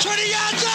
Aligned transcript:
20 0.00 0.30
yards 0.30 0.67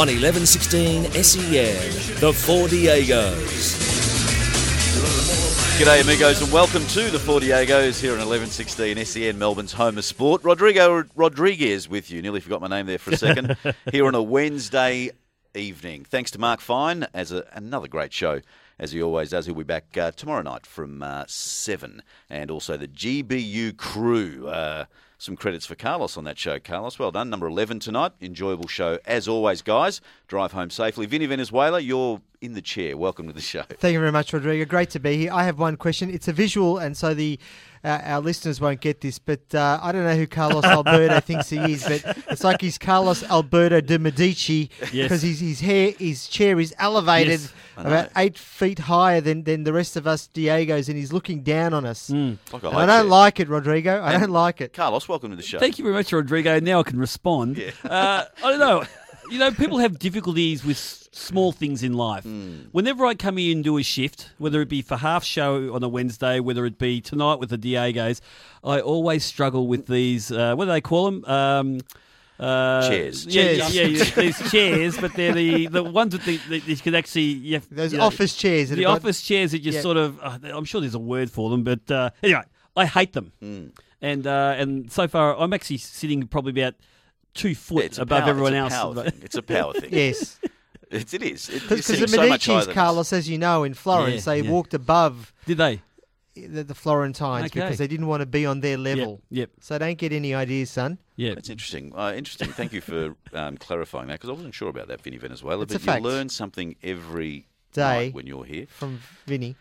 On 0.00 0.06
1116 0.06 1.12
SEN, 1.22 2.20
the 2.20 2.32
Four 2.32 2.68
Diegos. 2.68 3.76
G'day, 5.78 6.00
amigos, 6.00 6.40
and 6.40 6.50
welcome 6.50 6.86
to 6.86 7.10
the 7.10 7.18
Four 7.18 7.40
Diegos 7.40 8.00
here 8.00 8.12
on 8.12 8.18
1116 8.18 9.04
SEN, 9.04 9.38
Melbourne's 9.38 9.74
home 9.74 9.98
of 9.98 10.04
sport. 10.06 10.42
Rodrigo 10.42 11.04
Rodriguez 11.14 11.86
with 11.86 12.10
you. 12.10 12.22
Nearly 12.22 12.40
forgot 12.40 12.62
my 12.62 12.68
name 12.68 12.86
there 12.86 12.96
for 12.96 13.10
a 13.10 13.16
second. 13.18 13.58
here 13.92 14.06
on 14.06 14.14
a 14.14 14.22
Wednesday 14.22 15.10
evening. 15.52 16.06
Thanks 16.06 16.30
to 16.30 16.38
Mark 16.38 16.62
Fine 16.62 17.06
as 17.12 17.30
a, 17.30 17.46
another 17.52 17.86
great 17.86 18.14
show. 18.14 18.40
As 18.78 18.92
he 18.92 19.02
always 19.02 19.28
does, 19.28 19.44
he'll 19.44 19.54
be 19.54 19.64
back 19.64 19.98
uh, 19.98 20.12
tomorrow 20.12 20.40
night 20.40 20.64
from 20.64 21.02
uh, 21.02 21.24
7. 21.28 22.02
And 22.30 22.50
also 22.50 22.78
the 22.78 22.88
GBU 22.88 23.76
crew. 23.76 24.48
Uh, 24.48 24.86
some 25.20 25.36
credits 25.36 25.66
for 25.66 25.74
Carlos 25.74 26.16
on 26.16 26.24
that 26.24 26.38
show. 26.38 26.58
Carlos, 26.58 26.98
well 26.98 27.10
done. 27.10 27.28
Number 27.28 27.46
11 27.46 27.78
tonight. 27.80 28.12
Enjoyable 28.22 28.66
show 28.66 28.98
as 29.04 29.28
always, 29.28 29.60
guys. 29.60 30.00
Drive 30.28 30.52
home 30.52 30.70
safely. 30.70 31.04
Vinny 31.04 31.26
Venezuela, 31.26 31.78
you're 31.78 32.22
in 32.40 32.54
the 32.54 32.62
chair. 32.62 32.96
Welcome 32.96 33.26
to 33.26 33.32
the 33.34 33.40
show. 33.42 33.62
Thank 33.62 33.92
you 33.92 34.00
very 34.00 34.12
much, 34.12 34.32
Rodrigo. 34.32 34.64
Great 34.64 34.88
to 34.90 34.98
be 34.98 35.18
here. 35.18 35.32
I 35.32 35.44
have 35.44 35.58
one 35.58 35.76
question. 35.76 36.10
It's 36.10 36.26
a 36.26 36.32
visual, 36.32 36.78
and 36.78 36.96
so 36.96 37.12
the 37.12 37.38
uh, 37.82 37.98
our 38.04 38.20
listeners 38.20 38.60
won't 38.60 38.80
get 38.80 39.00
this, 39.00 39.18
but 39.18 39.54
uh, 39.54 39.78
I 39.82 39.92
don't 39.92 40.04
know 40.04 40.14
who 40.16 40.26
Carlos 40.26 40.64
Alberto 40.64 41.18
thinks 41.20 41.48
he 41.50 41.58
is, 41.58 41.82
but 41.84 42.02
it's 42.30 42.44
like 42.44 42.60
he's 42.60 42.76
Carlos 42.78 43.22
Alberto 43.24 43.80
de 43.80 43.98
Medici 43.98 44.70
because 44.92 45.22
his 45.22 45.40
his 45.40 45.60
hair, 45.60 45.92
his 45.98 46.26
chair 46.28 46.60
is 46.60 46.74
elevated 46.78 47.40
Yes, 47.40 47.54
about 47.76 48.08
eight 48.16 48.36
feet 48.36 48.78
higher 48.80 49.22
than, 49.22 49.44
than 49.44 49.64
the 49.64 49.72
rest 49.72 49.96
of 49.96 50.06
us 50.06 50.28
Diegos, 50.34 50.88
and 50.88 50.98
he's 50.98 51.12
looking 51.12 51.42
down 51.42 51.72
on 51.72 51.86
us. 51.86 52.10
Like 52.10 52.36
a 52.52 52.68
I 52.68 52.84
don't 52.84 52.88
chair. 52.88 53.04
like 53.04 53.40
it, 53.40 53.48
Rodrigo. 53.48 54.00
I 54.02 54.12
And- 54.12 54.22
don't 54.24 54.32
like 54.32 54.60
it. 54.60 54.72
Carlos, 54.74 55.08
welcome 55.08 55.30
to 55.30 55.36
the 55.36 55.42
show. 55.42 55.58
Thank 55.58 55.78
you 55.78 55.84
very 55.84 55.94
much, 55.94 56.12
Rodrigo. 56.12 56.60
Now 56.60 56.80
I 56.80 56.82
can 56.82 56.98
respond. 56.98 57.58
Uh, 57.84 58.24
I 58.44 58.50
don't 58.50 58.58
know. 58.58 58.84
You 59.30 59.38
know, 59.38 59.50
people 59.52 59.78
have 59.78 59.98
difficulties 59.98 60.64
with 60.64 60.76
s- 60.76 61.08
small 61.12 61.52
things 61.52 61.82
in 61.82 61.92
life. 61.94 62.24
Whenever 62.72 63.06
I 63.06 63.14
come 63.14 63.36
here 63.36 63.54
and 63.54 63.62
do 63.62 63.78
a 63.78 63.82
shift, 63.82 64.30
whether 64.38 64.60
it 64.60 64.68
be 64.68 64.82
for 64.82 64.96
half 64.96 65.24
show 65.24 65.72
on 65.72 65.82
a 65.84 65.88
Wednesday, 65.88 66.40
whether 66.40 66.66
it 66.66 66.78
be 66.78 67.00
tonight 67.00 67.36
with 67.38 67.50
the 67.50 67.58
Diegos, 67.58 68.20
I 68.64 68.80
always 68.80 69.24
struggle 69.24 69.68
with 69.68 69.86
these. 69.86 70.32
Uh, 70.32 70.54
what 70.56 70.64
do 70.64 70.72
they 70.72 70.80
call 70.80 71.04
them? 71.10 71.24
Um, 71.26 71.80
uh, 72.40 72.88
Chairs. 72.88 73.26
Yeah, 73.26 73.42
Chairs. 73.68 73.74
yeah, 73.74 73.82
yeah, 73.84 74.04
these 74.14 74.50
chairs, 74.50 74.98
but 74.98 75.12
they're 75.14 75.32
the, 75.34 75.66
the 75.68 75.84
ones 75.84 76.12
that, 76.12 76.22
the, 76.24 76.38
that 76.48 76.66
you 76.66 76.76
can 76.76 76.94
actually 76.94 77.22
you 77.22 77.54
have, 77.54 77.68
Those 77.70 77.92
you 77.92 77.98
know, 77.98 78.04
office 78.06 78.34
chairs. 78.34 78.70
the 78.70 78.76
have 78.76 78.84
got- 78.84 78.96
office 78.96 79.22
chairs 79.22 79.52
that 79.52 79.60
you 79.62 79.72
Yeah. 79.72 79.80
sort 79.82 79.96
of 79.98 80.18
uh, 80.20 80.38
I'm 80.44 80.64
sure 80.64 80.80
there's 80.80 80.94
a 80.94 80.98
word 80.98 81.30
for 81.30 81.50
them, 81.50 81.62
but 81.64 81.88
uh, 81.90 82.10
anyway, 82.22 82.42
I 82.76 82.86
hate 82.86 83.12
them. 83.12 83.32
Hmm. 83.40 83.66
And 84.02 84.26
uh, 84.26 84.54
and 84.56 84.90
so 84.90 85.06
far, 85.06 85.36
I'm 85.38 85.52
actually 85.52 85.76
sitting 85.76 86.26
probably 86.26 86.60
about 86.62 86.74
two 87.34 87.54
foot 87.54 87.78
Yeah, 87.80 87.84
it's 87.86 87.98
above 87.98 88.20
power- 88.22 88.30
everyone 88.30 88.54
it's 88.54 88.74
else. 88.74 88.94
Thing. 89.02 89.12
It's 89.22 89.36
a 89.36 89.42
power 89.42 89.72
thing. 89.72 89.90
Yes, 89.92 90.38
It's, 90.90 91.14
it 91.14 91.22
is. 91.22 91.46
Because 91.48 91.86
sitting 91.86 92.02
the 92.02 92.08
so 92.08 92.28
Medici's, 92.28 92.46
than 92.46 92.56
us. 92.70 92.74
Carlos, 92.74 93.12
as 93.12 93.28
you 93.28 93.38
know, 93.38 93.62
in 93.62 93.74
Florence, 93.74 94.26
Yeah, 94.26 94.34
they 94.34 94.40
yeah. 94.42 94.50
walked 94.50 94.74
above 94.74 95.32
Did 95.46 95.58
they? 95.58 95.82
the, 96.34 96.64
the 96.64 96.74
Florentines 96.74 97.46
Okay. 97.46 97.60
because 97.60 97.78
they 97.78 97.86
didn't 97.86 98.08
want 98.08 98.22
to 98.22 98.26
be 98.26 98.44
on 98.44 98.58
their 98.60 98.76
level. 98.76 99.20
Yep. 99.30 99.50
So 99.60 99.78
don't 99.78 99.96
get 99.98 100.12
any 100.12 100.34
ideas, 100.34 100.70
son. 100.72 100.98
Yeah. 101.14 101.34
That's 101.34 101.48
interesting. 101.48 101.92
Uh, 101.94 102.12
interesting. 102.16 102.48
Thank 102.48 102.72
you 102.72 102.80
for 102.80 103.14
um, 103.32 103.56
clarifying 103.58 104.08
that 104.08 104.14
because 104.14 104.30
I 104.30 104.32
wasn't 104.32 104.54
sure 104.54 104.68
about 104.68 104.88
that, 104.88 105.00
Vinny 105.00 105.18
Venezuela. 105.18 105.62
It's 105.62 105.74
but 105.74 105.82
a 105.82 105.84
fact. 105.84 106.02
you 106.02 106.08
learn 106.08 106.28
something 106.28 106.74
every 106.82 107.46
Day. 107.72 107.82
night 108.06 108.14
when 108.14 108.26
you're 108.26 108.44
here. 108.44 108.66
From 108.68 109.00
Vinny. 109.26 109.54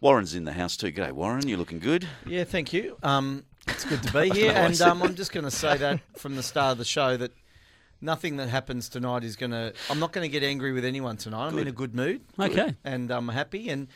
Warren's 0.00 0.34
in 0.34 0.44
the 0.44 0.52
house 0.52 0.76
too. 0.76 0.90
G'day, 0.90 1.12
Warren. 1.12 1.46
You're 1.46 1.58
looking 1.58 1.78
good. 1.78 2.08
Yeah, 2.26 2.42
thank 2.42 2.72
you. 2.72 2.96
Um, 3.04 3.44
it's 3.68 3.84
good 3.84 4.02
to 4.02 4.12
be 4.12 4.30
here, 4.30 4.52
and 4.56 4.80
um, 4.82 5.02
I'm 5.02 5.14
just 5.14 5.32
going 5.32 5.44
to 5.44 5.50
say 5.50 5.76
that 5.78 6.00
from 6.16 6.36
the 6.36 6.42
start 6.42 6.72
of 6.72 6.78
the 6.78 6.84
show 6.84 7.16
that 7.16 7.32
nothing 8.00 8.36
that 8.36 8.48
happens 8.48 8.88
tonight 8.88 9.24
is 9.24 9.36
going 9.36 9.52
to. 9.52 9.72
I'm 9.90 9.98
not 10.00 10.12
going 10.12 10.24
to 10.24 10.32
get 10.32 10.42
angry 10.42 10.72
with 10.72 10.84
anyone 10.84 11.16
tonight. 11.16 11.46
I'm 11.48 11.58
in 11.58 11.68
a 11.68 11.72
good 11.72 11.94
mood. 11.94 12.22
Okay. 12.38 12.74
and 12.84 13.10
I'm 13.10 13.28
happy. 13.28 13.68
And 13.68 13.88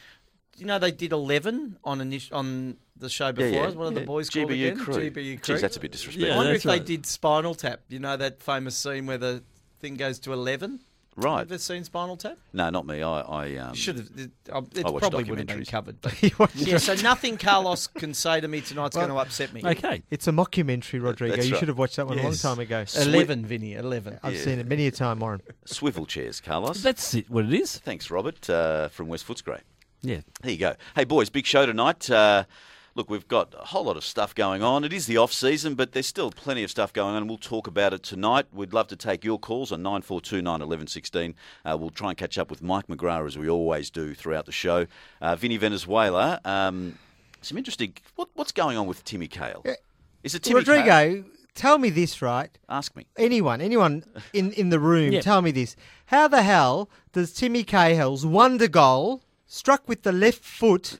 you 0.56 0.66
know 0.66 0.78
they 0.78 0.90
did 0.92 1.12
11 1.12 1.78
on 1.84 1.98
init- 1.98 2.32
on 2.32 2.76
the 2.96 3.08
show 3.08 3.32
before. 3.32 3.50
yeah. 3.50 3.66
us. 3.66 3.74
What 3.74 3.86
are 3.88 3.90
the 3.90 4.00
Yeah. 4.00 4.06
boys 4.06 4.30
called 4.30 4.48
GBU 4.48 4.72
again? 4.72 4.78
crew. 4.78 4.94
GBU 4.94 5.42
crew. 5.42 5.54
Geez, 5.54 5.60
that's 5.60 5.76
a 5.76 5.80
bit 5.80 5.92
disrespectful. 5.92 6.28
Yeah, 6.28 6.36
wonder 6.36 6.52
if 6.54 6.62
that's 6.62 6.78
they 6.78 6.84
did 6.84 7.04
Spinal 7.04 7.54
Tap. 7.54 7.80
You 7.88 7.98
know 7.98 8.16
that 8.16 8.40
famous 8.42 8.76
scene 8.76 9.06
where 9.06 9.18
the 9.18 9.42
thing 9.80 9.96
goes 9.96 10.18
to 10.20 10.32
11. 10.32 10.80
Right. 11.16 11.38
Have 11.38 11.50
Ever 11.50 11.58
seen 11.58 11.82
Spinal 11.82 12.18
Tap? 12.18 12.36
No, 12.52 12.68
not 12.68 12.86
me. 12.86 13.02
I, 13.02 13.20
I 13.20 13.56
um, 13.56 13.74
Should 13.74 13.96
have. 13.96 14.10
It, 14.16 14.30
uh, 14.52 14.60
it 14.74 14.84
I 14.86 14.98
probably 14.98 15.24
would 15.24 15.38
have 15.38 15.46
been 15.46 15.60
documentaries. 15.60 15.70
covered. 15.70 16.00
But 16.02 16.22
You 16.22 16.30
yeah, 16.54 16.76
so 16.76 16.94
nothing 16.96 17.38
Carlos 17.38 17.86
can 17.98 18.12
say 18.12 18.40
to 18.40 18.48
me 18.48 18.60
tonight's 18.60 18.96
going 18.96 19.08
to 19.08 19.16
upset 19.16 19.54
me. 19.54 19.62
Okay. 19.64 20.02
It's 20.10 20.28
a 20.28 20.32
mockumentary, 20.32 21.02
Rodrigo. 21.02 21.34
That's 21.36 21.46
You 21.48 21.54
right. 21.54 21.58
should 21.58 21.68
have 21.68 21.78
watched 21.78 21.96
that 21.96 22.06
one 22.06 22.18
a 22.18 22.22
long 22.22 22.34
time 22.34 22.58
ago. 22.58 22.84
11, 22.96 23.46
Vinny, 23.46 23.74
11. 23.74 24.20
I've 24.22 24.36
seen 24.36 24.58
it 24.58 24.66
many 24.66 24.86
a 24.86 24.90
time, 24.90 25.20
Warren. 25.20 25.40
swivel 25.64 26.04
chairs, 26.04 26.40
Carlos. 26.40 26.82
That's 26.82 27.14
it. 27.14 27.30
What 27.30 27.46
it 27.46 27.54
is? 27.54 27.78
Thanks, 27.78 28.10
Robert, 28.10 28.48
uh, 28.50 28.88
from 28.88 29.08
West 29.08 29.26
Footscray. 29.26 29.60
Yeah. 30.02 30.20
There 30.42 30.52
you 30.52 30.58
go. 30.58 30.74
Hey, 30.94 31.04
boys, 31.04 31.30
big 31.30 31.46
show 31.46 31.64
tonight. 31.64 32.10
Uh, 32.10 32.44
look, 32.96 33.10
we've 33.10 33.28
got 33.28 33.54
a 33.54 33.66
whole 33.66 33.84
lot 33.84 33.96
of 33.96 34.02
stuff 34.04 34.34
going 34.34 34.62
on. 34.62 34.82
It 34.82 34.92
is 34.92 35.06
the 35.06 35.18
off 35.18 35.32
season, 35.32 35.74
but 35.74 35.92
there's 35.92 36.06
still 36.06 36.30
plenty 36.30 36.64
of 36.64 36.70
stuff 36.70 36.92
going 36.92 37.10
on, 37.14 37.18
and 37.22 37.28
we'll 37.28 37.38
talk 37.38 37.66
about 37.66 37.92
it 37.92 38.02
tonight. 38.02 38.46
We'd 38.52 38.72
love 38.72 38.88
to 38.88 38.96
take 38.96 39.22
your 39.22 39.38
calls 39.38 39.70
on 39.70 39.82
942 39.82 40.42
911 40.42 40.86
16. 40.88 41.34
Uh, 41.64 41.76
we'll 41.78 41.90
try 41.90 42.08
and 42.08 42.18
catch 42.18 42.38
up 42.38 42.50
with 42.50 42.62
Mike 42.62 42.86
McGrath 42.88 43.26
as 43.26 43.38
we 43.38 43.48
always 43.48 43.90
do 43.90 44.14
throughout 44.14 44.46
the 44.46 44.52
show. 44.52 44.86
Uh, 45.20 45.36
Vinny 45.36 45.58
Venezuela, 45.58 46.40
um, 46.44 46.98
some 47.42 47.58
interesting. 47.58 47.92
What, 48.16 48.30
what's 48.34 48.52
going 48.52 48.76
on 48.78 48.86
with 48.86 49.04
Timmy 49.04 49.28
Cahill? 49.28 49.64
Is 50.24 50.34
it 50.34 50.42
Timmy 50.42 50.60
Rodrigo, 50.60 50.84
Cahill? 50.84 51.24
tell 51.54 51.78
me 51.78 51.90
this, 51.90 52.22
right? 52.22 52.50
Ask 52.68 52.96
me. 52.96 53.06
Anyone, 53.18 53.60
anyone 53.60 54.04
in, 54.32 54.52
in 54.52 54.70
the 54.70 54.80
room, 54.80 55.12
Yeah. 55.12 55.20
tell 55.20 55.42
me 55.42 55.50
this. 55.50 55.76
How 56.06 56.28
the 56.28 56.42
hell 56.42 56.88
does 57.12 57.32
Timmy 57.34 57.62
Cahill's 57.62 58.24
wonder 58.24 58.68
goal, 58.68 59.22
struck 59.46 59.86
with 59.86 60.02
the 60.02 60.12
left 60.12 60.42
foot 60.42 60.98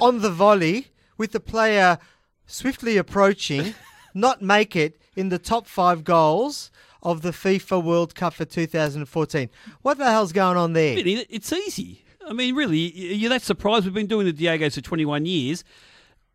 on 0.00 0.20
the 0.20 0.30
volley, 0.30 0.88
with 1.20 1.32
the 1.32 1.38
player 1.38 1.98
swiftly 2.46 2.96
approaching, 2.96 3.74
not 4.14 4.40
make 4.40 4.74
it 4.74 4.98
in 5.14 5.28
the 5.28 5.38
top 5.38 5.66
five 5.66 6.02
goals 6.02 6.70
of 7.02 7.20
the 7.20 7.30
FIFA 7.30 7.84
World 7.84 8.14
Cup 8.14 8.32
for 8.32 8.46
2014? 8.46 9.50
What 9.82 9.98
the 9.98 10.10
hell's 10.10 10.32
going 10.32 10.56
on 10.56 10.72
there? 10.72 10.96
It's 10.96 11.52
easy. 11.52 12.06
I 12.26 12.32
mean, 12.32 12.54
really, 12.54 12.78
you're 12.78 13.28
that 13.28 13.42
surprised. 13.42 13.84
We've 13.84 13.92
been 13.92 14.06
doing 14.06 14.24
the 14.24 14.32
Diegos 14.32 14.76
for 14.76 14.80
21 14.80 15.26
years. 15.26 15.62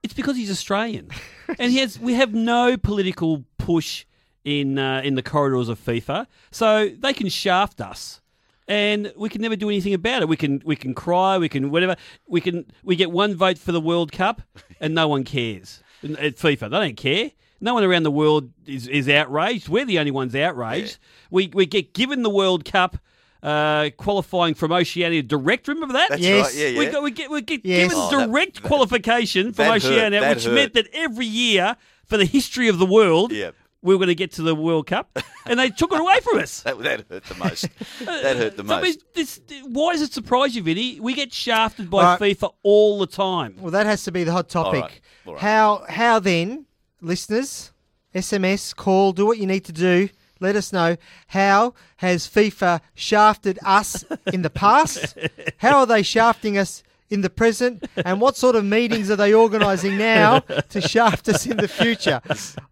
It's 0.04 0.14
because 0.14 0.36
he's 0.38 0.52
Australian, 0.52 1.10
and 1.60 1.72
he 1.72 1.80
has. 1.80 2.00
We 2.00 2.14
have 2.14 2.36
no 2.36 2.78
political 2.78 3.44
push 3.58 4.06
in 4.44 4.78
uh, 4.78 5.02
in 5.04 5.16
the 5.16 5.24
corridors 5.24 5.68
of 5.68 5.84
FIFA, 5.84 6.28
so 6.52 6.90
they 6.90 7.14
can 7.14 7.28
shaft 7.28 7.82
us, 7.82 8.22
and 8.68 9.14
we 9.16 9.30
can 9.30 9.42
never 9.42 9.56
do 9.56 9.70
anything 9.70 9.94
about 9.94 10.22
it. 10.22 10.28
We 10.28 10.38
can 10.38 10.62
we 10.66 10.76
can 10.76 10.94
cry, 10.94 11.38
we 11.38 11.50
can 11.50 11.70
whatever. 11.72 11.96
We 12.28 12.42
can 12.42 12.66
we 12.84 12.96
get 12.96 13.12
one 13.12 13.36
vote 13.36 13.58
for 13.58 13.72
the 13.72 13.82
World 13.82 14.12
Cup, 14.12 14.42
and 14.80 14.94
no 14.96 15.08
one 15.08 15.24
cares 15.24 15.82
at 16.04 16.36
FIFA. 16.36 16.60
They 16.62 16.68
don't 16.70 16.98
care. 16.98 17.32
No 17.62 17.74
one 17.74 17.84
around 17.84 18.04
the 18.04 18.12
world 18.12 18.52
is, 18.66 18.88
is 18.88 19.08
outraged. 19.10 19.70
We're 19.70 19.86
the 19.86 19.98
only 20.00 20.12
ones 20.12 20.36
outraged. 20.36 20.98
We 21.32 21.50
we 21.54 21.66
get 21.66 21.94
given 21.94 22.24
the 22.24 22.30
World 22.30 22.66
Cup. 22.66 22.98
Uh, 23.44 23.92
qualifying 23.98 24.56
from 24.56 24.72
Oceania 24.72 25.22
direct, 25.22 25.68
remember 25.68 25.94
that? 25.94 26.10
That's 26.10 26.22
Yes. 26.24 26.46
right. 26.48 26.56
Yeah, 26.56 26.68
yeah. 26.70 26.80
We 26.80 26.86
got 26.88 27.04
we 27.04 27.12
get 27.12 27.30
we 27.30 27.42
get 27.44 27.62
Yes. 27.64 27.84
given 27.92 27.98
Oh, 28.02 28.10
that- 28.20 28.28
direct 28.32 28.64
qualification 28.64 29.54
from 29.54 29.66
that 29.66 29.84
hurt, 29.84 29.92
Oceania, 29.92 30.20
that 30.22 30.36
which 30.38 30.46
hurt. 30.46 30.54
meant 30.56 30.74
that 30.74 30.88
every 30.94 31.28
year 31.28 31.76
for 32.08 32.18
the 32.18 32.26
history 32.26 32.68
of 32.70 32.80
the 32.80 32.88
world, 32.88 33.32
Yep. 33.32 33.54
We 33.86 33.94
were 33.94 34.00
going 34.00 34.08
to 34.08 34.16
get 34.16 34.32
to 34.34 34.42
the 34.42 34.56
World 34.56 34.88
Cup, 34.88 35.18
and 35.46 35.60
they 35.60 35.70
took 35.70 35.94
it 35.94 36.00
away 36.00 36.20
from 36.22 36.40
us. 36.40 36.62
That, 36.62 36.80
that 36.80 37.06
hurt 37.08 37.24
the 37.26 37.36
most. 37.36 37.70
Uh, 38.02 38.22
that 38.22 38.36
hurt 38.38 38.58
the 38.58 38.68
So, 38.68 38.74
I 38.74 38.82
mean, 38.82 38.92
most. 38.92 39.14
this, 39.14 39.42
why 39.64 39.94
does 39.94 40.02
it 40.02 40.12
surprise 40.12 40.56
you, 40.56 40.64
Vinny? 40.64 41.00
We 41.00 41.14
get 41.14 41.32
shafted 41.32 41.90
by 41.90 41.98
All 42.04 42.18
right. 42.18 42.38
FIFA 42.38 42.54
all 42.64 43.00
the 43.00 43.08
time. 43.08 43.56
Well, 43.60 43.72
that 43.72 43.86
has 43.86 44.04
to 44.06 44.12
be 44.12 44.24
the 44.24 44.32
hot 44.32 44.50
topic. 44.50 44.82
right. 44.82 45.02
All 45.26 45.34
right. 45.34 45.42
How 45.42 45.86
how 45.88 46.20
then, 46.20 46.66
listeners, 47.02 47.72
SMS, 48.14 48.76
call, 48.76 49.14
do 49.14 49.26
what 49.26 49.38
you 49.38 49.46
need 49.46 49.66
to 49.66 49.72
do. 49.72 50.10
Let 50.40 50.56
us 50.56 50.74
know 50.74 50.98
how 51.28 51.74
has 51.98 52.28
FIFA 52.28 52.82
shafted 52.94 53.60
us 53.64 54.04
in 54.34 54.42
the 54.42 54.50
past? 54.50 55.18
How 55.58 55.80
are 55.80 55.86
they 55.86 56.04
shafting 56.04 56.58
us 56.58 56.84
in 57.10 57.22
the 57.22 57.30
present? 57.30 57.86
And 57.98 58.20
what 58.22 58.36
sort 58.38 58.56
of 58.56 58.66
meetings 58.66 59.10
are 59.10 59.16
they 59.16 59.34
organising 59.34 59.98
now 59.98 60.40
to 60.40 60.82
shaft 60.82 61.30
us 61.30 61.46
in 61.46 61.58
the 61.58 61.68
future? 61.68 62.22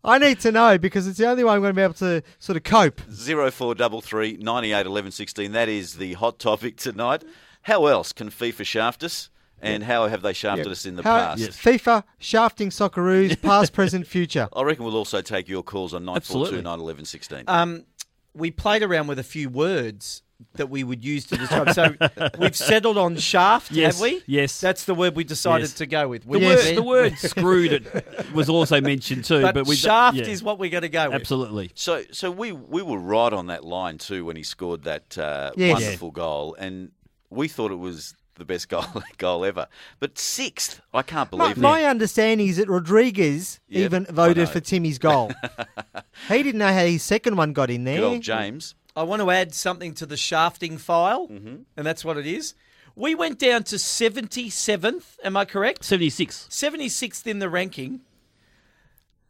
I 0.04 0.18
need 0.18 0.40
to 0.42 0.52
know 0.52 0.78
because 0.78 1.08
it's 1.08 1.18
the 1.18 1.28
only 1.28 1.44
way 1.44 1.54
I'm 1.54 1.62
going 1.62 1.72
to 1.74 1.76
be 1.76 1.82
able 1.84 1.94
to 1.96 2.24
sort 2.40 2.58
of 2.58 2.64
cope. 2.64 3.02
Zero 3.12 3.52
four 3.52 3.76
double 3.76 4.02
three 4.02 4.38
ninety 4.40 4.72
eight 4.74 4.86
eleven 4.86 5.12
sixteen. 5.12 5.52
That 5.52 5.70
is 5.70 5.96
the 5.96 6.14
hot 6.14 6.40
topic 6.40 6.78
tonight. 6.78 7.24
How 7.64 7.86
else 7.86 8.12
can 8.12 8.30
FIFA 8.30 8.66
shaft 8.66 9.04
us? 9.04 9.30
And 9.62 9.84
how 9.84 10.08
have 10.08 10.22
they 10.22 10.34
shafted 10.34 10.68
us 10.68 10.86
in 10.86 10.98
the 10.98 11.04
How- 11.04 11.36
past? 11.36 11.52
FIFA 11.52 12.04
shafting 12.18 12.70
Socceroos, 12.70 13.42
past, 13.42 13.72
present, 13.72 14.06
future. 14.06 14.50
I 14.54 14.64
reckon 14.64 14.84
we'll 14.84 14.98
also 14.98 15.22
take 15.22 15.48
your 15.48 15.64
calls 15.64 15.94
on 15.94 16.02
Absolutely. 16.10 16.62
942 16.62 16.64
911 16.64 17.06
16. 17.06 17.44
Um, 17.48 17.86
we 18.34 18.52
played 18.52 18.84
around 18.84 19.08
with 19.08 19.20
a 19.20 19.24
few 19.24 19.48
words 19.48 20.23
that 20.56 20.70
we 20.70 20.84
would 20.84 21.04
use 21.06 21.26
to 21.28 21.38
describe. 21.38 21.72
So 21.74 21.96
we've 22.38 22.56
settled 22.56 22.98
on 22.98 23.16
shaft, 23.18 23.72
Yes, 23.72 23.96
have 23.96 24.02
we? 24.02 24.22
yes. 24.26 24.60
That's 24.60 24.86
the 24.86 24.94
word 24.94 25.16
we 25.16 25.24
decided 25.24 25.64
Yes. 25.70 25.74
to 25.76 25.86
go 25.86 26.08
with. 26.10 26.30
The, 26.30 26.40
Yes. 26.40 26.66
word, 26.66 26.76
the 26.78 26.84
word 26.84 27.18
screwed 27.18 28.04
was 28.34 28.50
also 28.50 28.82
mentioned 28.82 29.26
too, 29.26 29.42
but, 29.42 29.56
but, 29.56 29.68
we 29.68 29.76
shaft 29.76 30.18
yeah, 30.18 30.26
is 30.26 30.44
what 30.44 30.60
we're 30.60 30.70
going 30.70 30.82
to 30.84 30.90
go 30.90 31.06
with. 31.08 31.16
absolutely. 31.16 31.72
So, 31.76 32.04
so 32.12 32.30
we 32.30 32.52
we 32.52 32.82
were 32.82 32.98
right 33.00 33.32
on 33.34 33.48
that 33.48 33.64
line 33.64 33.98
too 33.98 34.26
when 34.26 34.36
he 34.36 34.44
scored 34.44 34.84
that 34.84 35.18
uh, 35.18 35.52
Yes. 35.56 35.74
wonderful 35.82 36.12
goal, 36.12 36.56
and 36.60 36.92
we 37.30 37.48
thought 37.48 37.72
it 37.72 37.80
was 37.80 38.16
the 38.36 38.46
best 38.46 38.68
goal 38.74 38.84
goal 39.18 39.46
ever. 39.46 39.68
But 40.00 40.18
sixth, 40.20 40.82
I 40.94 41.04
can't 41.04 41.32
My, 41.32 41.46
believe 41.54 41.58
my 41.58 41.82
that. 41.82 41.90
understanding 41.90 42.48
is 42.48 42.58
that 42.58 42.68
Rodriguez 42.68 43.60
Yep, 43.70 43.86
even 43.86 44.06
voted 44.14 44.50
for 44.50 44.60
Timmy's 44.60 44.98
goal. 45.00 45.32
he 46.28 46.44
didn't 46.44 46.60
know 46.60 46.68
how 46.74 46.86
his 46.86 47.04
second 47.04 47.38
one 47.38 47.54
got 47.54 47.70
in 47.70 47.86
Good 47.86 47.94
there. 47.98 48.04
old 48.04 48.22
James. 48.22 48.76
I 48.96 49.04
want 49.04 49.22
to 49.22 49.32
add 49.32 49.54
something 49.54 49.94
to 49.96 50.06
the 50.06 50.18
shafting 50.18 50.78
file, 50.78 51.28
Mm-hmm. 51.28 51.56
and 51.78 51.86
that's 51.86 52.06
what 52.06 52.18
it 52.18 52.28
is. 52.28 52.54
We 52.96 53.16
went 53.16 53.40
down 53.40 53.64
to 53.66 53.78
77th, 53.78 55.18
am 55.24 55.36
I 55.36 55.46
correct? 55.46 55.84
76. 55.84 56.48
76th 56.52 57.26
in 57.26 57.40
the 57.40 57.50
ranking. 57.50 58.02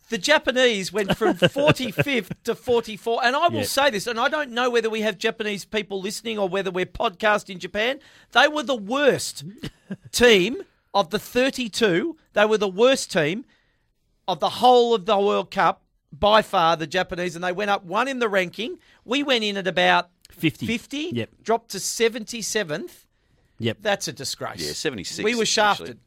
The 0.10 0.18
Japanese 0.18 0.92
went 0.92 1.18
from 1.18 1.34
45th 1.38 2.32
to 2.44 2.56
44. 2.56 3.24
And 3.24 3.36
I 3.38 3.48
will 3.48 3.60
Yeah. 3.60 3.64
say 3.64 3.90
this, 3.90 4.06
and 4.06 4.20
I 4.20 4.28
don't 4.28 4.52
know 4.52 4.70
whether 4.70 4.90
we 4.90 5.00
have 5.02 5.18
Japanese 5.18 5.64
people 5.64 6.02
listening 6.02 6.38
or 6.38 6.50
whether 6.50 6.72
we're 6.72 6.86
podcast 6.86 7.50
in 7.50 7.58
Japan. 7.58 8.00
They 8.34 8.50
were 8.50 8.64
the 8.64 8.76
worst 8.76 9.46
team 10.12 10.64
of 10.94 11.10
the 11.10 11.20
32. 11.20 12.18
They 12.34 12.46
were 12.46 12.58
the 12.58 12.68
worst 12.68 13.14
team 13.14 13.46
of 14.28 14.42
the 14.42 14.50
whole 14.50 14.94
of 14.94 15.06
the 15.06 15.18
World 15.18 15.52
Cup 15.52 15.83
by 16.18 16.42
far, 16.42 16.78
the 16.78 16.88
Japanese. 16.88 17.36
And 17.36 17.44
they 17.44 17.52
went 17.52 17.72
up 17.72 17.84
one 17.84 18.08
in 18.08 18.20
the 18.20 18.30
ranking. 18.30 18.78
We 19.04 19.24
went 19.24 19.44
in 19.44 19.58
at 19.58 19.68
about 19.68 20.10
50. 20.32 20.66
50, 20.68 20.98
Yep. 21.14 21.30
dropped 21.44 21.72
to 21.72 21.80
77th. 21.80 23.06
Yep. 23.60 23.78
That's 23.82 24.08
a 24.08 24.14
disgrace. 24.14 24.66
Yeah, 24.66 24.74
76. 24.74 25.24
We 25.24 25.36
were 25.36 25.46
shafted. 25.46 25.90
actually. 25.90 26.00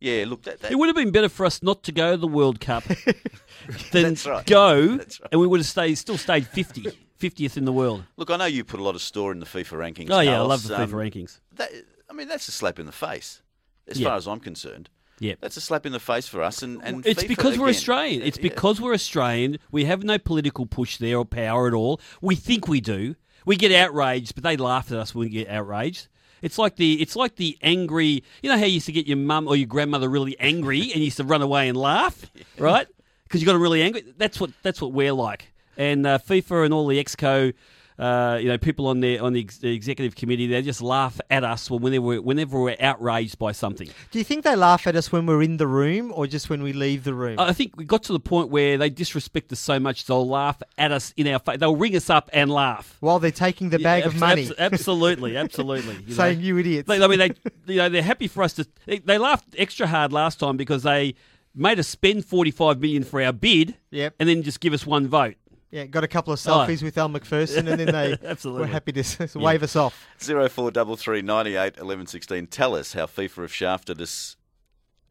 Yeah, 0.00 0.24
look, 0.28 0.42
that, 0.42 0.60
that, 0.60 0.70
It 0.70 0.76
would 0.76 0.86
have 0.88 0.94
been 0.96 1.10
better 1.10 1.28
for 1.28 1.44
us 1.44 1.60
not 1.62 1.82
to 1.84 1.92
go 1.92 2.12
to 2.12 2.16
the 2.16 2.28
World 2.28 2.60
Cup 2.60 2.84
than 3.92 4.02
That's 4.14 4.26
right. 4.26 4.46
go, 4.46 4.96
That's 4.96 5.20
right. 5.20 5.28
and 5.32 5.40
we 5.40 5.46
would 5.46 5.58
have 5.60 5.66
stayed 5.66 5.96
still 5.96 6.16
stayed 6.18 6.46
50, 6.46 6.86
50th 7.20 7.56
in 7.56 7.64
the 7.64 7.72
world. 7.72 8.04
look, 8.16 8.30
I 8.30 8.36
know 8.36 8.44
you 8.44 8.62
put 8.64 8.78
a 8.78 8.82
lot 8.82 8.94
of 8.94 9.02
store 9.02 9.32
in 9.32 9.40
the 9.40 9.46
FIFA 9.46 9.76
rankings. 9.78 10.10
Oh 10.10 10.20
yeah, 10.20 10.38
I 10.38 10.42
love 10.44 10.62
the 10.66 10.80
Um, 10.80 10.88
FIFA 10.88 10.94
rankings. 11.10 11.40
That, 11.56 11.70
I 12.08 12.12
mean, 12.12 12.28
that's 12.28 12.46
a 12.48 12.52
slap 12.52 12.78
in 12.78 12.86
the 12.86 12.92
face, 12.92 13.42
as 13.88 13.98
Yeah. 13.98 14.08
far 14.08 14.16
as 14.16 14.28
I'm 14.28 14.38
concerned. 14.40 14.88
Yeah. 15.20 15.34
That's 15.40 15.56
a 15.56 15.60
slap 15.60 15.84
in 15.86 15.92
the 15.92 16.00
face 16.00 16.28
for 16.28 16.42
us, 16.42 16.62
and, 16.62 16.80
and 16.84 17.04
It's 17.06 17.22
FIFA 17.24 17.28
because 17.28 17.58
we're. 17.58 17.68
Australian. 17.68 18.22
It's 18.22 18.36
Yeah. 18.38 18.42
because 18.42 18.80
we're 18.80 18.94
Australian. 18.94 19.58
We 19.70 19.84
have 19.86 20.04
no 20.04 20.18
political 20.18 20.66
push 20.66 20.96
there 20.98 21.18
or 21.18 21.24
power 21.24 21.66
at 21.66 21.74
all. 21.74 22.00
We 22.20 22.34
think 22.36 22.68
we 22.68 22.80
do. 22.80 23.16
We 23.44 23.56
get 23.56 23.72
outraged, 23.72 24.34
but 24.34 24.44
they 24.44 24.56
laugh 24.56 24.92
at 24.92 24.98
us 24.98 25.14
when 25.14 25.26
we 25.26 25.30
get 25.30 25.48
outraged. 25.48 26.08
It's 26.40 26.56
like 26.58 26.76
the 26.76 27.00
it's 27.02 27.16
like 27.16 27.34
the 27.36 27.58
angry. 27.62 28.22
You 28.42 28.50
know 28.50 28.58
how 28.58 28.64
you 28.64 28.74
used 28.74 28.86
to 28.86 28.92
get 28.92 29.06
your 29.08 29.16
mum 29.16 29.48
or 29.48 29.56
your 29.56 29.66
grandmother 29.66 30.08
really 30.08 30.38
angry 30.38 30.80
and 30.92 30.96
you 30.96 31.04
used 31.04 31.16
to 31.16 31.24
run 31.24 31.42
away 31.42 31.68
and 31.68 31.76
laugh, 31.76 32.30
right? 32.58 32.86
Because 33.24 33.40
you 33.40 33.46
got 33.46 33.54
them 33.54 33.62
really 33.62 33.82
angry. 33.82 34.04
That's 34.16 34.38
what 34.40 34.50
that's 34.62 34.80
what 34.80 34.92
we're 34.92 35.12
like. 35.12 35.50
And 35.76 36.06
uh, 36.06 36.18
FIFA 36.18 36.66
and 36.66 36.74
all 36.74 36.86
the 36.86 37.02
exco. 37.02 37.54
Uh, 37.98 38.38
you 38.40 38.46
know, 38.46 38.56
people 38.56 38.86
on 38.86 39.00
the 39.00 39.18
on 39.18 39.32
the, 39.32 39.40
ex- 39.40 39.58
the 39.58 39.74
executive 39.74 40.14
committee, 40.14 40.46
they 40.46 40.62
just 40.62 40.80
laugh 40.80 41.20
at 41.30 41.42
us 41.42 41.68
whenever 41.68 42.00
we're, 42.00 42.20
whenever 42.22 42.60
we're 42.60 42.76
outraged 42.78 43.38
by 43.40 43.50
something. 43.50 43.88
Do 44.12 44.18
you 44.20 44.24
think 44.24 44.44
they 44.44 44.54
laugh 44.54 44.86
at 44.86 44.94
us 44.94 45.10
when 45.10 45.26
we're 45.26 45.42
in 45.42 45.56
the 45.56 45.66
room 45.66 46.12
or 46.14 46.28
just 46.28 46.48
when 46.48 46.62
we 46.62 46.72
leave 46.72 47.02
the 47.02 47.12
room? 47.12 47.40
I 47.40 47.52
think 47.52 47.76
we 47.76 47.84
got 47.84 48.04
to 48.04 48.12
the 48.12 48.20
point 48.20 48.50
where 48.50 48.78
they 48.78 48.88
disrespect 48.88 49.50
us 49.50 49.58
so 49.58 49.80
much 49.80 50.06
they'll 50.06 50.28
laugh 50.28 50.62
at 50.78 50.92
us 50.92 51.12
in 51.16 51.26
our 51.26 51.40
face. 51.40 51.58
They'll 51.58 51.74
ring 51.74 51.96
us 51.96 52.08
up 52.08 52.30
and 52.32 52.52
laugh. 52.52 52.96
while 53.00 53.18
they're 53.18 53.32
taking 53.32 53.70
the 53.70 53.80
bag 53.80 54.02
Yeah, 54.04 54.08
of 54.10 54.16
money, 54.20 54.42
abs- 54.46 54.52
absolutely, 54.58 55.36
absolutely. 55.36 55.94
You 55.96 56.00
know. 56.10 56.14
saying 56.14 56.40
you 56.40 56.56
idiots. 56.58 56.86
They- 56.86 57.02
I 57.02 57.06
mean, 57.08 57.18
they, 57.18 57.32
you 57.66 57.78
know, 57.78 57.88
they're 57.88 58.02
happy 58.02 58.28
for 58.28 58.44
us 58.44 58.52
to. 58.54 58.66
They, 58.86 58.98
they 59.00 59.18
laughed 59.18 59.56
extra 59.58 59.88
hard 59.88 60.12
last 60.12 60.38
time 60.38 60.56
because 60.56 60.84
they 60.84 61.16
made 61.52 61.80
us 61.80 61.88
spend 61.88 62.24
forty-five 62.24 62.80
million 62.80 63.02
for 63.02 63.20
our 63.20 63.32
bid, 63.32 63.76
Yep. 63.90 64.14
and 64.20 64.28
then 64.28 64.44
just 64.44 64.60
give 64.60 64.72
us 64.72 64.86
one 64.86 65.08
vote. 65.08 65.34
Yeah, 65.70 65.84
got 65.84 66.02
a 66.02 66.08
couple 66.08 66.32
of 66.32 66.38
selfies 66.38 66.82
with 66.82 66.96
Elle 66.96 67.08
Macpherson, 67.10 67.68
and 67.68 67.78
then 67.78 67.92
they 67.92 68.16
Absolutely. 68.26 68.62
were 68.62 68.66
happy 68.68 68.92
to 68.92 69.00
s- 69.00 69.34
wave 69.34 69.62
us 69.62 69.76
off. 69.76 70.06
Zero 70.22 70.48
four 70.48 70.70
double 70.70 70.96
three 70.96 71.20
ninety 71.20 71.56
eight 71.56 71.76
eleven 71.76 72.06
sixteen. 72.06 72.46
Tell 72.46 72.74
us 72.74 72.94
how 72.94 73.04
FIFA 73.06 73.42
have 73.42 73.52
shafted 73.54 74.00
us 74.00 74.36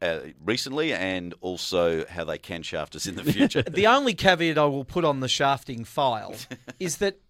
uh, 0.02 0.18
recently, 0.44 0.92
and 0.92 1.32
also 1.40 2.04
how 2.06 2.24
they 2.24 2.38
can 2.38 2.62
shaft 2.62 2.96
us 2.96 3.06
in 3.06 3.14
the 3.14 3.24
future. 3.24 3.62
The 3.70 3.86
only 3.86 4.14
caveat 4.14 4.58
I 4.58 4.64
will 4.64 4.84
put 4.84 5.04
on 5.04 5.20
the 5.20 5.28
shafting 5.28 5.84
file 5.84 6.34
is 6.80 6.96
that 6.96 7.20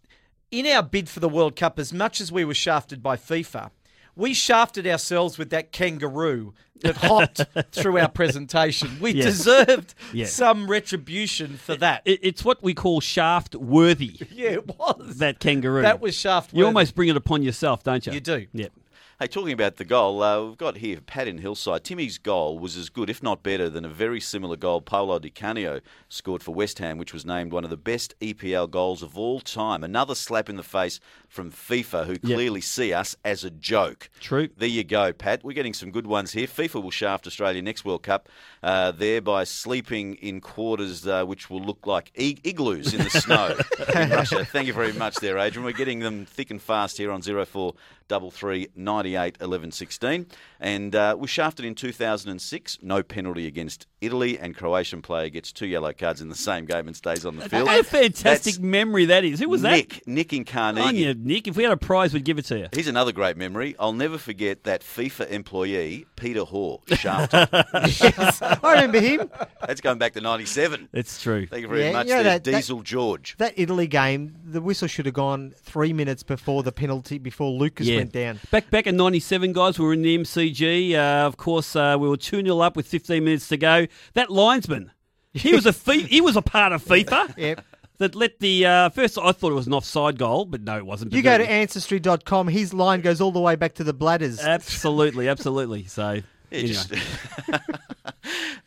in 0.51 0.67
our 0.67 0.83
bid 0.83 1.11
for 1.11 1.21
the 1.21 1.29
World 1.29 1.55
Cup, 1.55 1.79
as 1.79 1.93
much 1.93 2.23
as 2.23 2.33
we 2.33 2.45
were 2.47 2.55
shafted 2.55 3.03
by 3.03 3.17
FIFA, 3.17 3.71
we 4.19 4.35
shafted 4.35 4.87
ourselves 4.87 5.39
with 5.39 5.51
that 5.51 5.71
kangaroo 5.73 6.53
that 6.81 6.97
hopped 6.97 7.45
through 7.73 7.99
our 7.99 8.09
presentation. 8.09 8.99
We 9.01 9.13
deserved 9.13 9.95
some 10.27 10.69
retribution 10.69 11.57
for 11.57 11.77
that. 11.77 12.03
It, 12.05 12.21
it's 12.23 12.45
what 12.45 12.63
we 12.63 12.75
call 12.75 13.01
shaft 13.01 13.55
worthy. 13.55 14.21
yeah, 14.31 14.51
it 14.51 14.67
was. 14.67 15.19
That 15.19 15.39
kangaroo. 15.39 15.83
That 15.83 16.01
was 16.01 16.15
shaft. 16.15 16.53
You 16.53 16.67
almost 16.67 16.95
bring 16.95 17.09
it 17.09 17.17
upon 17.17 17.43
yourself, 17.43 17.85
don't 17.85 18.05
you? 18.07 18.13
You 18.13 18.21
do. 18.21 18.47
Yep. 18.53 18.73
Hey, 19.21 19.27
talking 19.27 19.53
about 19.53 19.79
the 19.79 19.85
goal, 19.85 20.23
uh, 20.23 20.45
we've 20.45 20.57
got 20.57 20.77
here 20.77 21.01
Pat 21.01 21.27
in 21.27 21.39
Hillside. 21.39 21.83
Timmy's 21.83 22.19
goal 22.19 22.57
was 22.57 22.77
as 22.77 22.89
good, 22.89 23.11
if 23.11 23.21
not 23.21 23.43
better, 23.43 23.69
than 23.69 23.85
a 23.85 23.89
very 23.89 24.21
similar 24.21 24.55
goal 24.55 24.81
Paolo 24.81 25.19
Di 25.19 25.29
Canio 25.29 25.81
scored 26.09 26.41
for 26.41 26.55
West 26.55 26.79
Ham, 26.79 26.99
which 26.99 27.13
was 27.13 27.27
named 27.27 27.51
one 27.51 27.65
of 27.65 27.71
the 27.71 27.77
best 27.77 28.15
EPL 28.21 28.71
goals 28.71 29.03
of 29.03 29.19
all 29.19 29.41
time. 29.41 29.83
Another 29.83 30.15
slap 30.15 30.49
in 30.49 30.55
the 30.55 30.63
face 30.63 31.01
from 31.29 31.51
FIFA, 31.51 32.07
who 32.07 32.17
clearly 32.17 32.61
see 32.61 32.93
us 32.93 33.17
as 33.25 33.43
a 33.43 33.51
joke. 33.51 34.09
True. 34.21 34.51
There 34.57 34.69
you 34.69 34.85
go, 34.85 35.13
Pat. 35.13 35.43
We're 35.43 35.53
getting 35.53 35.75
some 35.75 35.91
good 35.91 36.07
ones 36.07 36.31
here. 36.31 36.47
FIFA 36.47 36.81
will 36.81 36.93
shaft 36.93 37.27
Australia 37.27 37.61
next 37.61 37.85
World 37.85 38.05
Cup, 38.05 38.29
uh, 38.63 38.93
thereby 38.93 39.43
sleeping 39.43 40.15
in 40.15 40.41
quarters 40.41 41.05
uh, 41.09 41.25
which 41.25 41.51
will 41.51 41.61
look 41.61 41.89
like 41.89 42.13
ig- 42.15 42.41
igloos 42.45 42.95
in 42.95 43.03
the 43.03 43.11
snow 43.21 43.57
in 44.01 44.11
Russia. 44.11 44.45
Thank 44.45 44.69
you 44.69 44.73
very 44.73 44.93
much 44.93 45.17
there, 45.17 45.39
Adrian. 45.39 45.65
We're 45.65 45.73
getting 45.73 45.99
them 45.99 46.25
thick 46.25 46.53
and 46.53 46.63
fast 46.63 46.99
here 46.99 47.11
on 47.11 47.21
04 47.21 47.75
double 48.09 48.31
three 48.31 48.69
ninety 48.75 49.08
eight 49.17 49.37
eleven 49.41 49.73
sixteen, 49.73 50.27
and 50.61 50.95
uh, 50.95 51.17
we 51.19 51.27
shafted 51.29 51.65
in 51.65 51.75
two 51.75 51.93
thousand 51.93 52.31
and 52.31 52.41
six. 52.41 52.79
No 52.83 53.03
penalty 53.03 53.47
against 53.47 53.87
Italy, 54.01 54.39
and 54.39 54.55
Croatian 54.57 55.03
player 55.03 55.29
gets 55.29 55.53
two 55.53 55.67
yellow 55.67 55.93
cards 55.93 56.21
in 56.21 56.29
the 56.29 56.35
same 56.37 56.65
game 56.67 56.87
and 56.87 56.97
stays 56.97 57.27
on 57.27 57.37
the 57.37 57.49
field. 57.49 57.67
What 57.67 57.81
a 57.81 57.85
fantastic 57.85 58.55
That's 58.55 58.59
memory 58.61 59.07
that 59.07 59.25
is. 59.25 59.41
Who 59.41 59.49
was 59.49 59.63
that? 59.63 59.73
Nick 59.73 60.07
Nick 60.07 60.33
in 60.33 60.45
Carnegie. 60.45 60.87
On 60.89 60.95
you, 60.95 61.15
Nick. 61.15 61.49
If 61.49 61.57
we 61.57 61.65
had 61.65 61.73
a 61.73 61.77
prize, 61.77 62.15
we'd 62.15 62.25
give 62.25 62.39
it 62.39 62.45
to 62.47 62.59
you. 62.59 62.69
Here's 62.73 62.87
another 62.87 63.11
great 63.13 63.37
memory. 63.37 63.75
I'll 63.79 63.93
never 63.93 64.17
forget 64.19 64.65
that 64.65 64.83
FIFA 64.83 65.31
employee, 65.31 66.07
Peter 66.17 66.43
Hore, 66.45 66.81
shafted. 66.87 67.49
I 67.53 68.59
remember 68.75 69.01
him. 69.01 69.31
That's 69.67 69.81
going 69.81 69.99
back 69.99 70.13
to 70.15 70.21
97. 70.21 70.89
It's 70.93 71.21
true. 71.21 71.47
Thank 71.47 71.63
you 71.63 71.69
very 71.69 71.83
Yeah, 71.87 71.93
much 71.93 72.07
you 72.07 72.15
know 72.15 72.23
there, 72.23 72.33
that- 72.35 72.45
that- 72.45 72.51
Diesel 72.53 72.83
George. 72.83 73.35
That 73.39 73.55
Italy 73.57 73.87
game, 73.89 74.37
the 74.45 74.61
whistle 74.61 74.89
should 74.89 75.07
have 75.07 75.15
gone 75.15 75.55
three 75.57 75.93
minutes 75.93 76.23
before 76.23 76.63
the 76.63 76.73
penalty, 76.73 77.19
before 77.19 77.51
Lucas 77.51 77.89
went 77.89 78.13
down. 78.13 78.39
Back 78.51 78.71
back 78.71 78.87
in 78.87 78.97
'97, 78.97 79.53
guys, 79.53 79.79
we 79.79 79.85
were 79.87 79.93
in 79.93 80.03
the 80.03 80.17
MCG. 80.19 80.95
Uh, 80.95 81.27
of 81.27 81.37
course, 81.37 81.75
uh, 81.75 81.97
we 81.99 82.09
were 82.09 82.17
two 82.17 82.43
0 82.43 82.61
up 82.61 82.77
with 82.77 82.87
15 82.87 83.25
minutes 83.25 83.49
to 83.49 83.57
go. 83.57 83.87
That 84.15 84.31
linesman, 84.31 84.91
he 85.33 85.55
was 85.55 85.67
a 85.67 85.73
fi- 85.85 86.03
he 86.07 86.21
was 86.21 86.37
a 86.37 86.43
part 86.43 86.73
of 86.73 86.85
FIFA. 86.85 87.35
Yep. 87.37 87.65
That 87.99 88.15
let 88.15 88.39
the 88.39 88.65
uh, 88.65 88.89
first. 88.91 89.19
I 89.19 89.33
thought 89.33 89.51
it 89.51 89.57
was 89.57 89.67
an 89.67 89.73
offside 89.75 90.19
goal, 90.19 90.45
but 90.45 90.61
no, 90.63 90.77
it 90.77 90.87
wasn't. 90.87 91.13
You 91.13 91.21
go 91.23 91.37
to 91.37 91.49
ancestry.com, 91.51 92.47
his 92.47 92.73
line 92.73 93.01
goes 93.01 93.21
all 93.21 93.33
the 93.33 93.41
way 93.41 93.57
back 93.57 93.75
to 93.75 93.85
the 93.85 93.93
bladders. 93.93 94.39
absolutely, 94.41 95.27
absolutely. 95.35 95.85
So 95.87 96.13
Yeah, 96.13 96.23
anyway. 96.53 96.69
just, 96.75 96.93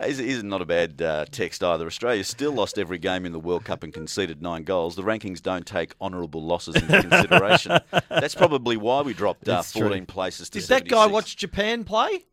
is, 0.01 0.19
is 0.19 0.43
not 0.43 0.61
a 0.61 0.65
bad 0.65 1.01
uh, 1.01 1.25
text 1.31 1.63
either. 1.63 1.85
Australia 1.85 2.23
still 2.23 2.51
lost 2.51 2.77
every 2.77 2.97
game 2.97 3.25
in 3.25 3.31
the 3.31 3.39
World 3.39 3.63
Cup 3.63 3.83
and 3.83 3.93
conceded 3.93 4.41
nine 4.41 4.63
goals. 4.63 4.95
The 4.95 5.03
rankings 5.03 5.41
don't 5.41 5.65
take 5.65 5.93
honourable 6.01 6.43
losses 6.43 6.75
into 6.75 7.01
consideration. 7.09 7.79
That's 8.09 8.35
probably 8.35 8.77
why 8.77 9.01
we 9.01 9.13
dropped 9.13 9.47
uh, 9.47 9.55
That's 9.55 9.71
true. 9.71 9.83
14 9.87 10.05
places 10.07 10.49
to 10.49 10.59
Did 10.59 10.67
that 10.69 10.87
guy 10.89 11.05
watch 11.05 11.37
Japan 11.37 11.83
play? 11.83 12.25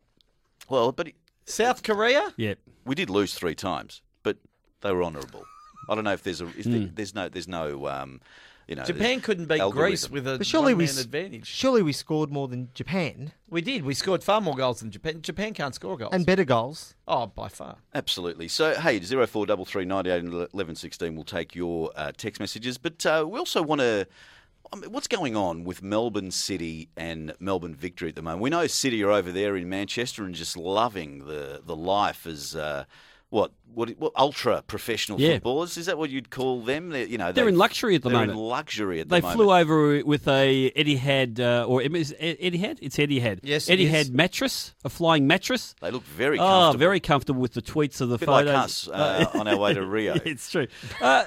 Well, 0.68 0.92
but 0.92 1.08
he- 1.08 1.14
South 1.48 1.82
Korea? 1.82 2.32
yeah. 2.36 2.54
we 2.84 2.94
did 2.94 3.10
lose 3.10 3.34
three 3.34 3.54
times, 3.54 4.02
but 4.22 4.36
they 4.80 4.92
were 4.92 5.02
honourable. 5.02 5.44
I 5.88 5.94
don't 5.94 6.04
know 6.04 6.12
if 6.12 6.22
there's 6.22 6.40
a 6.40 6.46
is 6.56 6.66
there, 6.66 6.88
there's 6.94 7.14
no 7.14 7.28
there's 7.28 7.48
no 7.48 7.86
um, 7.88 8.20
you 8.66 8.76
know 8.76 8.84
Japan 8.84 9.20
couldn't 9.22 9.46
beat 9.46 9.58
algorithm. 9.60 9.88
Greece 9.88 10.10
with 10.10 10.28
a 10.28 10.36
But 10.36 10.46
surely 10.46 10.74
we, 10.74 10.84
one-man 10.84 11.02
advantage. 11.02 11.46
surely 11.46 11.80
we 11.80 11.92
scored 11.92 12.30
more 12.30 12.46
than 12.48 12.68
Japan 12.74 13.32
We 13.48 13.62
did. 13.62 13.84
We 13.84 13.94
scored 13.94 14.22
far 14.22 14.42
more 14.42 14.54
goals 14.54 14.80
than 14.80 14.90
Japan. 14.90 15.22
Japan 15.22 15.54
can't 15.54 15.74
score 15.74 15.96
goals. 15.96 16.12
and 16.12 16.26
better 16.26 16.44
goals. 16.44 16.94
oh, 17.06 17.26
by 17.26 17.48
far. 17.48 17.76
Absolutely. 17.94 18.48
So, 18.48 18.74
hey, 18.74 19.00
0433 19.00 19.86
98 19.86 20.24
and 20.24 20.48
11 20.52 20.74
16 20.74 21.16
will 21.16 21.24
take 21.24 21.54
your 21.54 21.90
uh, 21.96 22.12
text 22.14 22.38
messages. 22.40 22.76
But 22.76 23.06
uh, 23.06 23.24
we 23.26 23.38
also 23.38 23.62
want 23.62 23.80
to 23.80 24.06
I 24.72 24.76
mean, 24.76 24.92
what's 24.92 25.08
going 25.08 25.34
on 25.34 25.64
with 25.64 25.82
Melbourne 25.82 26.30
City 26.30 26.88
and 26.96 27.34
Melbourne 27.40 27.74
Victory 27.74 28.10
at 28.10 28.16
the 28.16 28.22
moment? 28.22 28.42
We 28.42 28.50
know 28.50 28.66
City 28.66 29.02
are 29.02 29.10
over 29.10 29.32
there 29.32 29.56
in 29.56 29.68
Manchester 29.68 30.24
and 30.24 30.34
just 30.34 30.56
loving 30.56 31.26
the 31.26 31.62
the 31.64 31.76
life 31.76 32.26
as 32.26 32.54
uh, 32.54 32.84
what 33.30 33.52
what 33.74 33.90
what 33.98 34.12
ultra 34.16 34.62
professional 34.66 35.20
Yeah. 35.20 35.34
footballers. 35.34 35.76
Is 35.76 35.86
that 35.86 35.98
what 35.98 36.08
you'd 36.10 36.30
call 36.30 36.62
them? 36.62 36.88
They're, 36.88 37.04
you 37.04 37.18
know, 37.18 37.30
They're 37.30 37.44
they- 37.44 37.50
in 37.50 37.58
luxury 37.58 37.94
at 37.94 38.02
the 38.02 38.08
they're 38.08 38.18
moment. 38.20 38.32
in 38.38 38.44
luxury 38.44 39.00
at 39.00 39.08
the 39.08 39.16
They 39.16 39.20
moment. 39.20 39.36
flew 39.36 39.52
over 39.52 40.04
with 40.04 40.26
a 40.26 40.70
Etihad, 40.70 41.38
uh, 41.38 41.64
or 41.64 41.82
is 41.82 42.12
it 42.18 42.40
Etihad? 42.40 42.78
It's 42.80 42.96
Etihad. 42.96 43.40
Yes, 43.42 43.68
it 43.68 43.78
Etihad 43.78 44.00
is. 44.00 44.10
mattress, 44.10 44.74
a 44.84 44.88
flying 44.88 45.26
mattress. 45.26 45.74
They 45.82 45.90
look 45.90 46.02
very 46.04 46.38
Oh, 46.38 46.42
comfortable. 46.42 46.78
very 46.78 47.00
comfortable 47.00 47.40
with 47.42 47.52
the 47.52 47.62
tweets 47.62 48.00
of 48.00 48.08
the 48.08 48.16
bit 48.18 48.26
photos. 48.26 48.46
like 48.54 48.64
us 48.64 48.88
uh, 48.88 49.26
on 49.38 49.46
our 49.46 49.56
way 49.58 49.74
to 49.74 49.84
Rio. 49.86 50.14
it's 50.24 50.50
true. 50.50 50.66
Uh, 51.00 51.24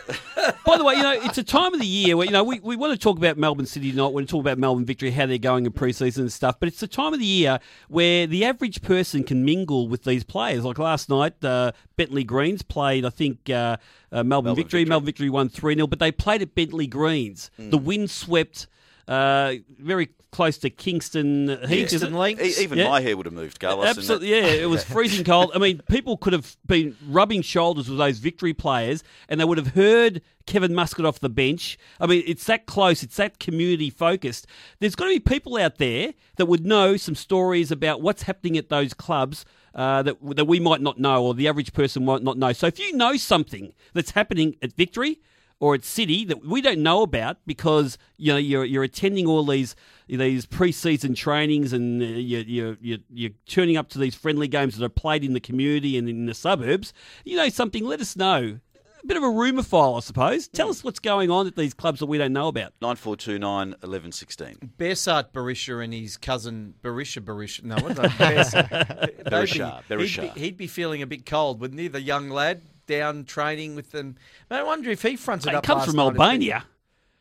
by 0.66 0.78
the 0.78 0.84
way, 0.84 0.96
you 0.96 1.04
know, 1.04 1.14
it's 1.14 1.38
a 1.38 1.44
time 1.44 1.74
of 1.76 1.80
the 1.80 1.86
year 1.88 2.18
where, 2.18 2.26
you 2.26 2.32
know, 2.34 2.44
we, 2.44 2.60
we 2.60 2.76
want 2.76 2.92
to 2.92 3.00
talk 3.00 3.18
about 3.18 3.38
Melbourne 3.38 3.68
City 3.68 3.92
tonight. 3.92 4.08
We 4.08 4.14
want 4.16 4.28
to 4.28 4.32
talk 4.32 4.42
about 4.42 4.58
Melbourne 4.58 4.86
Victory, 4.86 5.12
how 5.12 5.28
they're 5.28 5.38
going 5.38 5.66
in 5.68 5.72
pre-season 5.72 6.24
and 6.24 6.34
stuff. 6.34 6.60
But 6.60 6.68
it's 6.68 6.80
the 6.80 6.88
time 6.88 7.14
of 7.14 7.20
the 7.20 7.26
year 7.26 7.60
where 7.88 8.26
the 8.28 8.44
average 8.44 8.82
person 8.82 9.24
can 9.24 9.46
mingle 9.46 9.88
with 9.88 10.04
these 10.06 10.24
players. 10.24 10.66
Like 10.66 10.80
last 10.80 11.08
night, 11.08 11.42
uh, 11.46 11.72
Bentleigh 12.06 12.24
Greens 12.24 12.62
played, 12.64 13.06
I 13.06 13.10
think, 13.10 13.50
uh, 13.50 13.54
uh, 13.54 14.24
Melbourne, 14.24 14.30
Melbourne 14.30 14.56
Victory. 14.56 14.80
Victory. 14.80 14.90
Melbourne 14.90 15.06
Victory 15.06 15.30
won 15.30 15.50
3-0, 15.50 15.90
but 15.90 16.00
they 16.00 16.12
played 16.12 16.42
at 16.42 16.56
Bentleigh 16.56 16.88
Greens. 16.88 17.52
Hmm. 17.58 17.70
The 17.70 17.78
wind 17.78 18.10
swept 18.10 18.66
uh, 19.08 19.54
very 19.78 20.10
close 20.32 20.58
to 20.60 20.70
Kingston 20.70 21.50
Heath. 21.68 21.90
Kingston? 21.90 22.14
Links. 22.14 22.60
Even 22.60 22.78
Yeah. 22.78 22.88
my 22.90 23.02
hair 23.02 23.18
would 23.18 23.26
have 23.26 23.34
moved, 23.36 23.60
Carlos. 23.60 23.86
Absolutely, 23.86 24.30
yeah. 24.30 24.46
It 24.46 24.70
was 24.70 24.84
freezing 24.96 25.26
cold. 25.26 25.52
I 25.54 25.58
mean, 25.60 25.82
people 25.90 26.16
could 26.18 26.32
have 26.34 26.56
been 26.66 26.96
rubbing 27.08 27.42
shoulders 27.42 27.90
with 27.90 27.98
those 27.98 28.18
victory 28.20 28.54
players, 28.54 29.04
and 29.28 29.40
they 29.40 29.46
would 29.46 29.58
have 29.58 29.76
heard 29.76 30.22
Kevin 30.46 30.74
Muscat 30.74 31.06
off 31.06 31.20
the 31.20 31.30
bench. 31.30 31.78
I 32.00 32.08
mean, 32.08 32.24
it's 32.26 32.46
that 32.46 32.66
close. 32.66 33.04
It's 33.04 33.18
that 33.18 33.40
community 33.40 33.90
focused. 33.90 34.48
There's 34.80 34.96
got 34.96 35.06
to 35.06 35.12
be 35.12 35.20
people 35.20 35.58
out 35.58 35.78
there 35.78 36.14
that 36.38 36.46
would 36.46 36.66
know 36.66 36.96
some 36.98 37.16
stories 37.16 37.72
about 37.72 38.02
what's 38.02 38.24
happening 38.24 38.58
at 38.58 38.70
those 38.70 38.94
clubs. 38.94 39.44
Uh, 39.74 40.02
that 40.04 40.18
that 40.36 40.46
we 40.46 40.60
might 40.60 40.82
not 40.82 41.00
know, 41.00 41.24
or 41.24 41.34
the 41.34 41.48
average 41.48 41.72
person 41.72 42.04
might 42.04 42.22
not 42.22 42.38
know. 42.38 42.52
So, 42.52 42.68
if 42.68 42.78
you 42.78 42.92
know 42.92 43.16
something 43.16 43.72
that's 43.94 44.12
happening 44.12 44.58
at 44.62 44.74
Victory, 44.74 45.22
or 45.62 45.76
at 45.76 45.86
City 45.86 46.26
that 46.26 46.44
we 46.44 46.60
don't 46.60 46.80
know 46.80 47.04
about 47.04 47.38
because 47.46 47.98
you 48.18 48.34
know 48.34 48.38
you're 48.38 48.66
you're 48.66 48.84
attending 48.84 49.28
all 49.28 49.46
these 49.46 49.76
these 50.08 50.46
preseason 50.46 51.16
trainings 51.16 51.72
and 51.72 52.02
uh, 52.02 52.06
you're, 52.06 52.42
you're 52.42 52.78
you're 52.82 52.98
you're 53.10 53.32
turning 53.46 53.78
up 53.78 53.88
to 53.90 54.00
these 54.00 54.16
friendly 54.16 54.48
games 54.48 54.78
that 54.78 54.84
are 54.84 54.90
played 54.90 55.24
in 55.24 55.34
the 55.34 55.40
community 55.40 55.98
and 55.98 56.10
in 56.10 56.26
the 56.26 56.34
suburbs. 56.34 56.92
You 57.24 57.38
know 57.38 57.48
something? 57.48 57.86
Let 57.86 58.02
us 58.02 58.18
know. 58.18 58.60
A 59.04 59.08
bit 59.08 59.18
of 59.18 59.24
a 59.24 59.30
rumour 59.30 59.64
file, 59.64 59.96
I 59.96 60.00
suppose. 60.02 60.48
Tell 60.48 60.70
us 60.70 60.84
what's 60.84 61.00
going 61.00 61.32
on 61.32 61.48
at 61.48 61.56
these 61.56 61.74
clubs 61.74 62.00
that 62.02 62.06
we 62.06 62.18
don't 62.20 62.34
know 62.34 62.48
about. 62.48 62.74
9429 62.82 63.70
1116. 63.82 64.72
Besart 64.78 65.32
Barisha 65.34 65.84
and 65.84 65.94
his 65.94 66.18
cousin 66.18 66.76
Barisha 66.84 67.22
Barisha. 67.24 67.64
No, 67.64 67.76
what 67.76 67.96
Besart. 67.96 69.24
Berisha, 69.26 69.82
Berisha. 69.90 70.24
He'd 70.24 70.34
be, 70.34 70.40
he'd 70.40 70.58
be 70.58 70.68
feeling 70.68 71.02
a 71.02 71.08
bit 71.08 71.26
cold, 71.26 71.60
wouldn't 71.60 71.80
he? 71.80 71.88
The 71.88 72.02
young 72.02 72.30
lad 72.30 72.62
down 72.88 73.26
training 73.26 73.76
with 73.76 73.92
them. 73.92 74.16
But 74.50 74.60
I 74.60 74.64
wonder 74.64 74.90
if 74.92 75.02
he 75.02 75.16
fronted 75.16 75.50
It 75.50 75.56
up. 75.56 75.64
comes 75.64 75.80
last 75.80 75.88
from 75.88 75.96
night 75.98 76.04
Albania. 76.08 76.66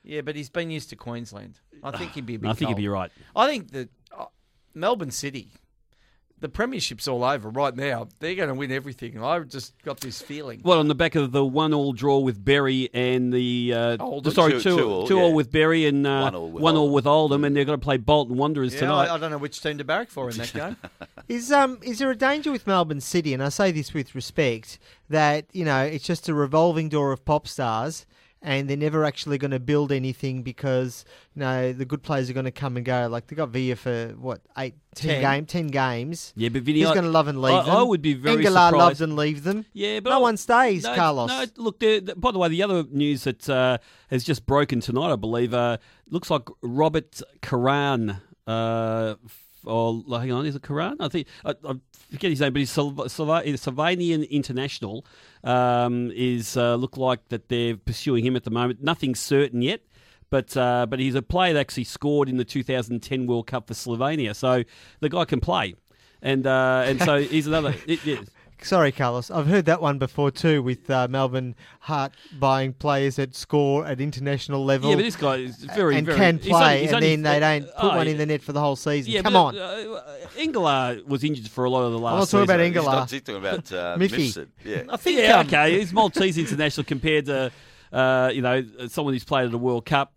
Yeah, 0.02 0.20
but 0.22 0.37
he's 0.37 0.50
been 0.50 0.70
used 0.70 0.90
to 0.90 0.96
Queensland. 0.96 1.60
I 1.82 1.96
think 1.96 2.12
he'd 2.12 2.26
be 2.26 2.34
a 2.34 2.38
bit 2.40 2.49
I 2.49 2.52
think 2.52 2.68
cold. 2.68 2.78
you'd 2.78 2.82
be 2.84 2.88
right. 2.88 3.10
I 3.34 3.46
think 3.46 3.70
that 3.72 3.88
uh, 4.18 4.26
Melbourne 4.75 5.10
City, 5.10 5.52
the 6.40 6.49
premiership's 6.49 7.06
all 7.06 7.23
over 7.23 7.49
right 7.49 7.75
now. 7.76 8.09
They're 8.18 8.35
going 8.35 8.49
to 8.49 8.54
win 8.54 8.73
everything. 8.73 9.23
I've 9.23 9.49
just 9.49 9.75
got 9.82 10.00
this 10.00 10.20
feeling. 10.23 10.61
Well, 10.64 10.78
on 10.78 10.88
the 10.88 10.94
back 10.94 11.14
of 11.14 11.32
the 11.32 11.44
one-all 11.44 11.92
draw 11.92 12.18
with 12.18 12.44
Bury 12.44 12.88
and 12.94 13.32
the 13.32 13.73
uh, 13.75 13.97
Oldham. 14.00 14.32
sorry, 14.32 14.52
Two- 14.52 14.61
two, 14.61 14.76
two 14.78 14.90
all, 14.90 15.06
two 15.06 15.18
all 15.18 15.28
yeah. 15.28 15.35
with 15.35 15.52
Bury 15.52 15.87
and 15.87 16.06
uh, 16.06 16.20
One 16.23 16.35
all 16.35 16.50
with 16.50 16.62
one 16.62 16.75
all 16.76 16.80
Oldham. 16.82 16.94
with 16.94 17.06
Oldham, 17.06 17.44
and 17.44 17.54
they're 17.56 17.64
going 17.64 17.78
to 17.78 17.85
play 17.85 17.97
Bolton 17.99 18.37
Wanderers 18.37 18.75
Yeah, 18.75 18.80
tonight. 18.80 19.09
I, 19.09 19.14
I 19.14 19.18
don't 19.18 19.30
know 19.30 19.38
which 19.38 19.61
team 19.62 19.78
to 19.78 19.85
barrack 19.85 20.09
for 20.11 20.30
in 20.30 20.37
that 20.38 20.52
game. 20.52 20.76
Is 21.28 21.52
um 21.52 21.78
is 21.82 22.00
there 22.00 22.11
a 22.11 22.16
danger 22.16 22.50
with 22.50 22.66
Melbourne 22.66 23.00
City? 23.00 23.32
And 23.32 23.40
I 23.42 23.50
say 23.50 23.70
this 23.70 23.94
with 23.94 24.16
respect 24.16 24.78
that 25.09 25.44
you 25.52 25.64
know 25.64 25.82
it's 25.82 26.04
just 26.04 26.28
a 26.28 26.35
revolving 26.35 26.88
door 26.88 27.12
of 27.12 27.25
pop 27.25 27.47
stars, 27.47 28.04
and 28.42 28.68
they're 28.70 28.76
never 28.76 29.04
actually 29.04 29.37
going 29.38 29.50
to 29.50 29.61
build 29.61 29.92
anything 29.92 30.42
because 30.42 31.04
you 31.35 31.40
know 31.40 31.73
the 31.73 31.85
good 31.85 32.02
players 32.02 32.30
are 32.30 32.32
going 32.32 32.44
to 32.47 32.50
come 32.50 32.76
and 32.76 32.87
go. 32.87 33.06
Like 33.11 33.26
they 33.26 33.37
got 33.37 33.50
Villa 33.50 33.76
for 33.76 34.09
what 34.18 34.40
eight, 34.56 34.75
ten, 34.94 35.20
Ten. 35.20 35.23
game, 35.23 35.47
ten 35.47 35.66
games. 35.66 36.32
Yeah, 36.37 36.49
but 36.49 36.62
Vinny, 36.62 36.78
He's 36.78 36.88
going 36.88 37.02
to 37.04 37.11
love 37.11 37.28
and 37.28 37.42
leave 37.42 37.54
I- 37.54 37.62
them. 37.64 37.76
I 37.76 37.82
would 37.82 38.00
be 38.02 38.14
very 38.14 38.37
Engelhard 38.44 38.68
surprised. 38.70 38.75
loves 38.76 39.00
and 39.02 39.16
leave 39.16 39.42
them. 39.44 39.66
Yeah, 39.73 40.00
but 40.00 40.11
no 40.11 40.16
I- 40.16 40.20
one 40.20 40.37
stays, 40.37 40.85
no, 40.85 40.94
Carlos. 40.94 41.28
No, 41.28 41.44
look. 41.56 41.78
The, 41.80 42.00
the- 42.00 42.16
by 42.16 42.30
the 42.32 42.38
way, 42.38 42.49
the 42.49 42.62
other 42.62 42.85
news 42.90 43.25
that 43.25 43.49
uh, 43.49 43.78
has 44.09 44.25
just 44.25 44.47
broken 44.47 44.80
tonight, 44.80 45.12
I 45.12 45.16
believe, 45.16 45.52
uh, 45.54 45.76
looks 46.09 46.30
like 46.30 46.49
Robert 46.62 47.20
Koren. 47.42 48.16
Uh, 48.47 49.14
or 49.64 50.02
hang 50.09 50.33
on, 50.33 50.47
is 50.47 50.57
it 50.57 50.62
Koren? 50.62 50.97
I 51.00 51.09
think 51.09 51.26
I, 51.45 51.55
I 51.64 51.75
forget 52.11 52.31
his 52.31 52.40
name, 52.40 52.52
but 52.52 52.61
he's 52.61 52.71
he's 53.45 53.61
international. 54.25 55.05
Um, 55.45 56.11
is 56.14 56.57
uh, 56.57 56.75
look 56.76 56.97
like 56.97 57.29
that 57.29 57.49
they're 57.49 57.76
pursuing 57.76 58.25
him 58.25 58.37
at 58.37 58.45
the 58.45 58.50
moment. 58.50 58.83
Nothing 58.83 59.14
certain 59.14 59.62
yet. 59.62 59.83
But 60.31 60.57
uh, 60.57 60.87
but 60.88 61.00
he's 61.00 61.17
a 61.17 61.23
player 61.23 61.55
that 61.55 61.61
actually 61.61 61.85
scored 61.85 62.29
in 62.29 62.37
the 62.37 62.45
2010 62.45 63.26
World 63.26 63.49
Cup 63.49 63.67
for 63.67 63.75
Slovenia, 63.75 64.35
so 64.35 64.62
the 65.00 65.09
guy 65.09 65.25
can 65.25 65.40
play, 65.40 65.75
and 66.23 66.47
uh, 66.47 66.85
and 66.87 67.02
so 67.02 67.21
he's 67.21 67.49
another. 67.49 67.75
It. 67.87 68.29
Sorry, 68.62 68.93
Carlos. 68.93 69.31
I've 69.31 69.47
heard 69.47 69.64
that 69.67 69.81
one 69.81 69.99
before 69.99 70.31
too, 70.31 70.62
with 70.62 70.88
uh, 70.90 71.09
Melbourne 71.09 71.55
Heart 71.81 72.12
buying 72.38 72.73
players 72.73 73.17
that 73.17 73.35
score 73.35 73.87
at 73.87 74.00
international 74.00 74.64
level. 74.64 74.90
Yeah, 74.90 74.97
but 74.97 75.02
this 75.02 75.17
guy 75.17 75.37
is 75.37 75.57
very, 75.57 75.97
and 75.97 76.07
very 76.07 76.19
can 76.19 76.38
he's 76.38 76.49
play, 76.49 76.61
only- 76.61 76.81
he's 76.81 76.88
and 76.88 76.95
only- 76.97 77.17
then 77.17 77.23
they 77.23 77.40
don't 77.40 77.64
put 77.76 77.93
oh, 77.93 77.97
one 77.97 78.07
in 78.09 78.17
the 78.19 78.26
net 78.26 78.43
for 78.43 78.52
the 78.52 78.61
whole 78.61 78.76
season. 78.76 79.12
Yeah, 79.12 79.23
Come 79.23 79.33
but, 79.33 79.45
on. 79.45 79.57
Uh, 79.57 80.26
Engelaar 80.37 81.05
was 81.07 81.25
injured 81.25 81.49
for 81.49 81.64
a 81.64 81.71
lot 81.71 81.85
of 81.85 81.93
the 81.93 81.99
last. 81.99 82.33
I'm 82.35 82.40
not 82.40 82.49
talking 82.49 82.55
about 82.55 82.59
season. 82.59 82.61
He's 82.61 82.76
Engela. 82.76 82.97
not 82.97 83.11
he's 83.11 83.21
talking 83.23 83.37
about 83.37 83.73
uh, 83.73 83.97
Miffy. 83.99 84.47
Yeah. 84.64 84.83
I 84.88 84.97
think 84.97 85.19
Yeah, 85.19 85.38
um, 85.40 85.47
okay. 85.47 85.79
He's 85.79 85.93
Maltese 85.93 86.38
international 86.38 86.85
compared 86.85 87.26
to, 87.26 87.50
uh, 87.93 88.31
you 88.33 88.43
know, 88.43 88.64
someone 88.88 89.14
who's 89.14 89.25
played 89.25 89.47
at 89.49 89.55
a 89.55 89.59
World 89.59 89.87
Cup. 89.87 90.12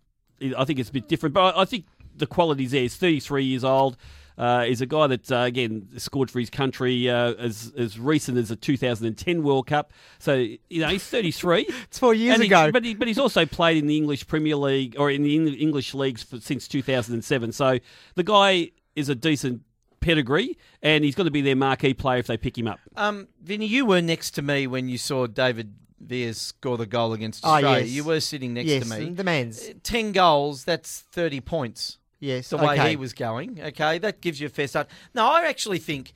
I 0.56 0.64
think 0.64 0.78
it's 0.78 0.90
a 0.90 0.92
bit 0.92 1.08
different, 1.08 1.34
but 1.34 1.56
I 1.56 1.62
I 1.62 1.64
think 1.64 1.86
the 2.16 2.26
quality's 2.26 2.72
there. 2.72 2.82
He's 2.82 2.96
33 2.96 3.44
years 3.44 3.64
old. 3.64 3.96
Uh, 4.36 4.64
he's 4.64 4.80
a 4.80 4.86
guy 4.86 5.06
that 5.06 5.30
uh, 5.30 5.36
again 5.38 5.88
scored 5.96 6.30
for 6.30 6.40
his 6.40 6.50
country 6.50 7.08
uh, 7.08 7.34
as 7.34 7.72
as 7.76 7.98
recent 7.98 8.36
as 8.36 8.48
the 8.48 8.56
2010 8.56 9.42
World 9.42 9.66
Cup. 9.66 9.92
So 10.18 10.34
you 10.34 10.80
know 10.80 10.88
he's 10.88 11.04
33. 11.04 11.66
It's 11.84 11.98
four 11.98 12.14
years 12.14 12.34
And 12.34 12.42
he- 12.42 12.48
ago. 12.48 12.72
but 12.72 12.84
he, 12.84 12.94
but 12.94 13.06
he's 13.08 13.18
also 13.18 13.46
played 13.46 13.76
in 13.76 13.86
the 13.86 13.96
English 13.96 14.26
Premier 14.26 14.56
League 14.56 14.96
or 14.98 15.10
in 15.10 15.22
the 15.22 15.36
English 15.60 15.94
leagues 15.94 16.22
for, 16.22 16.40
since 16.40 16.66
2007. 16.66 17.52
So 17.52 17.78
the 18.16 18.22
guy 18.24 18.70
is 18.96 19.08
a 19.08 19.14
decent 19.14 19.62
pedigree, 20.00 20.58
and 20.82 21.02
he's 21.04 21.14
going 21.14 21.24
to 21.26 21.30
be 21.30 21.40
their 21.40 21.56
marquee 21.56 21.94
player 21.94 22.18
if 22.18 22.26
they 22.26 22.36
pick 22.36 22.58
him 22.58 22.66
up. 22.66 22.78
Um, 22.96 23.28
Vinny, 23.42 23.66
you 23.66 23.86
were 23.86 24.02
next 24.02 24.32
to 24.32 24.42
me 24.42 24.66
when 24.66 24.88
you 24.88 24.98
saw 24.98 25.26
David 25.26 25.74
Villa 26.00 26.34
score 26.34 26.76
the 26.76 26.84
goal 26.86 27.12
against 27.14 27.44
Oh, 27.46 27.50
Australia. 27.50 27.84
yes. 27.84 27.90
You 27.90 28.04
were 28.04 28.20
sitting 28.20 28.52
next 28.52 28.68
yes, 28.68 28.88
to 28.88 28.98
me. 29.00 29.10
the 29.10 29.24
man's. 29.24 29.62
Uh, 29.66 29.72
Ten 29.82 30.12
goals, 30.12 30.64
that's 30.64 31.00
30 31.12 31.40
points. 31.40 31.98
Yes, 32.24 32.48
The 32.48 32.56
way 32.56 32.74
okay. 32.74 32.90
he 32.90 32.96
was 32.96 33.12
going, 33.12 33.60
okay, 33.60 33.98
that 33.98 34.20
gives 34.20 34.40
you 34.40 34.46
a 34.46 34.50
fair 34.50 34.66
start. 34.68 34.88
No, 35.14 35.26
I 35.26 35.44
actually 35.46 35.78
think. 35.78 36.12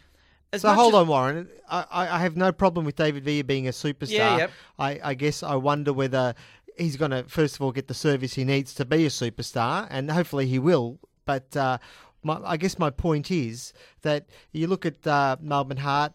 As 0.52 0.62
So 0.62 0.72
hold 0.72 0.94
as- 0.94 1.00
on, 1.00 1.08
Warren. 1.08 1.48
I, 1.68 1.84
I 1.90 2.02
I 2.16 2.18
have 2.20 2.34
no 2.36 2.50
problem 2.52 2.86
with 2.86 2.96
David 2.96 3.22
Villa 3.24 3.44
being 3.44 3.68
a 3.68 3.72
superstar. 3.72 4.10
Yeah, 4.10 4.36
yep. 4.38 4.50
I, 4.78 5.00
I 5.10 5.14
guess 5.14 5.42
I 5.42 5.56
wonder 5.56 5.92
whether 5.92 6.34
he's 6.78 6.96
going 6.96 7.10
to 7.10 7.24
first 7.24 7.56
of 7.56 7.60
all 7.62 7.72
get 7.72 7.86
the 7.88 7.94
service 7.94 8.32
he 8.34 8.44
needs 8.44 8.72
to 8.74 8.84
be 8.86 9.04
a 9.04 9.10
superstar, 9.10 9.86
and 9.90 10.10
hopefully 10.10 10.46
he 10.46 10.58
will. 10.58 10.98
But 11.26 11.54
uh, 11.54 11.76
my, 12.22 12.40
I 12.42 12.56
guess 12.56 12.78
my 12.78 12.88
point 12.88 13.30
is 13.30 13.74
that 14.02 14.24
you 14.52 14.66
look 14.66 14.86
at 14.86 15.06
uh, 15.06 15.36
Melbourne 15.40 15.76
Heart 15.88 16.12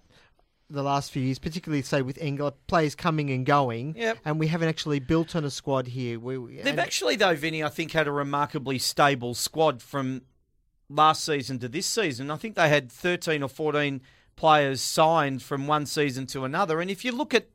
the 0.74 0.84
last 0.84 1.12
few 1.12 1.22
years, 1.22 1.40
particularly 1.40 1.82
say 1.84 2.02
with 2.02 2.22
England 2.22 2.56
players 2.68 2.96
coming 2.96 3.30
and 3.30 3.46
going, 3.46 3.96
Yep. 3.98 4.18
and 4.26 4.40
we 4.40 4.48
haven't 4.48 4.70
actually 4.70 5.00
built 5.00 5.36
on 5.36 5.46
a 5.46 5.50
squad 5.50 5.88
here. 5.88 6.20
We, 6.20 6.62
They've 6.62 6.80
actually, 6.80 7.16
though, 7.16 7.36
Vinny, 7.36 7.64
I 7.64 7.70
think 7.70 7.92
had 7.92 8.08
a 8.08 8.12
remarkably 8.12 8.80
stable 8.80 9.34
squad 9.34 9.82
from 9.82 10.24
last 10.90 11.24
season 11.24 11.60
to 11.60 11.68
this 11.68 11.86
season. 11.86 12.30
I 12.32 12.36
think 12.38 12.56
they 12.56 12.70
had 12.70 12.92
13 12.92 13.42
or 13.44 13.50
14 13.50 14.02
players 14.36 14.82
signed 14.82 15.42
from 15.42 15.68
one 15.68 15.86
season 15.86 16.26
to 16.28 16.44
another. 16.44 16.82
And 16.82 16.90
if 16.90 17.06
you 17.06 17.12
look 17.12 17.34
at, 17.34 17.48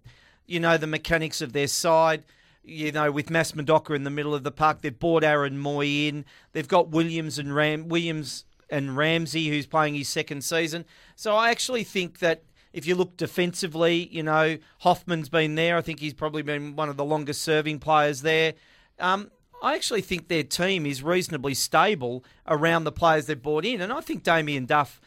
you 0.46 0.60
know, 0.60 0.76
the 0.76 0.86
mechanics 0.86 1.40
of 1.40 1.52
their 1.52 1.66
side, 1.66 2.24
you 2.62 2.92
know, 2.92 3.10
with 3.10 3.30
Mass 3.30 3.52
Murdocca 3.52 3.94
in 3.96 4.04
the 4.04 4.10
middle 4.10 4.34
of 4.34 4.44
the 4.44 4.50
park, 4.50 4.82
they've 4.82 4.98
brought 4.98 5.24
Aaron 5.24 5.56
Mooy 5.60 6.08
in. 6.08 6.24
They've 6.52 6.68
got 6.68 6.90
Williams 6.90 7.38
and 7.38 7.54
Ram 7.54 7.88
Williams 7.88 8.44
and 8.70 8.96
Ramsey, 8.96 9.48
who's 9.48 9.66
playing 9.66 9.94
his 9.94 10.08
second 10.08 10.42
season. 10.44 10.84
So 11.16 11.34
I 11.34 11.50
actually 11.50 11.84
think 11.84 12.18
that 12.18 12.42
if 12.72 12.86
you 12.86 12.94
look 12.94 13.16
defensively, 13.16 14.08
you 14.12 14.22
know, 14.22 14.58
Hoffman's 14.80 15.28
been 15.28 15.54
there. 15.54 15.76
I 15.76 15.80
think 15.80 16.00
he's 16.00 16.14
probably 16.14 16.42
been 16.42 16.76
one 16.76 16.88
of 16.88 16.96
the 16.96 17.04
longest 17.04 17.42
serving 17.42 17.78
players 17.78 18.22
there. 18.22 18.54
Um, 18.98 19.30
I 19.62 19.74
actually 19.74 20.02
think 20.02 20.28
their 20.28 20.44
team 20.44 20.86
is 20.86 21.02
reasonably 21.02 21.54
stable 21.54 22.24
around 22.46 22.84
the 22.84 22.92
players 22.92 23.26
they've 23.26 23.40
brought 23.40 23.64
in. 23.64 23.80
And 23.80 23.92
I 23.92 24.00
think 24.00 24.22
Damien 24.22 24.66
Duff, 24.66 25.00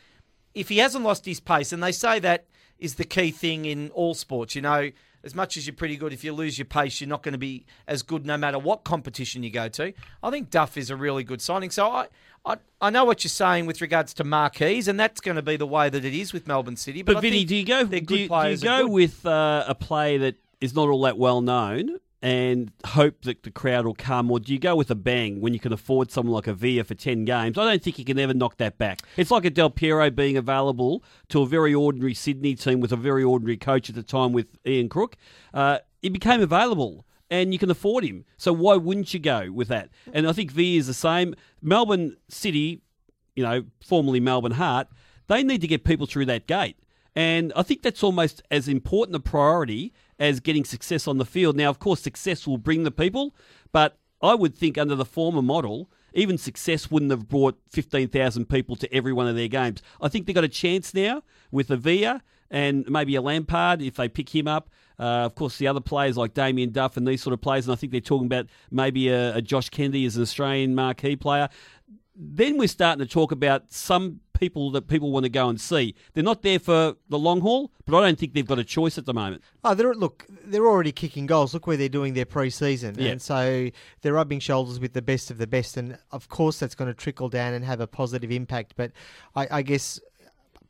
if 0.53 0.69
he 0.69 0.79
hasn't 0.79 1.03
lost 1.03 1.25
his 1.25 1.39
pace, 1.39 1.71
and 1.71 1.81
they 1.81 1.91
say 1.91 2.19
that 2.19 2.47
is 2.77 2.95
the 2.95 3.03
key 3.03 3.31
thing 3.31 3.65
in 3.65 3.89
all 3.91 4.13
sports, 4.13 4.55
you 4.55 4.61
know, 4.61 4.91
as 5.23 5.35
much 5.35 5.55
as 5.55 5.67
you're 5.67 5.75
pretty 5.75 5.97
good, 5.97 6.13
if 6.13 6.23
you 6.23 6.33
lose 6.33 6.57
your 6.57 6.65
pace, 6.65 6.99
you're 6.99 7.07
not 7.07 7.21
going 7.21 7.33
to 7.33 7.37
be 7.37 7.65
as 7.87 8.01
good 8.01 8.25
no 8.25 8.37
matter 8.37 8.57
what 8.57 8.83
competition 8.83 9.43
you 9.43 9.51
go 9.51 9.69
to. 9.69 9.93
I 10.23 10.31
think 10.31 10.49
Duff 10.49 10.77
is 10.77 10.89
a 10.89 10.95
really 10.95 11.23
good 11.23 11.41
signing. 11.41 11.69
So 11.69 11.87
I, 11.87 12.07
I, 12.45 12.57
I 12.79 12.89
know 12.89 13.05
what 13.05 13.23
you're 13.23 13.29
saying 13.29 13.65
with 13.67 13.81
regards 13.81 14.13
to 14.15 14.23
marquees, 14.23 14.87
and 14.87 14.99
that's 14.99 15.21
going 15.21 15.35
to 15.35 15.41
be 15.41 15.57
the 15.57 15.67
way 15.67 15.89
that 15.89 16.03
it 16.03 16.13
is 16.13 16.33
with 16.33 16.47
Melbourne 16.47 16.75
City. 16.75 17.03
But, 17.03 17.15
But 17.15 17.21
Vinny, 17.21 17.45
do 17.45 17.55
you 17.55 17.65
go? 17.65 17.85
Do 17.85 17.95
you, 17.95 18.01
do 18.01 18.15
you 18.15 18.57
go 18.57 18.87
with 18.87 19.25
uh, 19.25 19.65
a 19.67 19.75
play 19.75 20.17
that 20.17 20.35
is 20.59 20.73
not 20.73 20.89
all 20.89 21.01
that 21.03 21.17
well 21.17 21.41
known 21.41 21.99
and 22.23 22.71
hope 22.85 23.23
that 23.23 23.41
the 23.43 23.49
crowd 23.51 23.85
will 23.85 23.95
come, 23.95 24.29
or 24.29 24.39
do 24.39 24.53
you 24.53 24.59
go 24.59 24.75
with 24.75 24.91
a 24.91 24.95
bang 24.95 25.41
when 25.41 25.53
you 25.53 25.59
can 25.59 25.73
afford 25.73 26.11
someone 26.11 26.33
like 26.33 26.47
a 26.47 26.53
Villa 26.53 26.83
for 26.83 26.95
ten 26.95 27.25
games? 27.25 27.57
I 27.57 27.65
don't 27.65 27.81
think 27.83 27.99
you 27.99 28.05
can 28.05 28.19
ever 28.19 28.33
knock 28.33 28.57
that 28.57 28.77
back. 28.77 29.01
It's 29.17 29.31
like 29.31 29.45
a 29.45 29.49
Del 29.49 29.69
Piero 29.69 30.09
being 30.09 30.37
available 30.37 31.03
to 31.29 31.41
a 31.41 31.45
very 31.45 31.73
ordinary 31.73 32.13
Sydney 32.13 32.55
team 32.55 32.79
with 32.79 32.91
a 32.91 32.97
very 32.97 33.23
ordinary 33.23 33.57
coach 33.57 33.89
at 33.89 33.95
the 33.95 34.03
time 34.03 34.33
with 34.33 34.47
Ian 34.65 34.89
Crook. 34.89 35.15
Uh, 35.53 35.79
he 36.01 36.09
became 36.09 36.41
available. 36.41 37.05
And 37.31 37.53
you 37.53 37.59
can 37.59 37.71
afford 37.71 38.03
him, 38.03 38.25
so 38.35 38.51
why 38.51 38.75
wouldn't 38.75 39.13
you 39.13 39.19
go 39.19 39.51
with 39.51 39.69
that? 39.69 39.89
And 40.11 40.27
I 40.27 40.33
think 40.33 40.51
V 40.51 40.75
is 40.75 40.87
the 40.87 40.93
same. 40.93 41.33
Melbourne 41.61 42.17
City, 42.27 42.81
you 43.37 43.43
know, 43.43 43.63
formerly 43.79 44.19
Melbourne 44.19 44.51
Heart, 44.51 44.89
they 45.27 45.41
need 45.41 45.61
to 45.61 45.67
get 45.67 45.85
people 45.85 46.05
through 46.05 46.25
that 46.25 46.45
gate. 46.45 46.75
And 47.15 47.53
I 47.55 47.63
think 47.63 47.83
that's 47.83 48.03
almost 48.03 48.41
as 48.51 48.67
important 48.67 49.15
a 49.15 49.21
priority 49.21 49.93
as 50.19 50.41
getting 50.41 50.65
success 50.65 51.07
on 51.07 51.19
the 51.19 51.25
field. 51.25 51.55
Now, 51.55 51.69
of 51.69 51.79
course, 51.79 52.01
success 52.01 52.45
will 52.45 52.57
bring 52.57 52.83
the 52.83 52.91
people, 52.91 53.33
but 53.71 53.97
I 54.21 54.35
would 54.35 54.53
think 54.53 54.77
under 54.77 54.95
the 54.95 55.05
former 55.05 55.41
model, 55.41 55.89
even 56.13 56.37
success 56.37 56.91
wouldn't 56.91 57.11
have 57.11 57.29
brought 57.29 57.57
15,000 57.69 58.49
people 58.49 58.75
to 58.75 58.93
every 58.93 59.13
one 59.13 59.27
of 59.27 59.37
their 59.37 59.47
games. 59.47 59.81
I 60.01 60.09
think 60.09 60.25
they've 60.25 60.35
got 60.35 60.43
a 60.43 60.49
chance 60.49 60.93
now 60.93 61.23
with 61.49 61.71
a 61.71 61.77
Villa 61.77 62.21
and 62.49 62.85
maybe 62.89 63.15
a 63.15 63.21
Lampard 63.21 63.81
if 63.81 63.95
they 63.95 64.09
pick 64.09 64.35
him 64.35 64.47
up. 64.47 64.69
Uh, 64.99 65.25
of 65.25 65.35
course, 65.35 65.57
the 65.57 65.67
other 65.67 65.81
players 65.81 66.17
like 66.17 66.33
Damien 66.33 66.71
Duff 66.71 66.97
and 66.97 67.07
these 67.07 67.21
sort 67.21 67.33
of 67.33 67.41
players, 67.41 67.65
and 67.67 67.73
I 67.73 67.75
think 67.75 67.91
they're 67.91 68.01
talking 68.01 68.27
about 68.27 68.47
maybe 68.69 69.09
a, 69.09 69.35
a 69.35 69.41
Josh 69.41 69.69
Kennedy 69.69 70.05
as 70.05 70.15
an 70.15 70.21
Australian 70.21 70.75
marquee 70.75 71.15
player 71.15 71.49
then 72.15 72.57
we're 72.57 72.67
starting 72.67 73.03
to 73.05 73.11
talk 73.11 73.31
about 73.31 73.71
some 73.71 74.19
people 74.37 74.71
that 74.71 74.87
people 74.87 75.11
want 75.11 75.23
to 75.23 75.29
go 75.29 75.49
and 75.49 75.59
see. 75.61 75.95
They're 76.13 76.23
not 76.23 76.41
there 76.41 76.59
for 76.59 76.95
the 77.09 77.17
long 77.17 77.41
haul, 77.41 77.71
but 77.85 77.95
I 77.97 78.05
don't 78.05 78.17
think 78.19 78.33
they've 78.33 78.45
got 78.45 78.59
a 78.59 78.63
choice 78.63 78.97
at 78.97 79.05
the 79.05 79.13
moment. 79.13 79.43
Oh, 79.63 79.73
they're 79.73 79.93
look, 79.93 80.25
they're 80.45 80.67
already 80.67 80.91
kicking 80.91 81.25
goals. 81.25 81.53
Look 81.53 81.67
where 81.67 81.77
they're 81.77 81.89
doing 81.89 82.13
their 82.13 82.25
pre-season, 82.25 82.95
Yeah. 82.99 83.11
and 83.11 83.21
so 83.21 83.69
they're 84.01 84.13
rubbing 84.13 84.39
shoulders 84.39 84.79
with 84.79 84.93
the 84.93 85.01
best 85.01 85.31
of 85.31 85.37
the 85.37 85.47
best, 85.47 85.77
and 85.77 85.97
of 86.11 86.27
course 86.27 86.59
that's 86.59 86.75
going 86.75 86.89
to 86.89 86.93
trickle 86.93 87.29
down 87.29 87.53
and 87.53 87.63
have 87.63 87.79
a 87.79 87.87
positive 87.87 88.31
impact. 88.31 88.73
But 88.75 88.91
I, 89.35 89.47
I 89.49 89.61
guess 89.61 89.99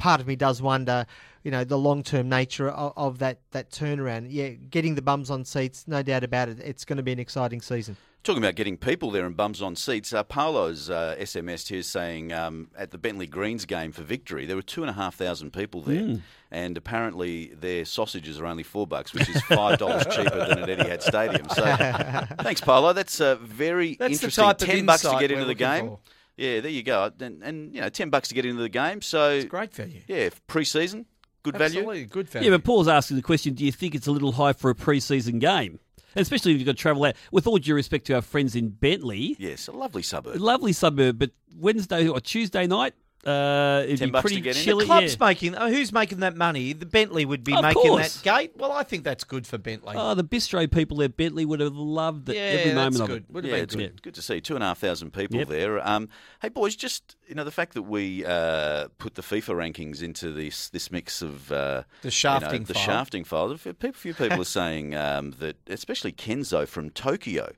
part 0.01 0.19
of 0.19 0.25
me 0.25 0.35
does 0.35 0.63
wonder, 0.63 1.05
you 1.43 1.51
know, 1.51 1.63
the 1.63 1.77
long-term 1.77 2.27
nature 2.27 2.69
of, 2.69 2.91
of 2.97 3.19
that 3.19 3.39
that 3.51 3.69
turnaround. 3.69 4.27
Yeah, 4.29 4.49
getting 4.49 4.95
the 4.95 5.01
bums 5.01 5.29
on 5.29 5.45
seats, 5.45 5.87
no 5.87 6.01
doubt 6.01 6.23
about 6.23 6.49
it. 6.49 6.59
It's 6.59 6.83
going 6.85 6.97
to 6.97 7.03
be 7.03 7.11
an 7.11 7.19
exciting 7.19 7.61
season. 7.61 7.95
Talking 8.23 8.43
about 8.43 8.55
getting 8.55 8.77
people 8.77 9.09
there 9.09 9.25
and 9.25 9.37
bums 9.37 9.61
on 9.63 9.75
seats, 9.75 10.13
uh, 10.13 10.23
Paolo's 10.23 10.91
uh, 10.91 11.15
SMS 11.19 11.67
here 11.67 11.81
saying 11.81 12.31
um, 12.33 12.69
at 12.77 12.91
the 12.91 12.97
Bentleigh 12.99 13.25
Greens 13.27 13.65
game 13.65 13.91
for 13.91 14.03
victory, 14.03 14.45
there 14.45 14.55
were 14.55 14.61
two 14.61 14.81
and 14.81 14.89
a 14.89 14.93
half 14.93 15.15
thousand 15.15 15.53
people 15.53 15.81
there, 15.81 16.17
and 16.51 16.77
apparently 16.77 17.53
their 17.53 17.85
sausages 17.85 18.39
are 18.39 18.45
only 18.47 18.63
four 18.63 18.87
bucks, 18.87 19.13
which 19.13 19.29
is 19.29 19.41
five 19.43 19.77
dollars 19.77 20.03
cheaper 20.15 20.47
than 20.47 20.67
at 20.67 20.79
Etihad 20.79 21.01
Stadium. 21.03 21.47
So, 21.49 22.35
thanks, 22.43 22.61
Paolo. 22.61 22.93
That's 22.93 23.21
uh, 23.21 23.35
very 23.35 23.95
That's 23.95 24.19
the 24.19 24.25
interesting. 24.27 24.43
type 24.45 24.61
of 24.61 24.67
ten 24.67 24.85
bucks 24.87 25.03
to 25.03 25.17
get 25.19 25.31
into 25.31 25.45
the 25.45 25.55
game. 25.55 25.89
for. 25.89 25.99
Yeah, 26.37 26.59
there 26.61 26.71
you 26.71 26.83
go, 26.83 27.11
and, 27.19 27.43
and 27.43 27.75
you 27.75 27.81
know, 27.81 27.89
ten 27.89 28.09
bucks 28.09 28.29
to 28.29 28.35
get 28.35 28.45
into 28.45 28.61
the 28.61 28.69
game. 28.69 29.01
So 29.01 29.29
It's 29.31 29.45
great 29.45 29.73
value. 29.73 30.01
yeah, 30.07 30.29
pre-season, 30.47 31.05
good 31.43 31.57
value. 31.57 31.79
Absolutely, 31.79 32.05
good 32.05 32.29
value. 32.29 32.49
Yeah, 32.49 32.57
but 32.57 32.63
Paul's 32.63 32.87
asking 32.87 33.17
the 33.17 33.23
question: 33.23 33.53
Do 33.53 33.65
you 33.65 33.71
think 33.71 33.95
it's 33.95 34.07
a 34.07 34.11
little 34.11 34.31
high 34.31 34.53
for 34.53 34.69
a 34.69 34.75
pre-season 34.75 35.39
game, 35.39 35.79
especially 36.15 36.53
if 36.53 36.59
you've 36.59 36.65
got 36.65 36.77
to 36.77 36.81
travel 36.81 37.03
out? 37.03 37.15
With 37.31 37.45
all 37.47 37.57
due 37.57 37.75
respect 37.75 38.05
to 38.07 38.13
our 38.15 38.21
friends 38.21 38.55
in 38.55 38.69
Bentleigh, 38.69 39.35
Yes, 39.37 39.67
a 39.67 39.71
lovely 39.71 40.01
suburb. 40.01 40.37
lovely 40.37 40.73
suburb, 40.73 41.19
but 41.19 41.31
Wednesday 41.55 42.07
or 42.07 42.19
Tuesday 42.19 42.65
night, 42.65 42.93
uh, 43.25 43.83
it'd 43.85 43.99
10 43.99 44.07
be 44.07 44.11
bucks 44.11 44.21
pretty 44.23 44.35
to 44.37 44.41
get 44.41 44.67
in. 44.67 44.77
The. 44.77 44.85
Club's 44.85 45.13
yeah. 45.19 45.25
making. 45.27 45.55
Oh, 45.55 45.69
who's 45.69 45.91
making 45.93 46.19
that 46.21 46.35
money? 46.35 46.73
The 46.73 46.85
Bentleigh 46.85 47.25
would 47.25 47.43
be 47.43 47.53
Of 47.53 47.61
making 47.61 47.81
course. 47.81 48.15
that 48.17 48.23
gate. 48.23 48.53
Well, 48.57 48.71
I 48.71 48.83
think 48.83 49.03
that's 49.03 49.23
good 49.23 49.45
for 49.45 49.57
Bentleigh. 49.57 49.93
Oh, 49.95 50.15
the 50.15 50.23
bistro 50.23 50.69
people 50.71 51.01
at 51.03 51.15
Bentleigh 51.17 51.45
would 51.45 51.59
have 51.59 51.75
loved 51.75 52.29
it, 52.29 52.35
yeah, 52.35 52.41
every 52.41 52.73
moment 52.73 52.93
that's 52.93 53.01
of 53.01 53.07
good. 53.09 53.23
it. 53.29 53.33
Would 53.33 53.43
have 53.43 53.51
yeah, 53.51 53.57
been 53.57 53.63
it's 53.63 53.75
good. 53.75 53.81
good. 53.95 54.01
good 54.03 54.13
to 54.15 54.21
see 54.21 54.41
two 54.41 54.55
and 54.55 54.63
a 54.63 54.67
half 54.67 54.79
thousand 54.79 55.11
people 55.13 55.37
Yep. 55.37 55.47
there. 55.49 55.87
Um, 55.87 56.09
hey, 56.41 56.49
boys, 56.49 56.75
just 56.75 57.15
you 57.27 57.35
know 57.35 57.43
the 57.43 57.51
fact 57.51 57.73
that 57.75 57.83
we 57.83 58.25
uh, 58.25 58.87
put 58.97 59.15
the 59.15 59.21
FIFA 59.21 59.55
rankings 59.73 60.01
into 60.01 60.31
this 60.31 60.69
this 60.69 60.89
mix 60.91 61.21
of 61.21 61.51
uh, 61.51 61.83
The 62.01 62.07
you 62.07 62.07
know, 62.07 62.09
shafting 62.09 62.63
the 62.63 62.73
file. 62.73 62.83
shafting 62.83 63.23
file. 63.23 63.51
A 63.51 63.57
few 63.57 63.73
people, 63.73 63.93
few 63.99 64.13
people 64.13 64.41
are 64.41 64.45
saying 64.45 64.95
um, 64.95 65.31
that, 65.39 65.57
especially 65.67 66.11
Kenzo 66.11 66.67
from 66.67 66.89
Tokyo. 66.89 67.51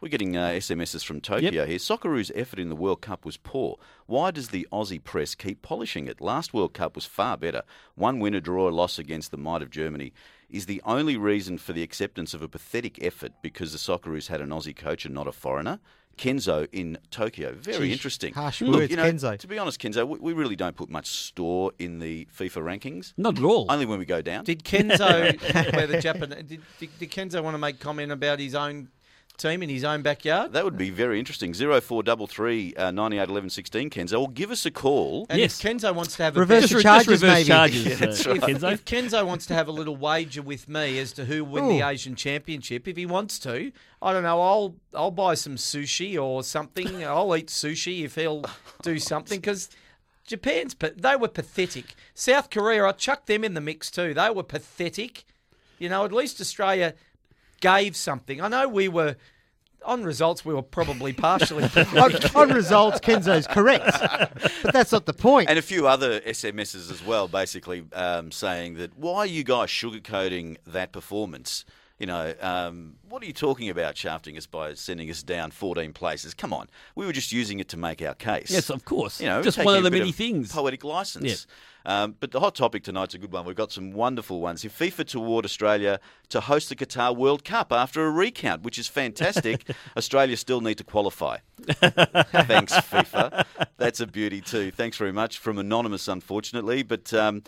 We're 0.00 0.08
getting 0.10 0.36
uh, 0.36 0.50
SMSs 0.50 1.04
from 1.04 1.20
Tokyo 1.20 1.66
here. 1.66 1.78
Socceroos' 1.78 2.30
effort 2.36 2.60
in 2.60 2.68
the 2.68 2.76
World 2.76 3.00
Cup 3.00 3.24
was 3.24 3.36
poor. 3.36 3.78
Why 4.06 4.30
does 4.30 4.50
the 4.50 4.68
Aussie 4.70 5.02
press 5.02 5.34
keep 5.34 5.60
polishing 5.60 6.06
it? 6.06 6.20
Last 6.20 6.54
World 6.54 6.72
Cup 6.72 6.94
was 6.94 7.04
far 7.04 7.36
better. 7.36 7.62
One 7.96 8.20
win, 8.20 8.32
a 8.32 8.40
draw, 8.40 8.68
a 8.68 8.70
loss 8.70 9.00
against 9.00 9.32
the 9.32 9.36
might 9.36 9.60
of 9.60 9.70
Germany 9.70 10.12
is 10.48 10.66
the 10.66 10.80
only 10.84 11.16
reason 11.16 11.58
for 11.58 11.72
the 11.72 11.82
acceptance 11.82 12.32
of 12.32 12.42
a 12.42 12.48
pathetic 12.48 13.02
effort 13.02 13.32
because 13.42 13.72
the 13.72 13.78
Socceroos 13.78 14.28
had 14.28 14.40
an 14.40 14.50
Aussie 14.50 14.76
coach 14.76 15.04
and 15.04 15.12
not 15.12 15.26
a 15.26 15.32
foreigner. 15.32 15.80
Kenzo 16.16 16.68
in 16.70 16.98
Tokyo. 17.10 17.54
Very 17.54 17.88
Geesh, 17.88 17.92
interesting. 17.92 18.34
harsh 18.34 18.60
Look, 18.60 18.76
words, 18.76 18.90
you 18.90 18.96
know, 18.96 19.04
Kenzo. 19.04 19.36
To 19.36 19.46
be 19.48 19.58
honest, 19.58 19.80
Kenzo, 19.80 20.06
we, 20.06 20.18
we 20.18 20.32
really 20.32 20.56
don't 20.56 20.76
put 20.76 20.90
much 20.90 21.06
store 21.06 21.72
in 21.78 21.98
the 21.98 22.26
FIFA 22.36 22.62
rankings. 22.62 23.14
Not 23.16 23.38
at 23.38 23.44
all. 23.44 23.66
Only 23.68 23.86
when 23.86 23.98
we 23.98 24.04
go 24.04 24.22
down. 24.22 24.44
Did 24.44 24.62
Kenzo, 24.62 25.72
where 25.74 25.86
the 25.88 26.00
Japan, 26.00 26.30
did, 26.30 26.60
did, 26.78 26.98
did 26.98 27.10
Kenzo 27.10 27.42
want 27.42 27.54
to 27.54 27.58
make 27.58 27.80
comment 27.80 28.12
about 28.12 28.38
his 28.38 28.54
own 28.54 28.88
team 29.38 29.62
in 29.62 29.68
his 29.70 29.84
own 29.84 30.02
backyard? 30.02 30.52
That 30.52 30.64
would 30.64 30.76
be 30.76 30.90
very 30.90 31.18
interesting. 31.18 31.54
0433 31.54 32.74
uh, 32.76 32.90
98 32.90 33.28
11 33.28 33.50
16, 33.50 33.90
Kenzo. 33.90 34.20
Or 34.20 34.30
give 34.30 34.50
us 34.50 34.66
a 34.66 34.70
call. 34.70 35.26
And 35.30 35.38
Yes. 35.40 35.62
if 35.64 35.70
Kenzo 35.70 35.94
wants 35.94 36.16
to 36.16 36.22
have 36.24 36.36
a 36.36 36.40
Reverse 36.40 36.62
bet- 36.64 36.70
just, 36.70 36.72
the 36.72 36.76
re- 36.78 36.82
just 36.82 37.06
charges, 37.06 37.22
reverse 37.22 37.34
maybe. 37.36 37.46
charges, 37.48 37.86
Yeah, 37.86 37.94
that's 37.94 38.26
right. 38.26 38.40
Kenzo. 38.40 38.72
if 38.72 38.84
Kenzo 38.84 39.26
wants 39.26 39.46
to 39.46 39.54
have 39.54 39.68
a 39.68 39.72
little 39.72 39.96
wager 39.96 40.42
with 40.42 40.68
me 40.68 40.98
as 40.98 41.12
to 41.12 41.24
who 41.24 41.44
will 41.44 41.52
win 41.52 41.68
the 41.78 41.86
Asian 41.86 42.14
Championship, 42.16 42.86
if 42.88 42.96
he 42.96 43.06
wants 43.06 43.38
to, 43.40 43.72
I 44.02 44.12
don't 44.12 44.22
know. 44.24 44.40
I'll 44.42 44.74
I'll 44.94 45.10
buy 45.10 45.34
some 45.34 45.56
sushi 45.56 46.20
or 46.22 46.42
something. 46.42 47.04
I'll 47.06 47.34
eat 47.36 47.46
sushi 47.48 48.04
if 48.04 48.14
he'll 48.16 48.44
do 48.82 48.98
something 48.98 49.40
because. 49.40 49.70
Japan's, 50.26 50.74
but 50.74 51.00
they 51.00 51.16
were 51.16 51.26
pathetic. 51.28 51.94
South 52.14 52.50
Korea, 52.50 52.84
I 52.84 52.92
chucked 52.92 53.28
them 53.28 53.44
in 53.44 53.54
the 53.54 53.62
mix 53.62 53.90
too. 53.90 54.12
They 54.12 54.28
were 54.28 54.42
pathetic. 54.42 55.24
You 55.78 55.88
know, 55.88 56.04
at 56.04 56.12
least 56.12 56.38
Australia 56.38 56.92
gave 57.60 57.96
something. 57.96 58.40
I 58.40 58.48
know 58.48 58.68
we 58.68 58.88
were 58.88 59.16
on 59.84 60.04
results. 60.04 60.44
We 60.44 60.54
were 60.54 60.62
probably 60.62 61.12
partially. 61.12 61.64
on, 61.96 62.12
on 62.34 62.50
results, 62.50 63.00
Kenzo's 63.00 63.46
correct, 63.46 63.86
but 64.62 64.72
that's 64.72 64.92
not 64.92 65.06
the 65.06 65.14
point. 65.14 65.48
And 65.48 65.58
a 65.58 65.62
few 65.62 65.86
other 65.86 66.20
SMSs 66.20 66.90
as 66.90 67.04
well, 67.04 67.28
basically 67.28 67.84
um, 67.92 68.30
saying 68.30 68.74
that 68.74 68.96
why 68.98 69.18
are 69.18 69.26
you 69.26 69.44
guys 69.44 69.68
sugarcoating 69.68 70.56
that 70.66 70.92
performance? 70.92 71.64
You 71.98 72.06
know, 72.06 72.32
um, 72.40 72.94
what 73.08 73.24
are 73.24 73.26
you 73.26 73.32
talking 73.32 73.70
about 73.70 73.96
shafting 73.96 74.36
us 74.36 74.46
by 74.46 74.74
sending 74.74 75.10
us 75.10 75.24
down 75.24 75.50
14 75.50 75.92
places? 75.92 76.32
Come 76.32 76.52
on. 76.52 76.68
We 76.94 77.04
were 77.04 77.12
just 77.12 77.32
using 77.32 77.58
it 77.58 77.68
to 77.70 77.76
make 77.76 78.00
our 78.02 78.14
case. 78.14 78.52
Yes, 78.52 78.70
of 78.70 78.84
course. 78.84 79.20
You 79.20 79.26
know, 79.26 79.42
Just 79.42 79.58
one 79.58 79.76
of 79.76 79.82
the 79.82 79.90
bit 79.90 79.98
many 79.98 80.12
things. 80.12 80.52
Poetic 80.52 80.84
license. 80.84 81.48
Um, 81.88 82.16
but 82.20 82.32
the 82.32 82.40
hot 82.40 82.54
topic 82.54 82.82
tonight's 82.82 83.14
a 83.14 83.18
good 83.18 83.32
one. 83.32 83.46
We've 83.46 83.56
got 83.56 83.72
some 83.72 83.92
wonderful 83.92 84.42
ones. 84.42 84.62
If 84.62 84.78
FIFA 84.78 85.06
to 85.06 85.18
award 85.20 85.46
Australia 85.46 86.00
to 86.28 86.40
host 86.40 86.68
the 86.68 86.76
Qatar 86.76 87.16
World 87.16 87.46
Cup 87.46 87.72
after 87.72 88.04
a 88.04 88.10
recount, 88.10 88.62
which 88.62 88.78
is 88.78 88.86
fantastic, 88.88 89.64
Australia 89.96 90.36
still 90.36 90.60
need 90.60 90.76
to 90.76 90.84
qualify. 90.84 91.38
Thanks, 91.66 92.74
FIFA. 92.74 93.46
That's 93.78 94.00
a 94.00 94.06
beauty 94.06 94.42
too. 94.42 94.70
Thanks 94.70 94.98
very 94.98 95.12
much 95.12 95.38
from 95.38 95.58
anonymous, 95.58 96.06
unfortunately, 96.06 96.82
but. 96.82 97.12
Um, 97.14 97.42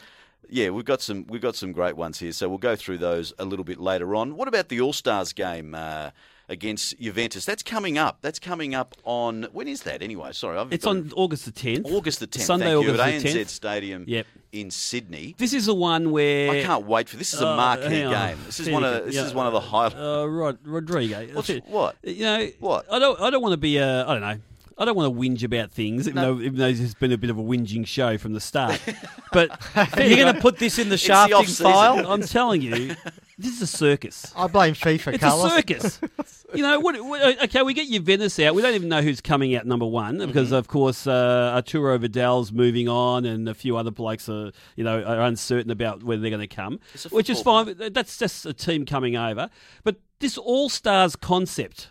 yeah, 0.52 0.70
we've 0.70 0.86
got 0.86 1.00
some 1.00 1.26
we've 1.28 1.40
got 1.40 1.54
some 1.54 1.70
great 1.70 1.96
ones 1.96 2.18
here, 2.18 2.32
so 2.32 2.48
we'll 2.48 2.58
go 2.58 2.74
through 2.74 2.98
those 2.98 3.32
a 3.38 3.44
little 3.44 3.64
bit 3.64 3.78
later 3.78 4.16
on. 4.16 4.34
What 4.34 4.48
about 4.48 4.68
the 4.68 4.80
All 4.80 4.92
Stars 4.92 5.32
game 5.32 5.76
uh, 5.76 6.10
against 6.50 6.98
Juventus? 7.00 7.44
That's 7.46 7.62
coming 7.62 7.96
up. 7.96 8.18
That's 8.20 8.38
coming 8.38 8.74
up 8.74 8.94
on 9.04 9.46
when 9.52 9.68
is 9.68 9.82
that 9.84 10.02
anyway? 10.02 10.32
Sorry, 10.32 10.58
I've 10.58 10.70
It's 10.72 10.86
on 10.86 11.10
August 11.16 11.46
the 11.46 11.52
10th. 11.52 11.86
August 11.86 12.20
the 12.20 12.26
10th. 12.26 12.40
Sunday, 12.42 12.66
thank 12.66 12.84
you, 12.84 12.90
August 12.92 13.00
at 13.00 13.22
the 13.22 13.28
ANZ 13.28 13.40
10th. 13.44 13.48
Stadium 13.48 14.04
Yep. 14.06 14.26
in 14.52 14.70
Sydney. 14.70 15.34
This 15.38 15.54
is 15.54 15.66
the 15.66 15.74
one 15.74 16.10
where 16.10 16.50
I 16.50 16.62
can't 16.62 16.84
wait 16.86 17.08
for 17.08 17.16
this. 17.16 17.32
Is 17.32 17.40
a 17.40 17.48
Uh, 17.48 17.56
marquee 17.56 17.88
game. 17.88 18.38
This 18.46 18.60
is 18.60 18.68
one 18.68 18.84
of 18.84 19.06
this 19.06 19.14
Yeah. 19.14 19.24
is 19.26 19.32
one 19.32 19.46
of 19.46 19.52
the 19.52 19.60
highlights. 19.60 19.94
Uh, 19.94 20.26
Rod, 20.28 20.58
Rodrigo. 20.64 21.26
What's- 21.32 21.48
it. 21.50 21.64
what? 21.66 21.96
You 22.02 22.24
know 22.24 22.48
What? 22.58 22.92
I 22.92 22.98
don't. 22.98 23.18
I 23.20 23.30
don't 23.30 23.40
want 23.42 23.52
to 23.52 23.56
be 23.56 23.76
a. 23.78 24.04
I 24.06 24.12
don't 24.12 24.20
know. 24.20 24.38
I 24.80 24.86
don't 24.86 24.96
want 24.96 25.14
to 25.14 25.20
whinge 25.20 25.44
about 25.44 25.70
things, 25.70 26.08
even, 26.08 26.14
No. 26.22 26.34
though, 26.34 26.40
even 26.40 26.56
though 26.58 26.72
there's 26.72 26.94
been 26.94 27.12
a 27.12 27.18
bit 27.18 27.28
of 27.28 27.36
a 27.38 27.42
whinging 27.42 27.86
show 27.86 28.16
from 28.18 28.32
the 28.32 28.40
start. 28.40 28.80
But 29.32 29.50
You're 29.96 30.16
going 30.16 30.34
to 30.34 30.40
put 30.40 30.58
this 30.58 30.78
in 30.80 30.88
the 30.88 30.94
the 30.94 30.98
shafting 30.98 31.36
off-season. 31.36 31.64
file? 31.66 32.10
I'm 32.10 32.22
telling 32.22 32.62
you, 32.62 32.96
this 33.38 33.52
is 33.54 33.62
a 33.62 33.66
circus. 33.68 34.32
I 34.34 34.48
blame 34.48 34.74
FIFA, 34.74 35.12
It's 35.14 35.22
Carlos. 35.22 35.52
a 35.52 35.56
circus. 35.56 36.00
you 36.54 36.62
know, 36.62 36.80
what, 36.80 37.00
what, 37.04 37.44
okay, 37.44 37.62
we 37.62 37.72
get 37.74 37.88
Juventus 37.88 38.40
out. 38.40 38.56
We 38.56 38.62
don't 38.62 38.74
even 38.74 38.88
know 38.88 39.02
who's 39.02 39.20
coming 39.20 39.54
out 39.54 39.66
number 39.66 39.86
one 39.86 40.16
Mm-hmm. 40.16 40.26
because, 40.26 40.50
of 40.50 40.66
course, 40.66 41.06
uh, 41.06 41.52
Arturo 41.54 41.96
Vidal's 41.98 42.50
moving 42.50 42.88
on, 42.88 43.24
and 43.24 43.48
a 43.48 43.54
few 43.54 43.76
other 43.76 43.92
blokes 43.92 44.28
are, 44.28 44.50
you 44.74 44.82
know, 44.82 45.00
are 45.04 45.20
uncertain 45.20 45.70
about 45.70 46.02
whether 46.02 46.20
they're 46.22 46.30
going 46.30 46.40
to 46.40 46.48
come, 46.48 46.80
which 47.10 47.30
is 47.30 47.38
football 47.38 47.66
fine. 47.66 47.92
That's 47.92 48.16
just 48.18 48.46
a 48.46 48.52
team 48.52 48.84
coming 48.86 49.16
over. 49.16 49.48
But 49.84 50.00
this 50.18 50.36
All 50.38 50.68
Stars 50.68 51.14
concept, 51.14 51.90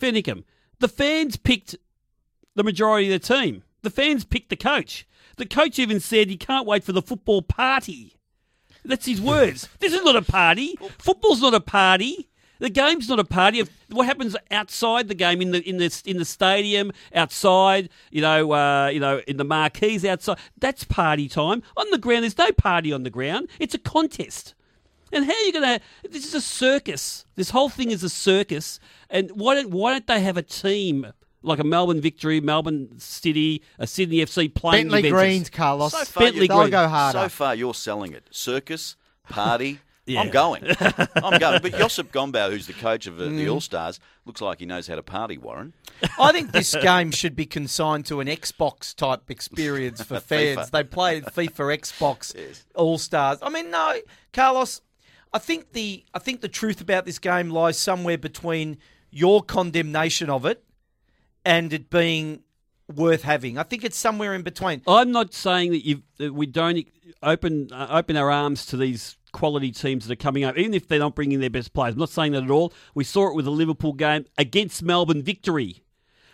Fennicum, 0.00 0.42
the 0.80 0.88
fans 0.88 1.36
picked 1.36 1.76
the 2.56 2.64
majority 2.64 3.12
of 3.12 3.20
the 3.22 3.34
team. 3.34 3.62
The 3.82 3.90
fans 3.90 4.24
picked 4.24 4.50
the 4.50 4.56
coach. 4.56 5.06
The 5.36 5.46
coach 5.46 5.78
even 5.78 6.00
said 6.00 6.28
he 6.28 6.36
can't 6.36 6.66
wait 6.66 6.82
for 6.82 6.92
the 6.92 7.02
football 7.02 7.42
party. 7.42 8.16
That's 8.84 9.06
his 9.06 9.20
words. 9.20 9.68
this 9.78 9.92
is 9.92 10.02
not 10.02 10.16
a 10.16 10.22
party. 10.22 10.76
Football's 10.98 11.42
not 11.42 11.54
a 11.54 11.60
party. 11.60 12.28
The 12.58 12.70
game's 12.70 13.08
not 13.08 13.20
a 13.20 13.24
party. 13.24 13.58
If- 13.60 13.68
What 13.90 14.06
happens 14.06 14.34
outside 14.50 15.08
the 15.08 15.14
game, 15.14 15.42
in 15.42 15.50
the 15.50 15.60
in 15.68 15.76
the 15.76 16.02
in 16.06 16.16
the 16.16 16.24
stadium, 16.24 16.90
outside, 17.14 17.90
you 18.10 18.22
know, 18.22 18.52
uh, 18.52 18.88
you 18.88 18.98
know, 18.98 19.20
in 19.28 19.36
the 19.36 19.44
marquees 19.44 20.04
outside, 20.06 20.38
that's 20.58 20.82
party 20.84 21.28
time. 21.28 21.62
On 21.76 21.86
the 21.90 21.98
ground, 21.98 22.22
there's 22.22 22.38
no 22.38 22.50
party 22.52 22.92
on 22.92 23.02
the 23.02 23.10
ground. 23.10 23.48
It's 23.60 23.74
a 23.74 23.78
contest. 23.78 24.54
And 25.12 25.24
how 25.26 25.32
are 25.32 25.44
you 25.44 25.52
going 25.52 25.78
to? 25.78 25.80
This 26.10 26.24
is 26.26 26.34
a 26.34 26.40
circus. 26.40 27.26
This 27.36 27.50
whole 27.50 27.68
thing 27.68 27.90
is 27.90 28.02
a 28.02 28.08
circus. 28.08 28.80
And 29.10 29.30
why 29.32 29.54
don't 29.56 29.70
why 29.70 29.92
don't 29.92 30.06
they 30.06 30.20
have 30.20 30.38
a 30.38 30.42
team 30.42 31.12
like 31.42 31.58
a 31.58 31.64
Melbourne 31.64 32.00
Victory, 32.00 32.40
Melbourne 32.40 32.98
City, 32.98 33.62
a 33.78 33.86
Sydney 33.86 34.16
FC 34.18 34.52
playing 34.52 34.86
Bentleigh 34.86 35.02
Juventus? 35.02 35.20
Greens, 35.22 35.50
Carlos. 35.50 35.92
So 35.92 36.04
far, 36.04 36.24
Bentleigh 36.24 36.42
you- 36.42 36.48
They'll 36.48 36.58
Green. 36.60 36.70
go 36.70 36.88
harder. 36.88 37.18
So 37.20 37.28
far, 37.28 37.54
you're 37.54 37.74
selling 37.74 38.12
it. 38.12 38.24
Circus, 38.30 38.96
party. 39.28 39.80
Yeah. 40.08 40.20
I'm 40.20 40.30
going. 40.30 40.62
I'm 41.16 41.40
going. 41.40 41.60
But 41.62 41.72
Josep 41.72 42.12
Gombau, 42.12 42.48
who's 42.50 42.68
the 42.68 42.74
coach 42.74 43.08
of 43.08 43.18
uh, 43.18 43.24
Mm. 43.24 43.38
the 43.38 43.48
All 43.48 43.60
Stars, 43.60 43.98
looks 44.24 44.40
like 44.40 44.60
he 44.60 44.64
knows 44.64 44.86
how 44.86 44.94
to 44.94 45.02
party, 45.02 45.36
Warren. 45.36 45.72
I 46.20 46.30
think 46.30 46.52
this 46.52 46.76
game 46.76 47.10
should 47.10 47.34
be 47.34 47.44
consigned 47.44 48.06
to 48.06 48.20
an 48.20 48.28
Xbox 48.28 48.94
type 48.94 49.28
experience 49.32 50.00
for 50.04 50.20
fans. 50.20 50.70
They 50.70 50.84
play 50.84 51.22
FIFA 51.22 51.76
Xbox 51.80 52.62
All 52.76 52.98
Stars. 52.98 53.40
I 53.42 53.48
mean, 53.50 53.72
no, 53.72 53.96
Carlos. 54.32 54.80
I 55.32 55.38
think 55.40 55.72
the 55.72 56.04
I 56.14 56.20
think 56.20 56.40
the 56.40 56.48
truth 56.48 56.80
about 56.80 57.04
this 57.04 57.18
game 57.18 57.50
lies 57.50 57.76
somewhere 57.76 58.16
between 58.16 58.78
your 59.10 59.42
condemnation 59.42 60.30
of 60.30 60.46
it 60.46 60.62
and 61.46 61.72
it 61.72 61.88
being 61.88 62.42
worth 62.94 63.22
having. 63.22 63.56
I 63.56 63.62
think 63.62 63.84
it's 63.84 63.96
somewhere 63.96 64.34
in 64.34 64.42
between. 64.42 64.82
I'm 64.86 65.12
not 65.12 65.32
saying 65.32 65.70
that 65.70 65.86
you 65.86 66.02
we 66.32 66.46
don't 66.46 66.86
open 67.22 67.68
uh, 67.72 67.86
open 67.90 68.16
our 68.16 68.30
arms 68.30 68.66
to 68.66 68.76
these 68.76 69.16
quality 69.32 69.70
teams 69.70 70.06
that 70.06 70.12
are 70.12 70.22
coming 70.22 70.44
up, 70.44 70.58
even 70.58 70.74
if 70.74 70.88
they're 70.88 70.98
not 70.98 71.14
bringing 71.14 71.40
their 71.40 71.50
best 71.50 71.72
players. 71.72 71.94
I'm 71.94 72.00
not 72.00 72.10
saying 72.10 72.32
that 72.32 72.44
at 72.44 72.50
all. 72.50 72.72
We 72.94 73.04
saw 73.04 73.28
it 73.28 73.34
with 73.34 73.44
the 73.44 73.50
Liverpool 73.50 73.92
game 73.92 74.26
against 74.36 74.82
Melbourne 74.82 75.22
Victory. 75.22 75.82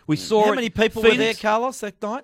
We 0.07 0.15
saw 0.15 0.45
How 0.45 0.53
many 0.53 0.69
people 0.69 1.01
were 1.01 1.09
there, 1.09 1.17
Phoenix- 1.17 1.41
Carlos, 1.41 1.79
that 1.79 2.01
night? 2.01 2.23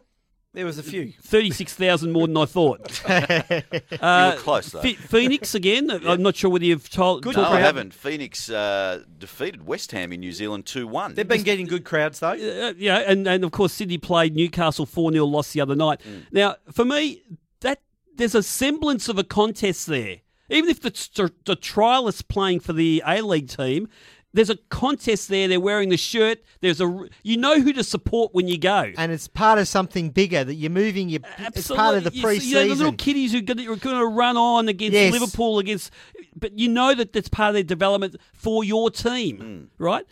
There 0.54 0.66
was 0.66 0.80
a 0.80 0.84
few. 0.84 1.14
Thirty-six 1.22 1.76
thousand 1.76 2.12
more 2.12 2.26
than 2.26 2.36
I 2.36 2.46
thought. 2.46 3.02
you 3.10 3.98
Uh, 4.02 4.34
were 4.36 4.42
close, 4.42 4.72
though. 4.72 4.82
Phe- 4.82 4.96
Phoenix 4.96 5.54
again. 5.54 5.92
I'm 5.92 6.24
not 6.24 6.36
sure 6.36 6.50
whether 6.50 6.66
you've 6.66 6.90
told. 6.90 7.22
Good 7.22 7.36
no, 7.36 7.44
talked 7.44 7.56
I 7.56 7.60
haven't. 7.60 7.94
Phoenix 7.94 8.50
uh, 8.50 9.04
defeated 9.20 9.68
West 9.68 9.92
Ham 9.92 10.12
in 10.12 10.22
New 10.22 10.32
Zealand 10.32 10.66
2 10.66 10.88
1. 10.88 11.14
They've 11.14 11.28
been 11.28 11.44
getting 11.44 11.68
good 11.68 11.86
crowds 11.86 12.20
though. 12.20 12.30
Uh, 12.32 12.74
yeah, 12.78 12.98
and, 13.06 13.28
and 13.28 13.44
of 13.44 13.52
course 13.52 13.74
Sydney 13.74 14.00
played 14.00 14.36
Newcastle 14.36 14.88
four 14.88 15.12
0 15.12 15.26
loss 15.26 15.54
the 15.54 15.62
other 15.62 15.76
night. 15.76 16.02
Mm. 16.02 16.24
Now, 16.32 16.56
for 16.72 16.84
me, 16.84 17.22
that 17.62 17.82
there's 18.16 18.34
a 18.36 18.42
semblance 18.44 19.08
of 19.08 19.20
a 19.20 19.24
contest 19.24 19.86
there. 19.86 20.18
Even 20.50 20.68
if 20.72 20.82
the, 20.82 20.90
the 21.46 21.56
trialists 21.56 22.28
playing 22.28 22.60
for 22.62 22.74
the 22.74 23.04
A 23.06 23.22
League 23.22 23.50
team, 23.50 23.88
there's 24.34 24.50
a 24.50 24.58
contest 24.70 25.28
there. 25.30 25.48
They're 25.48 25.60
wearing 25.60 25.90
the 25.90 25.98
shirt. 25.98 26.44
There's 26.62 26.82
a 26.82 27.08
you 27.24 27.38
know 27.38 27.60
who 27.60 27.74
to 27.74 27.84
support 27.84 28.34
when 28.34 28.48
you 28.48 28.58
go. 28.58 28.92
and 28.98 29.12
it's 29.12 29.28
part 29.28 29.60
of 29.60 29.68
something 29.68 30.12
bigger 30.12 30.44
that 30.44 30.56
you're 30.56 30.70
moving. 30.70 31.10
Your, 31.10 31.22
uh, 31.24 31.50
it's 31.56 31.68
part 31.70 31.98
of 31.98 32.04
the 32.04 32.10
Absolutely. 32.10 32.46
You 32.46 32.56
know, 32.56 32.68
the 32.70 32.76
little 32.76 32.94
kiddies 32.94 33.32
who 33.32 33.40
are 33.40 33.42
going, 33.42 33.58
to, 33.58 33.72
are 33.72 33.76
going 33.76 33.98
to 33.98 34.06
run 34.06 34.38
on 34.38 34.70
against 34.70 34.94
Yes. 34.94 35.14
Liverpool 35.14 35.60
against, 35.60 35.92
but 36.36 36.58
you 36.58 36.70
know 36.70 36.94
that 36.94 37.14
that's 37.14 37.30
part 37.30 37.50
of 37.50 37.54
their 37.56 37.64
development 37.64 38.18
for 38.34 38.64
your 38.64 38.92
team, 38.92 39.38
mm. 39.38 39.68
right? 39.78 40.06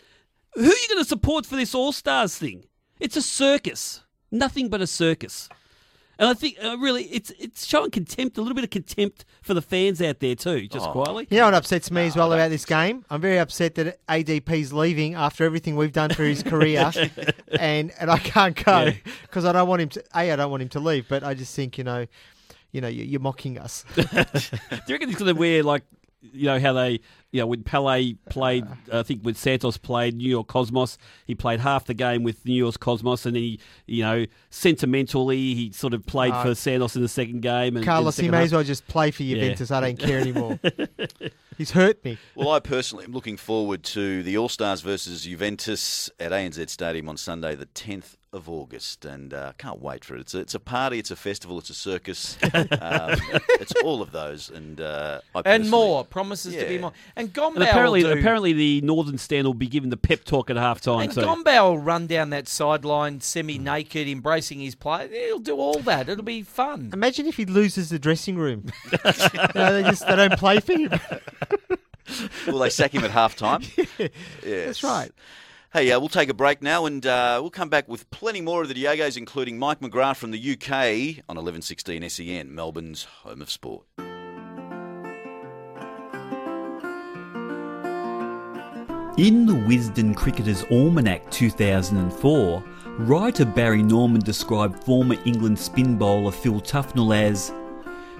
Who 0.54 0.62
are 0.62 0.64
you 0.64 0.88
going 0.88 1.02
to 1.02 1.08
support 1.08 1.46
for 1.46 1.56
this 1.56 1.74
All 1.74 1.92
Stars 1.92 2.36
thing? 2.36 2.64
It's 2.98 3.16
a 3.16 3.22
circus, 3.22 4.02
nothing 4.30 4.68
but 4.68 4.80
a 4.80 4.86
circus. 4.86 5.48
And 6.20 6.28
I 6.28 6.34
think 6.34 6.56
uh, 6.62 6.76
really, 6.78 7.04
it's 7.04 7.30
it's 7.38 7.64
showing 7.64 7.90
contempt, 7.92 8.38
a 8.38 8.40
little 8.40 8.54
bit 8.56 8.64
of 8.64 8.70
contempt 8.70 9.24
for 9.40 9.54
the 9.54 9.62
fans 9.62 10.02
out 10.02 10.18
there 10.18 10.34
too, 10.34 10.66
just 10.66 10.88
quietly. 10.90 11.28
You 11.30 11.38
know 11.38 11.44
what 11.44 11.54
upsets 11.54 11.90
me 11.92 12.06
as 12.06 12.16
well 12.16 12.32
about 12.32 12.50
this 12.50 12.64
game? 12.64 13.04
I'm 13.08 13.20
very 13.20 13.38
upset 13.38 13.76
that 13.76 14.04
ADP's 14.08 14.72
leaving 14.72 15.14
after 15.14 15.44
everything 15.44 15.76
we've 15.76 15.92
done 15.92 16.10
for 16.10 16.24
his 16.24 16.42
career, 16.52 16.90
and 17.58 17.92
and 18.00 18.10
I 18.10 18.18
can't 18.18 18.56
go 18.64 18.82
Yeah. 18.86 18.94
because 19.22 19.44
I 19.44 19.52
don't 19.52 19.68
want 19.68 19.82
him 19.82 19.88
to. 19.90 20.04
A, 20.14 20.32
I 20.32 20.36
don't 20.36 20.50
want 20.50 20.62
him 20.64 20.68
to 20.70 20.80
leave, 20.80 21.06
but 21.08 21.22
I 21.22 21.34
just 21.34 21.54
think 21.54 21.78
you 21.78 21.84
know, 21.84 22.06
you 22.72 22.80
know, 22.80 22.88
you- 22.88 23.04
you're 23.04 23.20
mocking 23.20 23.56
us. 23.58 23.84
Do 23.94 24.02
you 24.02 24.94
reckon 24.94 25.08
he's 25.08 25.18
going 25.18 25.32
to 25.32 25.38
wear 25.38 25.62
like, 25.62 25.84
you 26.20 26.46
know, 26.46 26.58
how 26.58 26.72
they, 26.72 27.00
you 27.30 27.40
know, 27.40 27.46
when 27.46 27.62
Pele 27.62 28.14
played, 28.30 28.66
I 28.92 29.02
think 29.02 29.22
when 29.22 29.34
Santos 29.34 29.76
played 29.76 30.14
New 30.14 30.28
York 30.28 30.46
Cosmos, 30.46 30.96
he 31.26 31.34
played 31.34 31.60
half 31.60 31.84
the 31.84 31.92
game 31.94 32.22
with 32.22 32.44
New 32.46 32.54
York 32.54 32.78
Cosmos, 32.80 33.26
and 33.26 33.36
then 33.36 33.42
he, 33.42 33.60
you 33.86 34.02
know, 34.02 34.24
sentimentally 34.50 35.54
he 35.54 35.72
sort 35.72 35.94
of 35.94 36.04
played 36.06 36.32
Uh, 36.32 36.42
for 36.42 36.54
Santos 36.54 36.96
in 36.96 37.02
the 37.02 37.08
second 37.08 37.40
game. 37.40 37.76
And, 37.76 37.84
Carlos, 37.84 38.18
in 38.18 38.26
he 38.26 38.30
may 38.30 38.36
second 38.38 38.44
as 38.46 38.52
well 38.52 38.62
just 38.64 38.86
play 38.88 39.10
for 39.10 39.22
Yeah. 39.22 39.34
Juventus. 39.34 39.70
I 39.70 39.80
don't 39.80 39.98
care 39.98 40.18
anymore. 40.20 40.58
He's 41.58 41.72
hurt 41.72 42.04
me. 42.04 42.18
Well, 42.36 42.50
I 42.50 42.60
personally 42.60 43.04
am 43.04 43.12
looking 43.12 43.36
forward 43.36 43.82
to 43.84 44.22
the 44.22 44.38
All 44.38 44.48
Stars 44.48 44.80
versus 44.80 45.24
Juventus 45.24 46.08
at 46.20 46.30
ANZ 46.30 46.68
Stadium 46.70 47.08
on 47.08 47.16
Sunday, 47.16 47.56
the 47.56 47.66
10th 47.66 48.14
of 48.32 48.48
August, 48.48 49.04
and 49.04 49.32
uh, 49.32 49.52
can't 49.58 49.80
wait 49.80 50.04
for 50.04 50.14
it. 50.14 50.20
It's 50.20 50.34
a, 50.34 50.38
it's 50.38 50.54
a 50.54 50.60
party, 50.60 50.98
it's 50.98 51.10
a 51.10 51.16
festival, 51.16 51.58
it's 51.58 51.70
a 51.70 51.74
circus. 51.74 52.36
um, 52.54 53.16
it's 53.60 53.72
all 53.82 54.02
of 54.02 54.12
those, 54.12 54.50
and 54.50 54.80
uh, 54.80 55.20
I 55.34 55.42
And 55.44 55.70
more 55.70 56.04
promises 56.04 56.54
to 56.54 56.66
be 56.66 56.78
more. 56.78 56.92
And 57.16 57.32
Gombau 57.32 57.54
And 57.56 57.64
apparently, 57.64 58.04
will 58.04 58.14
do, 58.14 58.20
apparently 58.20 58.52
the 58.52 58.80
Northern 58.82 59.18
Stand 59.18 59.46
will 59.46 59.54
be 59.54 59.66
given 59.66 59.90
the 59.90 59.96
pep 59.96 60.24
talk 60.24 60.50
at 60.50 60.56
half 60.56 60.80
time. 60.80 61.02
and 61.02 61.12
So 61.12 61.22
Gombau 61.22 61.70
will 61.70 61.78
run 61.78 62.06
down 62.06 62.30
that 62.30 62.48
sideline 62.48 63.20
semi-naked, 63.20 64.08
embracing 64.08 64.60
his 64.60 64.74
play. 64.74 65.08
He'll 65.10 65.38
do 65.38 65.56
all 65.56 65.80
that. 65.80 66.08
It'll 66.08 66.24
be 66.24 66.42
fun. 66.42 66.90
Imagine 66.92 67.26
if 67.26 67.36
he 67.36 67.46
loses 67.46 67.88
the 67.88 67.98
dressing 67.98 68.36
room. 68.36 68.70
you 68.92 68.98
know, 69.54 69.72
they 69.72 69.82
just 69.82 70.06
they 70.06 70.16
don't 70.16 70.38
play 70.38 70.60
for 70.60 70.72
him. 70.72 70.90
Will 72.46 72.58
they 72.58 72.70
sack 72.70 72.92
him 72.92 73.04
at 73.04 73.10
half 73.10 73.36
time? 73.36 73.62
yes. 73.98 74.10
That's 74.42 74.82
right. 74.82 75.12
Hey, 75.78 75.92
uh, 75.92 76.00
we'll 76.00 76.08
take 76.08 76.28
a 76.28 76.34
break 76.34 76.60
now 76.60 76.86
and 76.86 77.06
uh, 77.06 77.38
we'll 77.40 77.52
come 77.52 77.68
back 77.68 77.86
with 77.86 78.10
plenty 78.10 78.40
more 78.40 78.62
of 78.62 78.68
the 78.68 78.74
Diegos, 78.74 79.16
including 79.16 79.60
Mike 79.60 79.78
McGrath 79.78 80.16
from 80.16 80.32
the 80.32 80.52
UK 80.54 81.22
on 81.28 81.36
1116 81.36 82.10
SEN, 82.10 82.52
Melbourne's 82.52 83.04
home 83.04 83.40
of 83.40 83.48
sport. 83.48 83.86
In 89.16 89.46
the 89.46 89.52
Wisden 89.52 90.16
Cricketer's 90.16 90.64
Almanac 90.72 91.30
2004, 91.30 92.64
writer 92.98 93.44
Barry 93.44 93.84
Norman 93.84 94.20
described 94.20 94.82
former 94.82 95.14
England 95.26 95.60
spin 95.60 95.96
bowler 95.96 96.32
Phil 96.32 96.60
Tufnell 96.60 97.16
as 97.16 97.52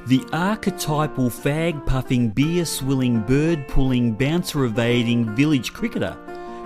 the 0.06 0.24
archetypal 0.32 1.28
fag 1.28 1.84
puffing, 1.86 2.28
beer 2.30 2.64
swilling, 2.64 3.20
bird 3.22 3.66
pulling, 3.66 4.12
bouncer 4.12 4.64
evading 4.64 5.34
village 5.34 5.72
cricketer 5.72 6.16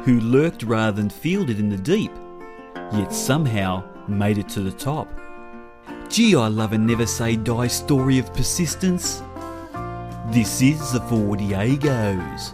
who 0.05 0.19
lurked 0.21 0.65
rather 0.65 0.97
than 0.97 1.09
fielded 1.09 1.61
in 1.61 1.69
the 1.69 1.77
deep, 1.77 2.11
yet 2.93 3.13
somehow 3.13 3.85
made 4.09 4.37
it 4.37 4.49
to 4.49 4.61
the 4.61 4.73
top. 4.73 5.09
Gee, 6.09 6.35
I 6.35 6.49
love 6.49 6.73
a 6.73 6.79
never 6.79 7.07
say 7.07 7.37
die 7.37 7.69
story 7.69 8.19
of 8.19 8.33
persistence. 8.35 9.23
This 10.31 10.61
is 10.61 10.93
the 10.93 11.01
Four 11.03 11.37
Diegos. 11.37 12.53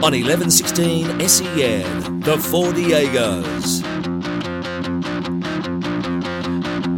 On 0.00 0.12
1116 0.12 1.28
SEN, 1.28 2.20
the 2.20 2.38
Four 2.38 2.72
Diegos. 2.72 3.82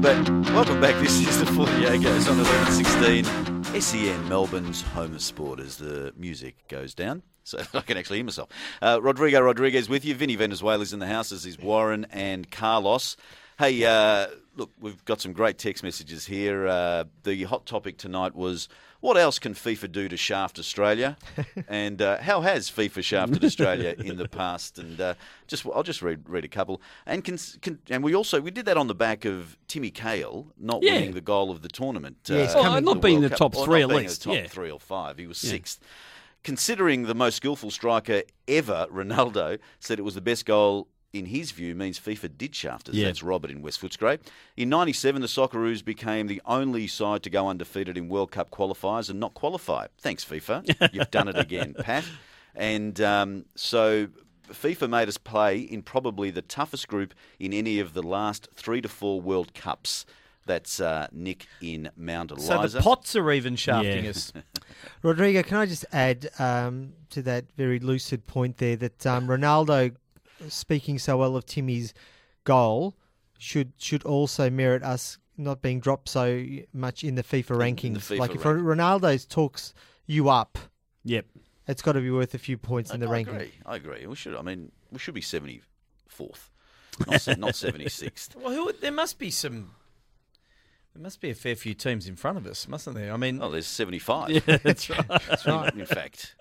But 0.03 0.29
welcome 0.53 0.81
back. 0.81 1.01
This 1.01 1.21
is 1.27 1.41
the 1.41 1.47
Four 1.47 1.67
Diegos 1.67 2.31
on 2.31 2.37
1116 2.39 3.40
SEN, 3.79 4.29
Melbourne's 4.29 4.83
home 4.83 5.15
of 5.15 5.23
sport, 5.23 5.61
as 5.61 5.77
the 5.77 6.13
music 6.17 6.57
goes 6.69 6.95
down. 6.95 7.23
So 7.43 7.59
I 7.75 7.81
can 7.81 7.97
actually 7.97 8.19
hear 8.19 8.27
myself. 8.27 8.51
Uh, 8.81 9.01
Rodrigo 9.03 9.41
Rodriguez 9.41 9.89
with 9.89 10.05
you. 10.05 10.15
Vinny 10.15 10.37
Venezuela's 10.37 10.93
in 10.93 11.01
the 11.01 11.07
house, 11.07 11.33
as 11.33 11.47
is 11.47 11.59
Warren 11.59 12.07
and 12.11 12.49
Carlos. 12.49 13.17
Hey, 13.59 13.83
uh, 13.85 14.29
look, 14.57 14.71
we've 14.79 15.03
got 15.07 15.21
some 15.21 15.33
great 15.33 15.59
text 15.59 15.83
messages 15.83 16.27
here. 16.27 16.69
Uh, 16.69 17.05
the 17.25 17.45
hot 17.45 17.67
topic 17.67 17.97
tonight 17.97 18.37
was 18.37 18.69
what 19.01 19.17
else 19.17 19.39
can 19.39 19.55
FIFA 19.55 19.93
do 19.93 20.09
to 20.09 20.17
shaft 20.17 20.59
Australia, 20.59 21.17
and 21.69 22.01
uh, 22.03 22.19
how 22.19 22.41
has 22.43 22.71
FIFA 22.71 23.03
shafted 23.03 23.45
Australia 23.45 23.95
in 23.99 24.17
the 24.17 24.29
past? 24.29 24.79
And 24.79 25.01
uh, 25.01 25.15
just 25.47 25.65
I'll 25.67 25.83
just 25.83 26.03
read 26.03 26.29
read 26.29 26.45
a 26.45 26.49
couple. 26.49 26.81
And 27.07 27.25
can, 27.25 27.39
can, 27.63 27.79
and 27.89 28.03
we 28.05 28.15
also 28.15 28.41
we 28.41 28.51
did 28.51 28.67
that 28.67 28.77
on 28.77 28.87
the 28.87 28.95
back 28.95 29.25
of 29.25 29.57
Timmy 29.69 29.91
Cahill 29.91 30.53
not 30.59 30.83
Yeah. 30.83 30.95
winning 30.95 31.15
the 31.15 31.21
goal 31.21 31.51
of 31.51 31.63
the 31.63 31.69
tournament. 31.69 32.17
Yes, 32.29 32.55
uh, 32.55 32.61
Well, 32.63 32.81
not 32.81 33.01
being 33.01 33.21
World 33.21 33.25
the 33.33 33.37
Cup, 33.37 33.53
top 33.53 33.57
or 33.57 33.65
three 33.67 33.81
not 33.81 33.91
at 33.91 33.95
being 33.97 34.03
least, 34.09 34.21
the 34.23 34.25
top 34.27 34.35
yeah. 34.37 34.47
three 34.47 34.71
or 34.71 34.81
five. 34.81 35.19
He 35.19 35.27
was 35.27 35.43
Yeah. 35.43 35.51
sixth. 35.51 35.81
considering 36.43 37.03
the 37.05 37.15
most 37.15 37.37
skillful 37.37 37.71
striker 37.71 38.23
ever, 38.49 38.87
Ronaldo, 38.91 39.59
said 39.79 39.99
it 39.99 40.03
was 40.03 40.15
the 40.15 40.21
best 40.23 40.47
goal 40.47 40.89
in 41.13 41.27
his 41.27 41.51
view 41.51 41.75
means 41.75 41.99
FIFA 41.99 42.37
did 42.39 42.55
shaft 42.55 42.89
us. 42.89 42.95
Yeah. 42.95 43.07
That's 43.07 43.23
Robert 43.23 43.51
in 43.51 43.63
West 43.63 43.81
Footscray. 43.81 44.19
In 44.57 44.69
97, 44.69 45.21
the 45.21 45.27
Socceroos 45.27 45.85
became 45.85 46.27
the 46.29 46.41
only 46.47 46.87
side 46.87 47.23
to 47.25 47.31
go 47.31 47.49
undefeated 47.49 47.99
in 47.99 48.09
World 48.09 48.31
Cup 48.31 48.51
qualifiers 48.51 49.11
and 49.11 49.19
not 49.19 49.35
qualify. 49.35 49.87
Thanks, 49.99 50.25
FIFA. 50.25 50.93
You've 50.93 51.11
done 51.11 51.29
it 51.29 51.37
again, 51.39 51.75
Pat. 51.79 52.05
And 52.55 53.01
um, 53.01 53.45
so 53.57 54.09
FIFA 54.53 54.89
made 54.91 55.09
us 55.09 55.19
play 55.19 55.59
in 55.59 55.83
probably 55.83 56.31
the 56.31 56.43
toughest 56.43 56.87
group 56.89 57.15
in 57.39 57.53
any 57.53 57.81
of 57.81 57.93
the 57.93 58.03
last 58.03 58.49
three 58.55 58.81
to 58.81 58.89
four 58.89 59.21
World 59.21 59.53
Cups. 59.55 60.07
That's 60.47 60.81
uh, 60.81 61.07
Nick 61.13 61.47
in 61.61 61.91
Mount 61.97 62.31
Eliza. 62.33 62.69
So 62.69 62.79
the 62.79 62.83
pots 62.83 63.15
are 63.15 63.31
even 63.31 63.57
shafting 63.57 64.05
Yeah. 64.05 64.11
us. 64.11 64.33
Rodrigo, 65.03 65.43
can 65.43 65.59
I 65.59 65.67
just 65.67 65.85
add 65.93 66.29
um, 66.39 66.95
to 67.11 67.23
that 67.23 67.45
very 67.57 67.79
lucid 67.79 68.27
point 68.27 68.57
there 68.57 68.75
that 68.77 69.07
um, 69.07 69.29
Ronaldo, 69.29 69.95
speaking 70.49 70.99
so 70.99 71.17
well 71.19 71.37
of 71.37 71.47
Timmy's 71.47 71.93
goal, 72.45 72.95
should 73.39 73.73
should 73.79 74.03
also 74.05 74.51
merit 74.51 74.83
us 74.83 75.19
not 75.37 75.63
being 75.63 75.81
dropped 75.81 76.09
so 76.09 76.45
much 76.73 77.03
in 77.05 77.15
the 77.15 77.23
FIFA 77.23 77.57
rankings. 77.57 77.85
in 77.85 77.93
the 77.95 78.01
FIFA 78.01 78.19
like 78.19 78.35
if 78.35 78.45
rank- 78.45 78.59
Ronaldo's 78.61 79.25
talks 79.25 79.73
you 80.07 80.29
up, 80.29 80.59
Yep. 81.05 81.25
it's 81.67 81.81
got 81.83 81.93
to 81.93 82.01
be 82.01 82.11
worth 82.11 82.35
a 82.35 82.39
few 82.39 82.59
points 82.59 82.91
in 82.93 83.01
the 83.01 83.07
I 83.07 83.11
ranking. 83.13 83.35
agree. 83.37 83.53
I 83.65 83.77
agree. 83.77 84.07
We 84.07 84.17
should. 84.17 84.35
I 84.37 84.43
mean, 84.43 84.71
we 84.93 84.99
should 84.99 85.15
be 85.15 85.21
seventy 85.23 85.63
fourth, 86.09 86.51
not 87.07 87.39
not 87.39 87.57
seventy 87.57 87.89
sixth. 87.89 88.37
Well, 88.41 88.53
who, 88.53 88.73
there 88.73 88.93
must 88.93 89.19
be 89.19 89.31
some. 89.31 89.71
There 90.95 91.03
must 91.03 91.21
be 91.21 91.31
a 91.31 91.35
fair 91.37 91.55
few 91.55 91.73
teams 91.75 92.09
in 92.09 92.17
front 92.17 92.37
of 92.37 92.47
us, 92.49 92.67
mustn't 92.67 92.97
there? 92.97 93.13
I 93.13 93.17
mean, 93.17 93.41
Oh, 93.41 93.51
there's 93.51 93.67
seventy 93.69 94.01
five. 94.01 94.45
That's 94.63 94.91
right. 94.91 95.07
That's 95.09 95.47
right. 95.47 95.73
In 95.73 95.87
fact, 95.87 96.35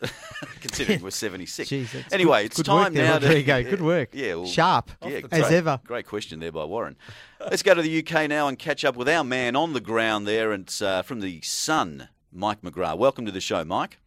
considering 0.60 1.02
we're 1.02 1.10
seventy 1.10 1.46
six. 1.46 1.70
Jeez, 1.70 1.90
that's 1.92 2.12
Anyway, 2.12 2.42
good- 2.42 2.46
it's 2.46 2.56
good 2.58 2.66
time 2.66 2.84
work 2.84 2.92
there, 2.94 3.04
now 3.06 3.14
Rodrigo. 3.14 3.62
to 3.62 3.70
Good 3.70 3.80
work. 3.82 4.08
Yeah, 4.12 4.34
well, 4.36 4.46
Sharp 4.46 4.90
yeah, 5.04 5.20
as 5.32 5.50
ever. 5.52 5.80
Great 5.84 6.06
question 6.06 6.40
there 6.40 6.52
by 6.52 6.64
Warren. 6.64 6.96
Let's 7.40 7.62
go 7.62 7.74
to 7.74 7.82
the 7.82 7.98
UK 8.06 8.28
now 8.28 8.48
and 8.48 8.58
catch 8.58 8.84
up 8.84 8.96
with 8.96 9.08
our 9.08 9.24
man 9.24 9.56
on 9.56 9.72
the 9.72 9.80
ground 9.80 10.26
there, 10.26 10.52
and 10.52 10.64
it's 10.64 10.80
uh, 10.82 11.02
from 11.02 11.20
the 11.20 11.40
Sun, 11.42 12.08
Mike 12.32 12.62
McGrath. 12.62 12.98
Welcome 12.98 13.26
to 13.26 13.32
the 13.32 13.40
show, 13.40 13.64
Mike. 13.64 13.98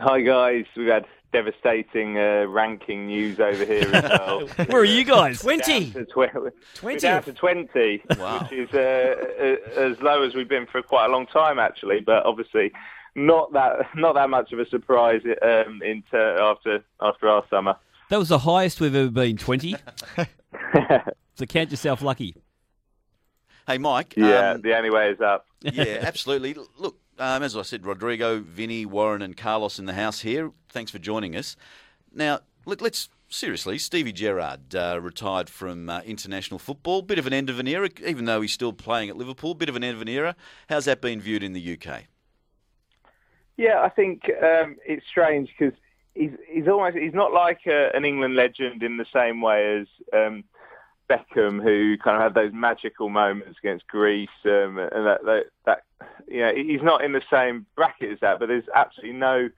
Hi 0.00 0.20
guys, 0.20 0.64
we've 0.76 0.86
had 0.88 1.06
devastating 1.32 2.16
uh, 2.16 2.44
ranking 2.48 3.06
news 3.06 3.38
over 3.40 3.64
here 3.64 3.84
as 3.92 4.02
well. 4.18 4.46
Where 4.68 4.80
are 4.80 4.84
you 4.84 5.04
guys? 5.04 5.40
20. 5.40 5.90
Down 5.90 5.92
to 5.92 6.04
tw- 6.06 6.16
We're 6.34 6.52
20. 6.76 6.98
down 7.00 7.22
to 7.24 7.32
20, 7.32 8.02
Wow. 8.18 8.38
which 8.42 8.52
is 8.52 8.70
uh, 8.74 9.14
uh, 9.76 9.80
as 9.80 10.00
low 10.00 10.22
as 10.22 10.34
we've 10.34 10.48
been 10.48 10.66
for 10.66 10.80
quite 10.82 11.06
a 11.06 11.08
long 11.08 11.26
time 11.26 11.58
actually, 11.58 12.00
but 12.00 12.24
obviously 12.24 12.72
not 13.26 13.52
that 13.52 13.86
not 13.94 14.14
that 14.14 14.30
much 14.30 14.52
of 14.52 14.58
a 14.58 14.68
surprise 14.68 15.22
um, 15.42 15.82
into 15.82 16.16
after 16.16 16.84
after 17.00 17.28
our 17.28 17.44
summer. 17.50 17.76
That 18.10 18.18
was 18.18 18.30
the 18.30 18.38
highest 18.38 18.80
we've 18.80 18.94
ever 18.94 19.10
been, 19.10 19.36
20. 19.36 19.76
so 21.34 21.46
count 21.46 21.70
yourself 21.70 22.00
lucky. 22.00 22.34
Hey, 23.66 23.76
Mike. 23.76 24.14
yeah, 24.16 24.52
um, 24.52 24.62
the 24.62 24.74
only 24.74 24.88
way 24.88 25.10
is 25.10 25.20
up. 25.20 25.46
yeah, 25.60 25.98
absolutely. 26.00 26.56
Look, 26.78 26.98
um, 27.18 27.42
as 27.42 27.54
I 27.54 27.62
said, 27.62 27.84
Rodrigo, 27.84 28.40
Vinny, 28.40 28.86
Warren, 28.86 29.20
and 29.20 29.36
Carlos 29.36 29.78
in 29.78 29.84
the 29.84 29.92
house 29.92 30.20
here. 30.20 30.52
Thanks 30.70 30.90
for 30.90 30.98
joining 30.98 31.36
us. 31.36 31.54
Now, 32.14 32.40
let, 32.64 32.80
us 32.80 33.10
seriously. 33.28 33.76
Stevie 33.76 34.12
Gerrard 34.12 34.74
uh, 34.74 34.98
retired 35.02 35.50
from 35.50 35.90
uh, 35.90 36.00
international 36.00 36.58
football. 36.58 37.02
Bit 37.02 37.18
of 37.18 37.26
an 37.26 37.34
end 37.34 37.50
of 37.50 37.58
an 37.58 37.66
era, 37.66 37.90
even 38.06 38.24
though 38.24 38.40
he's 38.40 38.52
still 38.52 38.72
playing 38.72 39.10
at 39.10 39.16
Liverpool. 39.16 39.54
Bit 39.54 39.68
of 39.68 39.76
an 39.76 39.84
end 39.84 39.96
of 39.96 40.02
an 40.02 40.08
era. 40.08 40.34
How's 40.70 40.86
that 40.86 41.02
been 41.02 41.20
viewed 41.20 41.42
in 41.42 41.52
the 41.52 41.78
UK? 41.78 42.04
Yeah, 43.58 43.80
I 43.82 43.88
think 43.88 44.22
um, 44.40 44.76
it's 44.86 45.04
strange 45.10 45.50
because 45.58 45.74
he's 46.14 46.30
he's 46.48 46.68
almost 46.68 46.96
he's 46.96 47.12
not 47.12 47.32
like 47.32 47.66
a, 47.66 47.90
an 47.92 48.04
England 48.04 48.36
legend 48.36 48.84
in 48.84 48.96
the 48.96 49.06
same 49.12 49.42
way 49.42 49.80
as 49.80 49.86
um, 50.14 50.44
Beckham, 51.10 51.60
who 51.60 51.98
kind 51.98 52.16
of 52.16 52.22
had 52.22 52.34
those 52.34 52.52
magical 52.54 53.08
moments 53.08 53.58
against 53.58 53.88
Greece, 53.88 54.28
um, 54.44 54.78
and 54.78 55.04
that, 55.04 55.24
that 55.24 55.44
that 55.66 55.82
you 56.28 56.38
know 56.38 56.52
he's 56.54 56.82
not 56.82 57.04
in 57.04 57.12
the 57.12 57.22
same 57.30 57.66
bracket 57.74 58.12
as 58.12 58.20
that. 58.20 58.38
But 58.38 58.46
there's 58.46 58.68
absolutely 58.76 59.18
no 59.18 59.50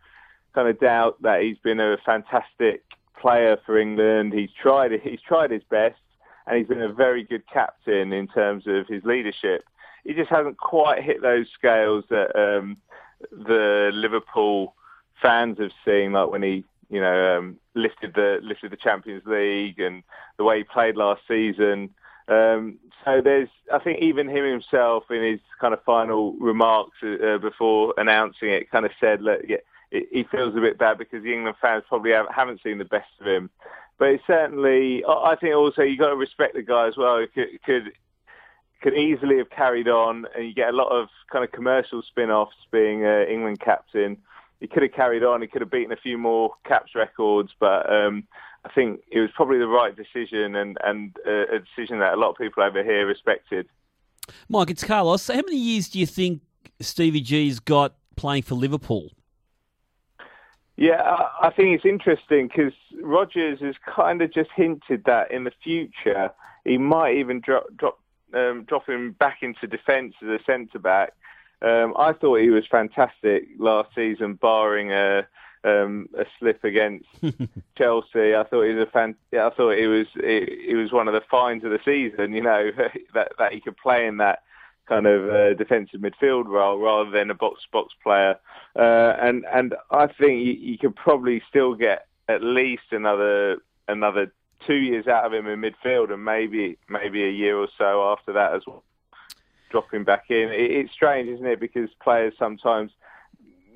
kind 0.54 0.66
of 0.66 0.80
doubt 0.80 1.20
that 1.20 1.42
he's 1.42 1.58
been 1.58 1.78
a 1.78 1.98
fantastic 2.04 2.82
player 3.20 3.58
for 3.66 3.78
England. 3.78 4.32
He's 4.32 4.50
tried 4.62 4.92
he's 5.02 5.20
tried 5.20 5.50
his 5.50 5.64
best, 5.64 6.00
and 6.46 6.56
he's 6.56 6.68
been 6.68 6.80
a 6.80 6.90
very 6.90 7.22
good 7.22 7.42
captain 7.52 8.14
in 8.14 8.28
terms 8.28 8.64
of 8.66 8.86
his 8.86 9.04
leadership. 9.04 9.62
He 10.04 10.14
just 10.14 10.30
hasn't 10.30 10.56
quite 10.56 11.02
hit 11.02 11.20
those 11.20 11.48
scales 11.52 12.04
that. 12.08 12.34
Um, 12.34 12.78
the 13.30 13.90
Liverpool 13.92 14.74
fans 15.20 15.58
have 15.58 15.72
seen, 15.84 16.12
like 16.12 16.30
when 16.30 16.42
he, 16.42 16.64
you 16.88 17.00
know, 17.00 17.38
um, 17.38 17.56
lifted 17.74 18.14
the 18.14 18.40
lifted 18.42 18.72
the 18.72 18.76
Champions 18.76 19.22
League 19.26 19.78
and 19.78 20.02
the 20.36 20.44
way 20.44 20.58
he 20.58 20.64
played 20.64 20.96
last 20.96 21.22
season. 21.28 21.90
Um, 22.28 22.78
so 23.04 23.20
there's, 23.22 23.48
I 23.72 23.78
think, 23.78 24.00
even 24.00 24.28
him 24.28 24.44
himself 24.44 25.04
in 25.10 25.22
his 25.22 25.40
kind 25.60 25.74
of 25.74 25.82
final 25.84 26.34
remarks 26.34 26.96
uh, 27.02 27.38
before 27.38 27.94
announcing 27.96 28.50
it, 28.50 28.70
kind 28.70 28.86
of 28.86 28.92
said, 29.00 29.22
"Look, 29.22 29.40
yeah, 29.48 29.58
he 29.90 30.24
feels 30.30 30.56
a 30.56 30.60
bit 30.60 30.78
bad 30.78 30.98
because 30.98 31.22
the 31.22 31.32
England 31.32 31.56
fans 31.60 31.84
probably 31.88 32.12
haven't, 32.12 32.34
haven't 32.34 32.60
seen 32.62 32.78
the 32.78 32.84
best 32.84 33.10
of 33.20 33.26
him." 33.26 33.50
But 33.98 34.10
it's 34.10 34.26
certainly, 34.26 35.04
I 35.06 35.36
think 35.38 35.54
also 35.54 35.82
you 35.82 35.90
have 35.90 35.98
got 35.98 36.08
to 36.10 36.16
respect 36.16 36.54
the 36.54 36.62
guy 36.62 36.88
as 36.88 36.96
well. 36.96 37.24
Could, 37.34 37.62
could 37.66 37.92
could 38.80 38.94
easily 38.94 39.38
have 39.38 39.50
carried 39.50 39.88
on, 39.88 40.26
and 40.34 40.46
you 40.46 40.54
get 40.54 40.72
a 40.72 40.76
lot 40.76 40.88
of 40.88 41.08
kind 41.30 41.44
of 41.44 41.52
commercial 41.52 42.02
spin-offs 42.02 42.56
being 42.70 43.04
uh, 43.04 43.24
England 43.28 43.60
captain. 43.60 44.16
He 44.60 44.66
could 44.66 44.82
have 44.82 44.92
carried 44.92 45.22
on. 45.22 45.40
He 45.40 45.46
could 45.46 45.62
have 45.62 45.70
beaten 45.70 45.92
a 45.92 45.96
few 45.96 46.18
more 46.18 46.52
caps 46.66 46.94
records, 46.94 47.52
but 47.58 47.90
um, 47.92 48.24
I 48.64 48.68
think 48.74 49.00
it 49.10 49.20
was 49.20 49.30
probably 49.34 49.58
the 49.58 49.66
right 49.68 49.94
decision 49.96 50.54
and 50.54 50.76
and 50.84 51.16
uh, 51.26 51.54
a 51.54 51.58
decision 51.58 51.98
that 52.00 52.14
a 52.14 52.16
lot 52.16 52.30
of 52.30 52.36
people 52.36 52.62
over 52.62 52.82
here 52.82 53.06
respected. 53.06 53.66
Mike, 54.48 54.70
it's 54.70 54.84
Carlos. 54.84 55.26
How 55.26 55.34
many 55.34 55.56
years 55.56 55.88
do 55.88 55.98
you 55.98 56.06
think 56.06 56.42
Stevie 56.80 57.20
G's 57.20 57.58
got 57.58 57.94
playing 58.16 58.42
for 58.42 58.54
Liverpool? 58.54 59.10
Yeah, 60.76 61.02
I, 61.02 61.48
I 61.48 61.50
think 61.50 61.74
it's 61.76 61.84
interesting 61.84 62.48
because 62.48 62.72
Rodgers 63.02 63.60
has 63.60 63.74
kind 63.94 64.22
of 64.22 64.32
just 64.32 64.50
hinted 64.54 65.04
that 65.04 65.30
in 65.30 65.44
the 65.44 65.52
future 65.62 66.30
he 66.64 66.78
might 66.78 67.16
even 67.16 67.40
drop 67.40 67.64
drop 67.76 67.98
um, 68.34 68.64
drop 68.64 68.88
him 68.88 69.12
back 69.12 69.38
into 69.42 69.66
defence 69.66 70.14
as 70.22 70.28
a 70.28 70.38
centre 70.44 70.78
back. 70.78 71.12
Um, 71.62 71.94
I 71.98 72.12
thought 72.12 72.40
he 72.40 72.50
was 72.50 72.66
fantastic 72.70 73.44
last 73.58 73.94
season, 73.94 74.34
barring 74.34 74.92
a 74.92 75.26
um, 75.62 76.08
a 76.18 76.24
slip 76.38 76.64
against 76.64 77.06
Chelsea. 77.76 78.34
I 78.34 78.44
thought 78.44 78.62
he 78.62 78.72
was 78.72 78.88
a 78.88 78.90
fan. 78.90 79.14
Yeah, 79.30 79.46
I 79.46 79.50
thought 79.54 79.76
he 79.76 79.86
was 79.86 80.06
he, 80.14 80.64
he 80.68 80.74
was 80.74 80.92
one 80.92 81.06
of 81.06 81.14
the 81.14 81.22
finds 81.30 81.64
of 81.64 81.70
the 81.70 81.80
season. 81.84 82.32
You 82.32 82.42
know 82.42 82.70
that 83.14 83.32
that 83.38 83.52
he 83.52 83.60
could 83.60 83.76
play 83.76 84.06
in 84.06 84.16
that 84.18 84.42
kind 84.88 85.06
of 85.06 85.30
uh, 85.30 85.54
defensive 85.54 86.00
midfield 86.00 86.46
role 86.46 86.78
rather 86.78 87.10
than 87.10 87.30
a 87.30 87.34
box 87.34 87.60
box 87.72 87.94
player. 88.02 88.36
Uh, 88.76 89.14
and 89.20 89.44
and 89.52 89.74
I 89.90 90.06
think 90.06 90.44
you, 90.44 90.52
you 90.52 90.78
could 90.78 90.96
probably 90.96 91.42
still 91.48 91.74
get 91.74 92.06
at 92.28 92.42
least 92.42 92.92
another 92.92 93.58
another 93.88 94.32
two 94.66 94.74
years 94.76 95.06
out 95.06 95.24
of 95.26 95.32
him 95.32 95.46
in 95.46 95.60
midfield, 95.60 96.12
and 96.12 96.24
maybe 96.24 96.78
maybe 96.88 97.24
a 97.24 97.30
year 97.30 97.56
or 97.56 97.68
so 97.78 98.10
after 98.12 98.32
that 98.32 98.54
as 98.54 98.62
well. 98.66 98.82
dropping 99.70 100.04
back 100.04 100.24
in. 100.28 100.50
It, 100.50 100.70
it's 100.70 100.92
strange, 100.92 101.28
isn't 101.28 101.46
it? 101.46 101.60
Because 101.60 101.88
players 102.02 102.34
sometimes, 102.38 102.90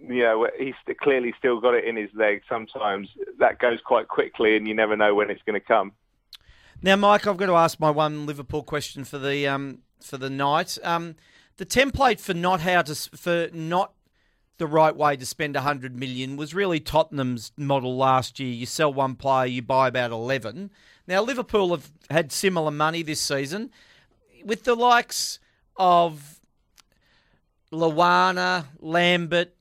you 0.06 0.22
know, 0.22 0.46
he's 0.58 0.74
clearly 1.00 1.32
still 1.38 1.60
got 1.60 1.74
it 1.74 1.84
in 1.84 1.96
his 1.96 2.10
leg. 2.14 2.42
Sometimes 2.48 3.08
that 3.38 3.58
goes 3.58 3.78
quite 3.84 4.08
quickly, 4.08 4.56
and 4.56 4.68
you 4.68 4.74
never 4.74 4.96
know 4.96 5.14
when 5.14 5.30
it's 5.30 5.42
going 5.46 5.58
to 5.58 5.66
come. 5.66 5.92
Now, 6.82 6.96
Mike, 6.96 7.26
I've 7.26 7.36
got 7.36 7.46
to 7.46 7.54
ask 7.54 7.80
my 7.80 7.90
one 7.90 8.26
Liverpool 8.26 8.62
question 8.62 9.04
for 9.04 9.18
the 9.18 9.46
um, 9.46 9.78
for 10.00 10.18
the 10.18 10.30
night. 10.30 10.76
Um, 10.82 11.14
the 11.56 11.64
template 11.64 12.20
for 12.20 12.34
not 12.34 12.60
how 12.60 12.82
to 12.82 12.94
for 12.94 13.48
not 13.52 13.92
the 14.58 14.66
right 14.66 14.94
way 14.94 15.16
to 15.16 15.26
spend 15.26 15.56
hundred 15.56 15.98
million 15.98 16.36
was 16.36 16.54
really 16.54 16.80
Tottenham's 16.80 17.52
model 17.56 17.96
last 17.96 18.38
year. 18.38 18.52
You 18.52 18.66
sell 18.66 18.92
one 18.92 19.16
player, 19.16 19.46
you 19.46 19.62
buy 19.62 19.88
about 19.88 20.10
eleven. 20.10 20.70
Now 21.06 21.22
Liverpool 21.22 21.70
have 21.70 21.90
had 22.10 22.32
similar 22.32 22.70
money 22.70 23.02
this 23.02 23.20
season, 23.20 23.70
with 24.44 24.64
the 24.64 24.74
likes 24.74 25.38
of 25.76 26.40
Lallana, 27.72 28.66
Lambert, 28.78 29.54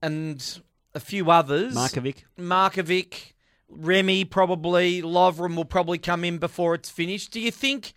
and 0.00 0.60
a 0.94 1.00
few 1.00 1.30
others. 1.30 1.74
Markovic. 1.74 2.24
Markovic, 2.38 3.34
Remy 3.68 4.24
probably, 4.24 5.02
Lovren 5.02 5.56
will 5.56 5.64
probably 5.64 5.98
come 5.98 6.24
in 6.24 6.38
before 6.38 6.74
it's 6.74 6.90
finished. 6.90 7.32
Do 7.32 7.40
you 7.40 7.50
think 7.50 7.92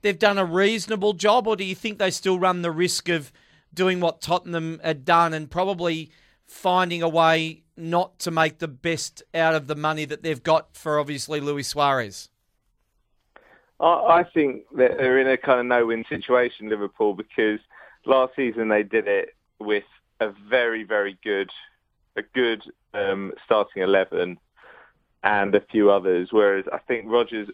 they've 0.00 0.18
done 0.18 0.38
a 0.38 0.44
reasonable 0.44 1.12
job, 1.12 1.46
or 1.46 1.56
do 1.56 1.64
you 1.64 1.74
think 1.74 1.98
they 1.98 2.10
still 2.10 2.38
run 2.38 2.62
the 2.62 2.70
risk 2.70 3.08
of 3.08 3.32
doing 3.76 4.00
what 4.00 4.20
Tottenham 4.20 4.80
had 4.82 5.04
done 5.04 5.32
and 5.32 5.48
probably 5.48 6.10
finding 6.44 7.02
a 7.02 7.08
way 7.08 7.62
not 7.76 8.18
to 8.18 8.32
make 8.32 8.58
the 8.58 8.66
best 8.68 9.22
out 9.32 9.54
of 9.54 9.68
the 9.68 9.76
money 9.76 10.04
that 10.04 10.24
they've 10.24 10.42
got 10.42 10.74
for 10.76 10.98
obviously 10.98 11.38
Luis 11.38 11.68
Suarez? 11.68 12.28
I 13.78 14.24
think 14.34 14.64
that 14.76 14.96
they're 14.96 15.20
in 15.20 15.28
a 15.28 15.36
kind 15.36 15.60
of 15.60 15.66
no-win 15.66 16.04
situation, 16.08 16.70
Liverpool, 16.70 17.14
because 17.14 17.60
last 18.06 18.34
season 18.34 18.68
they 18.68 18.82
did 18.82 19.06
it 19.06 19.36
with 19.58 19.84
a 20.18 20.32
very, 20.48 20.82
very 20.82 21.18
good, 21.22 21.50
a 22.16 22.22
good 22.22 22.62
um, 22.94 23.32
starting 23.44 23.82
eleven, 23.82 24.38
and 25.22 25.54
a 25.54 25.60
few 25.60 25.90
others. 25.90 26.28
Whereas 26.30 26.64
I 26.72 26.78
think 26.78 27.04
Rodgers 27.06 27.50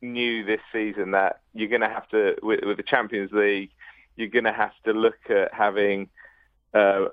knew 0.00 0.44
this 0.44 0.60
season 0.72 1.10
that 1.10 1.40
you're 1.52 1.68
going 1.68 1.82
to 1.82 1.88
have 1.88 2.08
to, 2.10 2.36
with, 2.42 2.60
with 2.64 2.78
the 2.78 2.82
Champions 2.82 3.32
League, 3.32 3.70
you're 4.16 4.28
going 4.28 4.44
to 4.44 4.52
have 4.52 4.72
to 4.84 4.92
look 4.92 5.18
at 5.30 5.52
having 5.52 6.08
uh, 6.74 7.06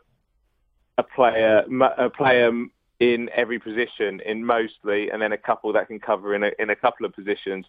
a 0.98 1.04
player, 1.04 1.64
a 1.98 2.10
player 2.10 2.52
in 3.00 3.30
every 3.36 3.60
position, 3.60 4.22
in 4.26 4.46
mostly, 4.46 5.10
and 5.10 5.22
then 5.22 5.34
a 5.34 5.38
couple 5.38 5.74
that 5.74 5.88
can 5.88 6.00
cover 6.00 6.36
in 6.36 6.44
a, 6.44 6.52
in 6.60 6.70
a 6.70 6.76
couple 6.76 7.06
of 7.06 7.14
positions. 7.14 7.66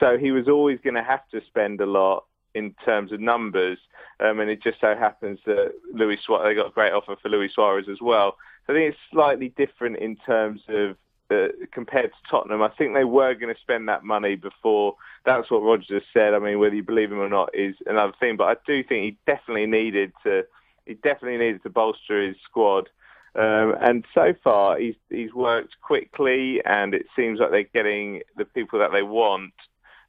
So 0.00 0.18
he 0.18 0.30
was 0.30 0.48
always 0.48 0.78
going 0.82 0.94
to 0.94 1.02
have 1.02 1.28
to 1.30 1.40
spend 1.46 1.80
a 1.80 1.86
lot 1.86 2.24
in 2.54 2.74
terms 2.84 3.12
of 3.12 3.20
numbers, 3.20 3.78
um, 4.20 4.40
and 4.40 4.50
it 4.50 4.62
just 4.62 4.80
so 4.80 4.94
happens 4.94 5.38
that 5.46 5.72
Luis 5.94 6.20
Suarez, 6.24 6.44
they 6.44 6.54
got 6.54 6.68
a 6.68 6.74
great 6.74 6.92
offer 6.92 7.16
for 7.20 7.28
Luis 7.28 7.52
Suarez 7.54 7.86
as 7.90 7.98
well. 8.00 8.36
So 8.66 8.72
I 8.72 8.76
think 8.76 8.90
it's 8.90 8.98
slightly 9.10 9.50
different 9.56 9.96
in 9.98 10.16
terms 10.16 10.60
of 10.68 10.96
uh, 11.32 11.48
compared 11.72 12.10
to 12.10 12.30
Tottenham. 12.30 12.62
I 12.62 12.68
think 12.68 12.94
they 12.94 13.04
were 13.04 13.34
going 13.34 13.54
to 13.54 13.60
spend 13.60 13.88
that 13.88 14.04
money 14.04 14.36
before. 14.36 14.96
That's 15.24 15.50
what 15.50 15.62
Rodgers 15.62 16.02
said. 16.12 16.34
I 16.34 16.38
mean, 16.38 16.58
whether 16.58 16.74
you 16.74 16.82
believe 16.82 17.10
him 17.10 17.20
or 17.20 17.28
not 17.28 17.50
is 17.54 17.74
another 17.86 18.12
thing. 18.20 18.36
But 18.36 18.44
I 18.44 18.56
do 18.66 18.82
think 18.84 19.04
he 19.04 19.16
definitely 19.26 19.66
needed 19.66 20.12
to. 20.24 20.44
He 20.86 20.94
definitely 20.94 21.38
needed 21.38 21.62
to 21.62 21.70
bolster 21.70 22.26
his 22.26 22.36
squad. 22.44 22.88
Um, 23.34 23.74
and 23.80 24.04
so 24.14 24.34
far, 24.44 24.78
he's 24.78 24.96
he's 25.08 25.32
worked 25.32 25.80
quickly, 25.80 26.60
and 26.64 26.92
it 26.92 27.06
seems 27.16 27.40
like 27.40 27.50
they're 27.50 27.62
getting 27.62 28.22
the 28.36 28.44
people 28.44 28.78
that 28.80 28.92
they 28.92 29.02
want. 29.02 29.54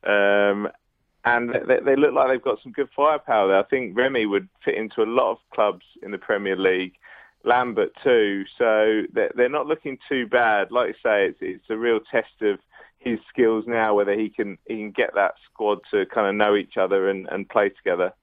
Um, 0.05 0.69
and 1.25 1.51
they, 1.67 1.79
they 1.79 1.95
look 1.95 2.13
like 2.13 2.27
they've 2.27 2.41
got 2.41 2.61
some 2.61 2.73
good 2.73 2.89
firepower 2.95 3.47
there. 3.47 3.59
I 3.59 3.63
think 3.63 3.97
Remy 3.97 4.25
would 4.25 4.49
fit 4.65 4.75
into 4.75 5.01
a 5.01 5.05
lot 5.05 5.31
of 5.31 5.37
clubs 5.53 5.85
in 6.01 6.11
the 6.11 6.17
Premier 6.17 6.57
League. 6.57 6.95
Lambert 7.43 7.91
too. 8.03 8.45
So 8.57 9.03
they're, 9.13 9.49
not 9.49 9.67
looking 9.67 9.97
too 10.09 10.27
bad. 10.27 10.71
Like 10.71 10.89
I 10.89 10.93
say, 11.03 11.25
it's, 11.27 11.37
it's 11.41 11.69
a 11.69 11.77
real 11.77 11.99
test 12.11 12.41
of 12.41 12.59
his 12.99 13.19
skills 13.29 13.65
now, 13.67 13.95
whether 13.95 14.13
he 14.13 14.29
can 14.29 14.57
he 14.67 14.77
can 14.77 14.91
get 14.91 15.13
that 15.15 15.33
squad 15.45 15.79
to 15.91 16.05
kind 16.05 16.27
of 16.27 16.35
know 16.35 16.55
each 16.55 16.77
other 16.77 17.09
and, 17.09 17.27
and 17.29 17.49
play 17.49 17.69
together. 17.69 18.13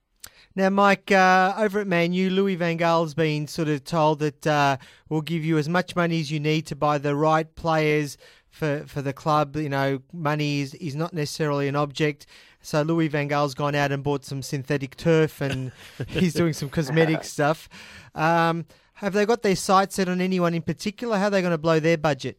Now, 0.56 0.68
Mike, 0.68 1.12
uh, 1.12 1.54
over 1.59 1.80
at 1.80 1.87
Man 1.87 2.12
U, 2.12 2.28
Louis 2.28 2.56
Van 2.56 2.76
Gaal's 2.76 3.14
been 3.14 3.46
sort 3.46 3.68
of 3.68 3.85
told 3.85 4.18
that 4.18 4.46
uh, 4.46 4.78
we'll 5.09 5.20
give 5.20 5.44
you 5.44 5.59
as 5.59 5.68
much 5.68 5.94
money 5.94 6.18
as 6.18 6.33
you 6.33 6.40
need 6.40 6.66
to 6.66 6.76
buy 6.76 6.98
the 6.98 7.14
right 7.14 7.54
players 7.54 8.18
for, 8.48 8.85
for 8.87 9.00
the 9.00 9.12
club. 9.12 9.54
You 9.56 9.68
know, 9.68 10.00
money 10.12 10.61
is, 10.61 10.74
is 10.74 10.96
not 10.96 11.12
necessarily 11.12 11.68
an 11.68 11.76
object. 11.76 12.26
So 12.62 12.83
Louis 12.83 13.06
Van 13.06 13.28
Gaal's 13.28 13.54
gone 13.54 13.76
out 13.76 13.92
and 13.92 14.02
bought 14.02 14.24
some 14.24 14.42
synthetic 14.42 14.96
turf 14.96 15.40
and 15.40 15.70
he's 16.09 16.35
doing 16.35 16.52
some 16.52 16.68
cosmetic 16.68 17.22
stuff. 17.24 17.68
Um, 18.16 18.66
have 19.00 19.14
they 19.14 19.24
got 19.24 19.42
their 19.42 19.56
sights 19.56 19.94
set 19.96 20.10
on 20.10 20.20
anyone 20.20 20.52
in 20.52 20.60
particular? 20.60 21.16
How 21.16 21.28
are 21.28 21.30
they 21.30 21.40
going 21.40 21.52
to 21.52 21.58
blow 21.58 21.80
their 21.80 21.96
budget? 21.96 22.36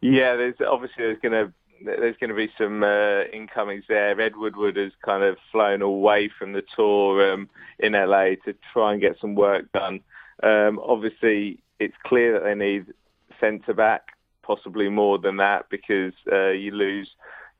Yeah, 0.00 0.34
there's 0.36 0.54
obviously 0.66 1.04
there's 1.04 1.20
going 1.20 1.32
to 1.32 1.52
there's 1.84 2.16
going 2.16 2.30
to 2.30 2.36
be 2.36 2.50
some 2.56 2.82
uh, 2.82 3.24
incomings 3.24 3.84
there. 3.86 4.18
Ed 4.18 4.36
Woodward 4.36 4.76
has 4.76 4.92
kind 5.04 5.22
of 5.22 5.36
flown 5.52 5.82
away 5.82 6.30
from 6.38 6.54
the 6.54 6.62
tour 6.74 7.32
um, 7.32 7.50
in 7.78 7.92
LA 7.92 8.30
to 8.46 8.54
try 8.72 8.92
and 8.92 9.00
get 9.00 9.16
some 9.20 9.34
work 9.34 9.70
done. 9.72 10.00
Um, 10.42 10.80
obviously, 10.82 11.58
it's 11.78 11.94
clear 12.04 12.32
that 12.32 12.44
they 12.44 12.54
need 12.54 12.86
centre 13.38 13.74
back, 13.74 14.16
possibly 14.42 14.88
more 14.88 15.18
than 15.18 15.36
that, 15.36 15.68
because 15.68 16.14
uh, 16.32 16.48
you 16.48 16.72
lose 16.72 17.10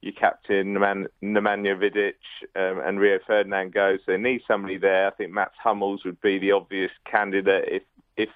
your 0.00 0.12
captain 0.12 0.74
Nemanja 0.74 1.12
Vidic 1.76 2.14
um, 2.54 2.80
and 2.84 3.00
Rio 3.00 3.18
Ferdinand 3.26 3.72
go. 3.72 3.96
So 3.96 4.12
they 4.12 4.18
need 4.18 4.42
somebody 4.46 4.78
there. 4.78 5.08
I 5.08 5.10
think 5.10 5.32
Mats 5.32 5.56
Hummels 5.62 6.04
would 6.04 6.20
be 6.20 6.38
the 6.38 6.52
obvious 6.52 6.92
candidate 7.04 7.64
if 7.68 7.82
if 8.16 8.28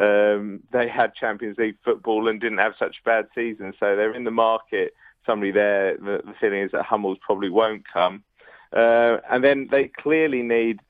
um, 0.00 0.60
they 0.72 0.88
had 0.88 1.14
Champions 1.14 1.58
League 1.58 1.76
football 1.84 2.28
and 2.28 2.40
didn't 2.40 2.58
have 2.58 2.74
such 2.78 2.96
a 3.00 3.04
bad 3.04 3.26
season. 3.34 3.74
So 3.78 3.96
they're 3.96 4.14
in 4.14 4.24
the 4.24 4.30
market. 4.30 4.94
Somebody 5.26 5.52
there. 5.52 5.96
The, 5.96 6.22
the 6.24 6.34
feeling 6.40 6.62
is 6.62 6.72
that 6.72 6.84
Hummels 6.84 7.18
probably 7.20 7.50
won't 7.50 7.84
come. 7.90 8.24
Uh, 8.72 9.18
and 9.30 9.44
then 9.44 9.68
they 9.70 9.88
clearly 9.88 10.42
need 10.42 10.80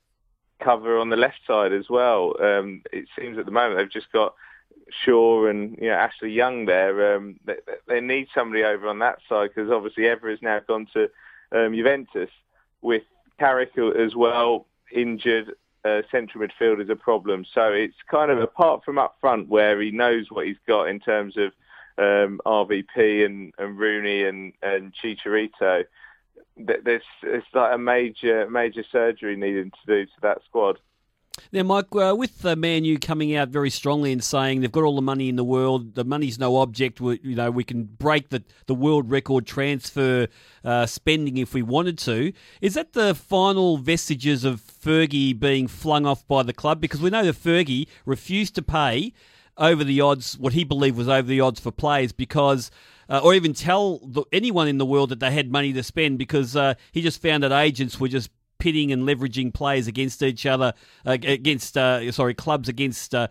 cover 0.62 0.98
on 0.98 1.11
the 1.11 1.16
left 1.16 1.40
side 1.46 1.72
as 1.72 1.90
well. 1.90 2.35
Um, 2.40 2.83
it 2.92 3.07
seems 3.18 3.37
at 3.37 3.44
the 3.44 3.50
moment 3.50 3.79
they've 3.79 3.90
just 3.90 4.11
got 4.12 4.35
Shaw 4.90 5.47
and 5.47 5.77
you 5.81 5.88
know 5.88 5.94
Ashley 5.94 6.31
Young 6.31 6.66
there. 6.66 7.16
Um, 7.16 7.38
they, 7.44 7.57
they, 7.87 8.01
need 8.01 8.29
somebody 8.35 8.64
over 8.64 8.88
on 8.88 8.99
that 9.01 9.18
side 9.29 9.51
because 9.55 9.70
obviously 9.70 10.05
Evra 10.05 10.31
has 10.31 10.42
now 10.42 10.61
gone 10.61 10.87
to 10.92 11.05
um, 11.53 11.75
Juventus 11.75 12.31
with 12.83 13.03
Carrick 13.38 13.73
as 13.79 14.14
well 14.14 14.66
injured. 14.92 15.55
Uh, 15.85 16.01
central 16.11 16.42
midfield 16.42 16.83
is 16.83 16.88
a 16.88 16.97
problem. 16.97 17.44
So 17.53 17.70
it's 17.70 17.97
kind 18.11 18.31
of 18.31 18.40
apart 18.40 18.85
from 18.85 18.97
up 18.97 19.16
front 19.20 19.49
where 19.49 19.79
he 19.83 19.90
knows 19.90 20.31
what 20.31 20.47
he's 20.47 20.57
got 20.66 20.85
in 20.85 20.99
terms 20.99 21.37
of 21.37 21.53
um, 21.99 22.40
RVP 22.47 23.25
and, 23.25 23.53
and 23.59 23.79
Rooney 23.79 24.25
and, 24.25 24.55
and 24.62 24.94
Chicharito. 24.94 25.85
There's 26.57 27.03
it's 27.23 27.47
like 27.53 27.75
a 27.75 27.79
major 27.79 28.49
major 28.49 28.85
surgery 28.90 29.37
needed 29.37 29.73
to 29.73 29.87
do 29.87 30.07
to 30.07 30.20
that 30.23 30.38
squad. 30.44 30.79
Now, 31.55 31.62
Mike, 31.62 31.94
uh, 31.94 32.14
with 32.16 32.44
uh, 32.44 32.57
Man 32.57 32.85
U 32.85 32.99
coming 32.99 33.37
out 33.37 33.49
very 33.49 33.70
strongly 33.70 34.12
and 34.12 34.23
saying 34.23 34.61
they've 34.61 34.73
got 34.73 34.83
all 34.83 34.97
the 34.97 35.03
money 35.03 35.29
in 35.29 35.37
the 35.37 35.44
world, 35.44 35.94
the 35.94 36.05
money's 36.05 36.38
no 36.38 36.57
object. 36.57 37.01
We, 37.01 37.20
you 37.23 37.37
know, 37.37 37.51
we 37.51 37.64
can 37.64 37.85
break 37.85 38.31
the, 38.31 38.42
the 38.66 38.75
world 38.75 39.11
record 39.11 39.47
transfer 39.47 40.27
uh, 40.64 40.87
spending 40.87 41.37
if 41.37 41.55
we 41.55 41.62
wanted 41.62 41.99
to. 41.99 42.33
Is 42.61 42.75
that 42.75 42.92
the 42.92 43.14
final 43.14 43.77
vestiges 43.77 44.44
of 44.44 44.61
Fergie 44.61 45.38
being 45.38 45.68
flung 45.68 46.07
off 46.07 46.27
by 46.27 46.42
the 46.42 46.53
club? 46.53 46.81
Because 46.81 47.01
we 47.01 47.11
know 47.11 47.25
that 47.25 47.37
Fergie 47.37 47.87
refused 48.05 48.55
to 48.57 48.62
pay 48.62 49.12
over 49.57 49.85
the 49.85 50.01
odds, 50.01 50.37
what 50.37 50.55
he 50.55 50.64
believed 50.64 50.97
was 50.97 51.09
over 51.09 51.29
the 51.29 51.40
odds 51.40 51.61
for 51.61 51.70
players, 51.70 52.12
because. 52.12 52.70
Uh, 53.07 53.20
or 53.23 53.35
even 53.35 53.53
tell 53.53 53.99
the, 53.99 54.25
anyone 54.33 54.66
in 54.66 54.79
the 54.79 54.87
world 54.87 55.11
that 55.11 55.20
they 55.20 55.31
had 55.31 55.53
money 55.53 55.75
to 55.75 55.83
spend 55.83 56.16
because 56.16 56.57
uh, 56.57 56.73
he 56.90 57.03
just 57.03 57.20
found 57.20 57.42
that 57.42 57.53
agents 57.53 58.01
were 58.01 58.09
just 58.09 58.31
pitting 58.64 58.90
and 58.90 59.03
leveraging 59.03 59.53
players 59.53 59.87
against 59.87 60.22
each 60.22 60.46
other, 60.46 60.72
uh, 61.05 61.18
against 61.22 61.77
uh, 61.77 62.11
sorry 62.11 62.33
clubs 62.33 62.66
against 62.66 63.14
uh, 63.14 63.29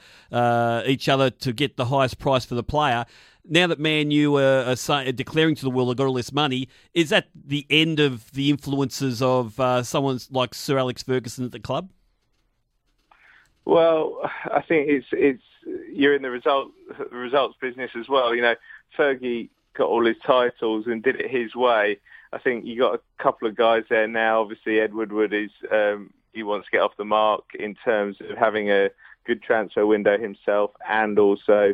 each 0.86 1.10
other 1.10 1.32
to 1.32 1.52
get 1.52 1.76
the 1.76 1.86
highest 1.86 2.20
price 2.20 2.46
for 2.46 2.54
the 2.54 2.62
player. 2.62 3.04
Now 3.44 3.66
that 3.66 3.80
Man 3.80 4.12
U 4.12 4.38
are, 4.38 4.76
are, 4.88 5.12
declaring 5.12 5.56
to 5.56 5.64
the 5.64 5.72
world 5.72 5.90
they've 5.90 5.98
got 5.98 6.06
all 6.06 6.14
this 6.14 6.32
money, 6.32 6.70
is 6.94 7.10
that 7.10 7.30
the 7.34 7.66
end 7.72 8.00
of 8.00 8.32
the 8.34 8.52
influences 8.52 9.24
of 9.24 9.60
uh, 9.60 9.82
someone 9.82 10.20
like 10.30 10.54
Sir 10.54 10.78
Alex 10.78 11.02
Ferguson 11.02 11.46
at 11.46 11.52
the 11.52 11.60
club? 11.60 11.90
Well, 13.66 14.30
I 14.54 14.62
think 14.62 14.88
it's 14.88 15.08
it's 15.12 15.42
you're 15.92 16.16
in 16.16 16.22
the 16.22 16.30
result 16.30 16.70
results 17.12 17.58
business 17.60 17.90
as 18.00 18.08
well. 18.08 18.36
You 18.36 18.44
know, 18.44 18.56
Fergie 18.96 19.50
got 19.74 19.88
all 19.88 20.06
his 20.06 20.18
titles 20.24 20.86
and 20.86 21.02
did 21.02 21.16
it 21.16 21.32
his 21.32 21.56
way. 21.56 21.98
I 22.34 22.40
think 22.40 22.66
you 22.66 22.78
got 22.78 22.96
a 22.96 23.24
couple 23.24 23.48
of 23.48 23.56
guys 23.56 23.84
there 23.90 24.08
now. 24.08 24.42
Obviously, 24.42 24.80
Ed 24.80 24.94
Woodward 24.94 25.34
is 25.34 25.52
um, 25.72 26.12
he 26.34 26.44
wants 26.44 26.68
to 26.68 26.72
get 26.72 26.82
off 26.82 26.98
the 26.98 27.06
mark 27.06 27.44
in 27.58 27.76
terms 27.76 28.18
of 28.30 28.38
having 28.38 28.72
a 28.72 28.90
good 29.26 29.42
transfer 29.42 29.86
window 29.86 30.18
himself, 30.18 30.72
and 30.88 31.20
also 31.20 31.74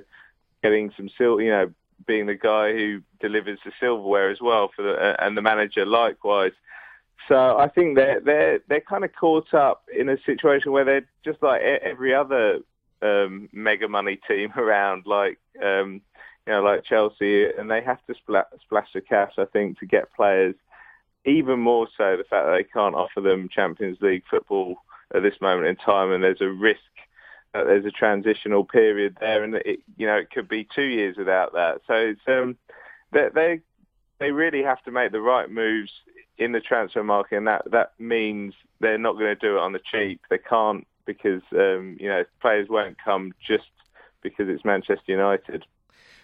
getting 0.61 0.91
some 0.97 1.09
sil. 1.15 1.39
You 1.41 1.51
know, 1.51 1.73
being 2.05 2.25
the 2.25 2.35
guy 2.35 2.73
who 2.73 3.01
delivers 3.19 3.59
the 3.63 3.71
silverware 3.79 4.29
as 4.29 4.41
well 4.41 4.69
for 4.75 4.83
the 4.83 4.93
uh, 4.93 5.15
and 5.19 5.37
the 5.37 5.41
manager 5.41 5.85
likewise. 5.85 6.53
So 7.27 7.57
I 7.57 7.67
think 7.67 7.95
they're 7.95 8.19
they're 8.19 8.59
they're 8.67 8.81
kind 8.81 9.05
of 9.05 9.11
caught 9.13 9.53
up 9.53 9.83
in 9.95 10.09
a 10.09 10.17
situation 10.25 10.71
where 10.71 10.85
they're 10.85 11.07
just 11.23 11.41
like 11.41 11.61
every 11.61 12.13
other 12.13 12.59
um, 13.01 13.49
mega 13.53 13.87
money 13.87 14.19
team 14.27 14.51
around, 14.57 15.03
like 15.05 15.39
um, 15.63 16.01
you 16.49 16.55
know, 16.55 16.63
like 16.63 16.83
Chelsea, 16.83 17.45
and 17.45 17.69
they 17.69 17.79
have 17.83 18.03
to 18.07 18.15
splash, 18.15 18.47
splash 18.61 18.87
the 18.91 19.01
cash, 19.01 19.33
I 19.37 19.45
think, 19.45 19.77
to 19.79 19.85
get 19.85 20.11
players. 20.15 20.55
Even 21.23 21.59
more 21.59 21.87
so, 21.95 22.17
the 22.17 22.23
fact 22.23 22.47
that 22.47 22.55
they 22.57 22.63
can't 22.63 22.95
offer 22.95 23.21
them 23.21 23.49
Champions 23.53 23.99
League 24.01 24.23
football 24.27 24.77
at 25.13 25.21
this 25.21 25.39
moment 25.41 25.67
in 25.67 25.75
time, 25.75 26.11
and 26.11 26.23
there's 26.23 26.41
a 26.41 26.49
risk 26.49 26.79
that 27.53 27.65
there's 27.67 27.85
a 27.85 27.91
transitional 27.91 28.65
period 28.65 29.15
there, 29.19 29.43
and 29.43 29.53
it, 29.57 29.81
you 29.95 30.07
know, 30.07 30.15
it 30.15 30.31
could 30.31 30.49
be 30.49 30.67
two 30.73 30.85
years 30.85 31.17
without 31.17 31.53
that. 31.53 31.81
So 31.85 31.93
it's 31.93 32.21
um, 32.25 32.57
they, 33.11 33.27
they 33.31 33.59
they 34.17 34.31
really 34.31 34.63
have 34.63 34.81
to 34.85 34.91
make 34.91 35.11
the 35.11 35.21
right 35.21 35.51
moves 35.51 35.91
in 36.39 36.51
the 36.51 36.61
transfer 36.61 37.03
market, 37.03 37.37
and 37.37 37.47
that 37.47 37.69
that 37.69 37.91
means 37.99 38.55
they're 38.79 38.97
not 38.97 39.19
going 39.19 39.35
to 39.35 39.35
do 39.35 39.57
it 39.57 39.61
on 39.61 39.73
the 39.73 39.81
cheap. 39.91 40.21
They 40.31 40.39
can't 40.39 40.87
because 41.05 41.43
um, 41.51 41.95
you 41.99 42.09
know 42.09 42.23
players 42.41 42.69
won't 42.69 42.97
come 42.97 43.35
just 43.39 43.69
because 44.23 44.49
it's 44.49 44.65
Manchester 44.65 45.11
United. 45.11 45.63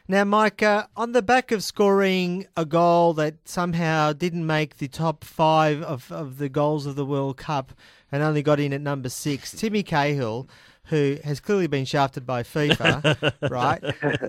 Now, 0.07 0.23
Micah, 0.23 0.87
uh, 0.95 1.01
on 1.01 1.13
the 1.13 1.23
back 1.23 1.51
of 1.51 1.63
scoring 1.63 2.45
a 2.55 2.63
goal 2.63 3.13
that 3.13 3.35
somehow 3.45 4.13
didn't 4.13 4.45
make 4.45 4.77
the 4.77 4.87
top 4.87 5.23
five 5.23 5.81
of, 5.81 6.11
of 6.11 6.37
the 6.37 6.47
goals 6.47 6.85
of 6.85 6.95
the 6.95 7.05
World 7.05 7.37
Cup 7.37 7.73
and 8.11 8.21
only 8.21 8.43
got 8.43 8.59
in 8.59 8.71
at 8.71 8.81
number 8.81 9.09
six, 9.09 9.51
Timmy 9.51 9.81
Cahill, 9.81 10.47
who 10.85 11.17
has 11.23 11.39
clearly 11.39 11.65
been 11.65 11.85
shafted 11.85 12.23
by 12.23 12.43
FIFA, 12.43 13.33
right? 13.49 13.81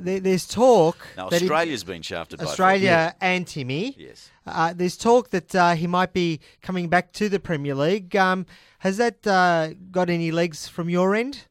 There, 0.03 0.19
there's 0.19 0.47
talk 0.47 0.97
Now, 1.15 1.29
that 1.29 1.43
he- 1.43 1.45
Australia's 1.47 1.85
been 1.85 2.01
shafted 2.01 2.39
by 2.39 2.47
Australia 2.47 3.15
and 3.21 3.47
Timmy. 3.47 3.95
Yes. 3.99 4.31
Uh, 4.47 4.73
there's 4.75 4.97
talk 4.97 5.29
that 5.31 5.55
uh, 5.55 5.75
he 5.75 5.87
might 5.87 6.15
be 6.15 6.41
coming 6.63 6.89
back 6.89 7.13
to 7.15 7.29
the 7.29 7.39
Premier 7.39 7.75
League. 7.75 8.17
Um, 8.17 8.47
has 8.79 8.97
that 8.97 9.27
uh, 9.27 9.75
got 9.91 10.09
any 10.09 10.31
legs 10.31 10.69
from 10.69 10.89
your 10.89 11.15
end? 11.15 11.45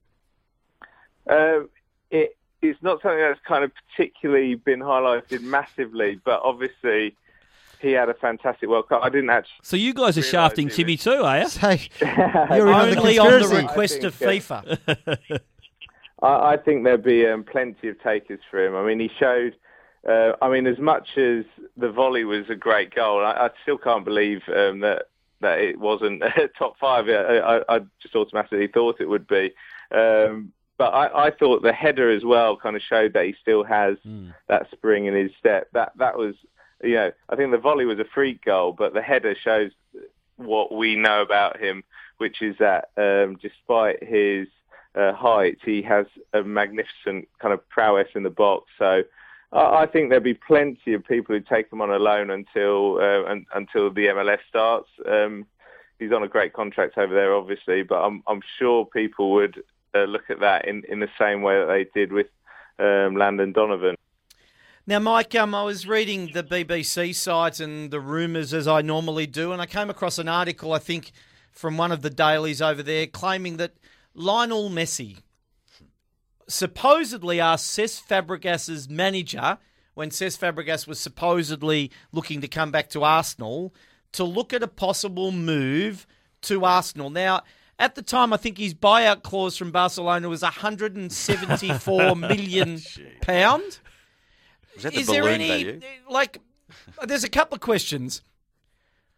Um, 1.30 1.70
it, 2.10 2.36
it's 2.70 2.82
not 2.82 3.02
something 3.02 3.20
that's 3.20 3.40
kind 3.48 3.64
of 3.64 3.72
particularly 3.90 4.56
been 4.56 4.80
highlighted 4.80 5.42
massively, 5.42 6.20
but 6.24 6.42
obviously 6.44 7.16
he 7.80 7.92
had 7.92 8.10
a 8.10 8.14
fantastic 8.14 8.70
World 8.70 8.90
Cup. 8.90 9.02
I 9.04 9.10
didn't 9.10 9.30
actually. 9.30 9.60
So 9.64 9.78
you 9.78 9.94
guys 9.94 10.18
are 10.18 10.24
shafting 10.24 10.70
Timmy 10.70 10.94
is. 10.94 11.04
too, 11.04 11.24
are 11.24 11.40
you? 11.40 11.48
So 11.50 11.70
you're 12.02 12.68
in 12.68 12.74
on 12.74 12.90
the 12.90 12.98
Only 12.98 13.20
on 13.20 13.42
the 13.42 13.56
request 13.56 14.04
I 14.04 14.08
of 14.08 14.16
think, 14.16 14.44
FIFA. 14.44 15.40
I, 16.22 16.54
I 16.54 16.58
think 16.58 16.84
there'd 16.84 17.04
be 17.04 17.28
um, 17.28 17.44
plenty 17.44 17.88
of 17.90 18.02
takers 18.02 18.40
for 18.50 18.66
him. 18.66 18.76
I 18.76 18.86
mean, 18.86 19.00
he 19.00 19.10
showed. 19.20 19.56
Uh, 20.08 20.34
I 20.42 20.50
mean, 20.50 20.68
as 20.68 20.78
much 20.78 21.18
as 21.18 21.46
the 21.78 21.92
volley 21.92 22.26
was 22.26 22.46
a 22.50 22.56
great 22.56 22.94
goal, 22.94 23.26
I, 23.26 23.32
I 23.32 23.50
still 23.64 23.80
can't 23.80 24.06
believe 24.06 24.42
um, 24.48 24.80
that 24.82 25.08
that 25.42 25.60
it 25.60 25.80
wasn't 25.80 26.24
top 26.58 26.78
five. 26.80 27.10
I, 27.10 27.38
I, 27.38 27.76
I 27.76 27.80
just 28.02 28.16
automatically 28.16 28.68
thought 28.68 29.02
it 29.02 29.10
would 29.10 29.28
be. 29.28 29.54
Um, 29.92 30.54
but 30.78 30.94
I, 30.94 31.28
I 31.28 31.32
thought 31.32 31.62
the 31.62 31.74
header 31.74 32.12
as 32.12 32.24
well 32.24 32.58
kind 32.58 32.76
of 32.76 32.82
showed 32.82 33.14
that 33.14 33.26
he 33.26 33.36
still 33.42 33.64
has 33.64 33.98
that 34.48 34.68
spring 34.72 35.06
in 35.06 35.14
his 35.14 35.32
step. 35.40 35.70
That 35.74 35.94
that 35.98 36.18
was, 36.18 36.36
you 36.84 36.96
know, 36.96 37.12
I 37.30 37.36
think 37.36 37.52
the 37.52 37.58
volley 37.58 37.86
was 37.86 38.00
a 38.00 38.06
freak 38.14 38.44
goal, 38.44 38.74
but 38.74 38.94
the 38.94 39.02
header 39.02 39.36
shows 39.42 39.72
what 40.38 40.74
we 40.74 40.96
know 40.96 41.22
about 41.22 41.60
him, 41.60 41.84
which 42.18 42.42
is 42.42 42.56
that 42.60 42.90
um, 42.98 43.38
despite 43.42 44.04
his 44.04 44.48
uh, 44.96 45.14
height, 45.14 45.58
he 45.64 45.82
has 45.82 46.06
a 46.34 46.44
magnificent 46.44 47.28
kind 47.40 47.54
of 47.54 47.68
prowess 47.70 48.10
in 48.16 48.24
the 48.24 48.30
box. 48.30 48.66
So 48.78 49.04
I, 49.52 49.84
I 49.84 49.86
think 49.86 50.10
there'll 50.10 50.24
be 50.24 50.34
plenty 50.34 50.94
of 50.94 51.06
people 51.06 51.36
who 51.36 51.42
take 51.42 51.72
him 51.72 51.82
on 51.82 51.90
a 51.90 52.00
loan 52.00 52.30
until 52.30 52.98
uh, 52.98 53.30
un, 53.30 53.46
until 53.56 53.92
the 53.94 54.08
MLS 54.08 54.40
starts. 54.50 54.90
Um, 55.10 55.46
he's 56.00 56.12
on 56.12 56.24
a 56.24 56.28
great 56.28 56.54
contract 56.54 56.98
over 56.98 57.14
there, 57.14 57.34
obviously, 57.34 57.84
but 57.84 58.02
I'm, 58.02 58.24
I'm 58.28 58.42
sure 58.60 58.86
people 58.86 59.32
would 59.34 59.64
uh, 59.96 60.04
look 60.04 60.30
at 60.30 60.40
that 60.42 60.68
in, 60.68 60.84
in 60.90 61.00
the 61.00 61.10
same 61.20 61.42
way 61.42 61.58
that 61.58 61.68
they 61.68 62.00
did 62.00 62.12
with 62.12 62.28
um, 62.80 63.16
Landon 63.16 63.52
Donovan. 63.52 63.96
Now, 64.88 65.00
Mike, 65.00 65.34
um, 65.34 65.56
I 65.56 65.64
was 65.64 65.88
reading 65.88 66.32
the 66.34 66.44
BBC 66.44 67.16
site 67.16 67.60
and 67.60 67.90
the 67.90 68.00
rumours 68.00 68.54
as 68.54 68.68
I 68.68 68.82
normally 68.82 69.26
do, 69.26 69.52
and 69.52 69.60
I 69.62 69.66
came 69.66 69.90
across 69.90 70.20
an 70.20 70.28
article, 70.28 70.74
I 70.74 70.80
think, 70.80 71.12
from 71.52 71.78
one 71.78 71.92
of 71.92 72.04
the 72.04 72.12
dailies 72.12 72.62
over 72.62 72.84
there, 72.84 73.08
claiming 73.08 73.58
that 73.58 73.74
Lionel 74.14 74.70
Messi 74.70 75.18
supposedly 76.48 77.40
asked 77.40 77.76
Cesc 77.76 78.04
Fabregas's 78.04 78.88
manager, 78.88 79.58
when 79.96 80.10
Cesc 80.12 80.38
Fabregas 80.38 80.86
was 80.86 81.00
supposedly 81.00 81.92
looking 82.12 82.42
to 82.42 82.48
come 82.48 82.70
back 82.70 82.90
to 82.90 83.04
Arsenal, 83.04 83.74
to 84.12 84.24
look 84.24 84.54
at 84.54 84.62
a 84.62 84.68
possible 84.68 85.32
move 85.32 86.06
to 86.44 86.64
Arsenal. 86.64 87.10
Now, 87.10 87.42
at 87.78 87.96
the 87.96 88.02
time, 88.02 88.32
I 88.34 88.38
think 88.38 88.58
his 88.58 88.74
buyout 88.74 89.24
clause 89.24 89.58
from 89.58 89.72
Barcelona 89.72 90.30
was 90.30 90.42
174 90.42 92.16
million 92.16 92.80
pound 93.22 93.80
Was 94.74 94.84
that 94.84 94.94
the 94.94 95.00
is 95.00 95.08
there 95.08 95.28
any 95.28 95.48
value? 95.48 95.82
like? 96.10 96.40
There's 97.06 97.24
a 97.24 97.30
couple 97.30 97.56
of 97.56 97.62
questions. 97.62 98.22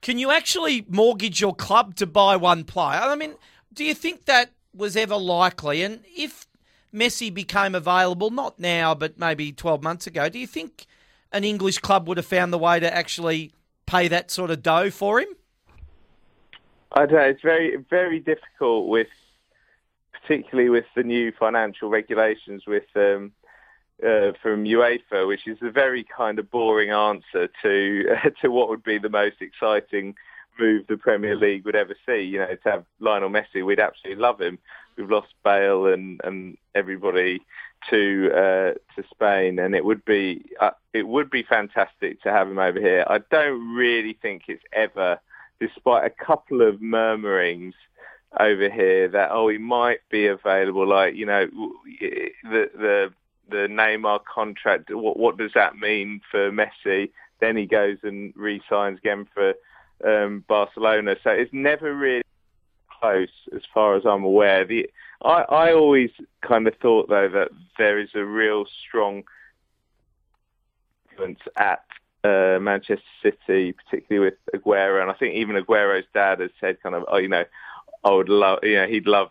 Can 0.02 0.20
you 0.20 0.32
actually 0.32 0.86
mortgage 0.88 1.42
your 1.42 1.56
club 1.56 1.96
to 1.96 2.06
buy 2.06 2.36
one 2.36 2.64
player? 2.64 3.00
I 3.00 3.16
mean, 3.16 3.36
do 3.74 3.84
you 3.84 3.94
think 3.94 4.26
that 4.26 4.52
was 4.74 4.96
ever 4.96 5.18
likely? 5.18 5.82
And 5.82 6.02
if 6.16 6.48
Messi 6.94 7.34
became 7.34 7.74
available, 7.74 8.30
not 8.30 8.60
now, 8.60 8.94
but 8.94 9.18
maybe 9.18 9.52
12 9.52 9.82
months 9.82 10.08
ago, 10.08 10.30
do 10.30 10.38
you 10.40 10.48
think 10.48 10.86
an 11.32 11.44
English 11.44 11.80
club 11.80 12.08
would 12.08 12.18
have 12.18 12.26
found 12.26 12.54
the 12.54 12.58
way 12.58 12.80
to 12.80 12.96
actually 12.96 13.52
pay 13.86 14.08
that 14.08 14.30
sort 14.30 14.52
of 14.52 14.62
dough 14.62 14.92
for 14.92 15.20
him? 15.20 15.30
I 16.92 17.06
don't 17.06 17.14
know. 17.14 17.20
It's 17.22 17.42
very, 17.42 17.78
very 17.90 18.20
difficult 18.20 18.88
with, 18.88 19.08
particularly 20.14 20.70
with 20.70 20.86
the 20.96 21.04
new 21.04 21.32
financial 21.32 21.90
regulations 21.90 22.64
with 22.66 22.86
um, 22.96 23.32
uh, 24.04 24.32
from 24.42 24.66
UEFA, 24.66 25.28
which 25.28 25.48
is 25.48 25.58
a 25.62 25.72
very 25.72 26.04
kind 26.04 26.40
of 26.40 26.50
boring 26.52 26.92
answer 26.92 27.50
to 27.62 28.04
to 28.42 28.50
what 28.50 28.70
would 28.70 28.84
be 28.84 28.98
the 28.98 29.10
most 29.10 29.42
exciting 29.42 30.16
move 30.60 30.88
the 30.88 30.98
Premier 30.98 31.36
League 31.36 31.66
would 31.66 31.76
ever 31.76 31.96
see. 32.06 32.22
You 32.22 32.40
know, 32.40 32.56
to 32.64 32.72
have 32.72 32.86
Lionel 33.00 33.30
Messi, 33.30 33.66
we'd 33.66 33.80
absolutely 33.80 34.22
love 34.22 34.42
him. 34.42 34.58
We've 34.98 35.10
lost 35.10 35.34
Bale 35.44 35.88
and 35.88 36.22
and 36.24 36.58
everybody 36.76 37.42
to 37.90 38.30
uh, 38.32 38.74
to 38.96 39.08
Spain, 39.12 39.60
and 39.60 39.76
it 39.76 39.86
would 39.86 40.04
be 40.06 40.46
uh, 40.60 40.72
it 40.94 41.08
would 41.08 41.30
be 41.30 41.44
fantastic 41.44 42.22
to 42.24 42.32
have 42.32 42.50
him 42.50 42.60
over 42.60 42.80
here. 42.80 43.06
I 43.08 43.20
don't 43.32 43.76
really 43.76 44.18
think 44.22 44.44
it's 44.48 44.64
ever, 44.74 45.20
despite 45.60 46.06
a 46.06 46.26
couple 46.26 46.62
of 46.62 46.82
murmurings 46.82 47.74
over 48.40 48.70
here 48.70 49.08
that 49.08 49.32
oh 49.32 49.48
he 49.48 49.58
might 49.58 50.00
be 50.10 50.28
available. 50.28 50.88
Like 50.88 51.16
you 51.16 51.26
know 51.26 51.48
the 52.44 52.70
the 52.76 53.14
the 53.50 53.68
Neymar 53.70 54.22
contract. 54.26 54.94
What 54.94 55.18
what 55.18 55.38
does 55.38 55.52
that 55.54 55.78
mean 55.78 56.22
for 56.30 56.52
Messi? 56.52 57.12
Then 57.40 57.56
he 57.56 57.66
goes 57.66 57.98
and 58.04 58.34
re-signs 58.36 58.98
again 58.98 59.28
for 59.32 59.54
um, 60.04 60.44
Barcelona. 60.48 61.16
So 61.24 61.30
it's 61.30 61.54
never 61.54 61.94
really 61.94 62.24
close 63.00 63.30
as 63.56 63.62
far 63.72 63.96
as 63.96 64.06
I'm 64.06 64.24
aware. 64.24 64.66
The 64.66 64.90
I, 65.24 65.44
I 65.44 65.74
always 65.74 66.12
kind 66.42 66.68
of 66.68 66.76
thought 66.76 67.10
though 67.10 67.30
that 67.30 67.50
there 67.78 68.00
is 68.00 68.10
a 68.16 68.24
real 68.24 68.66
strong 68.88 69.24
at 71.58 71.84
uh, 72.28 72.60
Manchester 72.60 73.04
City, 73.24 73.74
particularly 73.74 74.32
with 74.32 74.62
Aguero, 74.62 75.02
and 75.02 75.10
I 75.10 75.14
think 75.14 75.36
even 75.36 75.56
Aguero's 75.56 76.06
dad 76.14 76.40
has 76.40 76.52
said 76.60 76.82
kind 76.82 76.96
of, 76.96 77.06
oh, 77.08 77.18
you 77.18 77.28
know, 77.28 77.46
I 78.04 78.12
would 78.12 78.30
love, 78.30 78.60
you 78.64 78.76
know, 78.76 78.88
he'd 78.88 79.08
love 79.08 79.30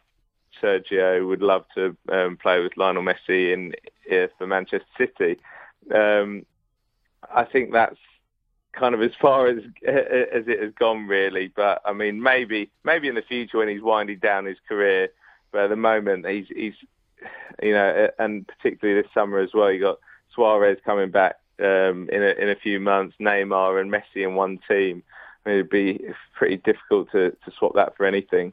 Sergio, 0.62 1.26
would 1.26 1.42
love 1.42 1.64
to 1.74 1.96
um, 2.10 2.36
play 2.36 2.60
with 2.62 2.76
Lionel 2.76 3.02
Messi 3.02 3.52
in 3.52 3.74
uh, 4.10 4.26
for 4.38 4.46
Manchester 4.46 4.86
City. 4.96 5.38
Um, 5.94 6.46
I 7.34 7.44
think 7.44 7.72
that's 7.72 7.98
kind 8.72 8.94
of 8.94 9.02
as 9.02 9.12
far 9.20 9.46
as 9.48 9.58
as 9.86 10.44
it 10.46 10.62
has 10.62 10.72
gone, 10.78 11.06
really. 11.06 11.48
But 11.54 11.82
I 11.84 11.92
mean, 11.92 12.22
maybe 12.22 12.70
maybe 12.84 13.08
in 13.08 13.14
the 13.14 13.22
future 13.22 13.58
when 13.58 13.68
he's 13.68 13.82
winding 13.82 14.18
down 14.18 14.46
his 14.46 14.58
career. 14.68 15.08
But 15.52 15.64
at 15.64 15.70
the 15.70 15.76
moment, 15.76 16.26
he's 16.26 16.46
he's 16.48 16.74
you 17.62 17.72
know, 17.72 18.08
and 18.18 18.46
particularly 18.46 19.00
this 19.00 19.10
summer 19.12 19.38
as 19.38 19.50
well, 19.54 19.70
you 19.70 19.80
got 19.80 19.98
Suarez 20.34 20.78
coming 20.84 21.10
back 21.10 21.36
um, 21.60 22.08
in 22.10 22.22
a 22.22 22.34
in 22.42 22.48
a 22.50 22.56
few 22.56 22.80
months, 22.80 23.16
Neymar 23.20 23.80
and 23.80 23.90
Messi 23.90 24.24
in 24.24 24.34
one 24.34 24.58
team. 24.68 25.02
I 25.44 25.50
mean, 25.50 25.58
it'd 25.58 25.70
be 25.70 26.00
pretty 26.34 26.56
difficult 26.56 27.10
to, 27.12 27.30
to 27.30 27.52
swap 27.58 27.74
that 27.76 27.96
for 27.96 28.04
anything. 28.04 28.52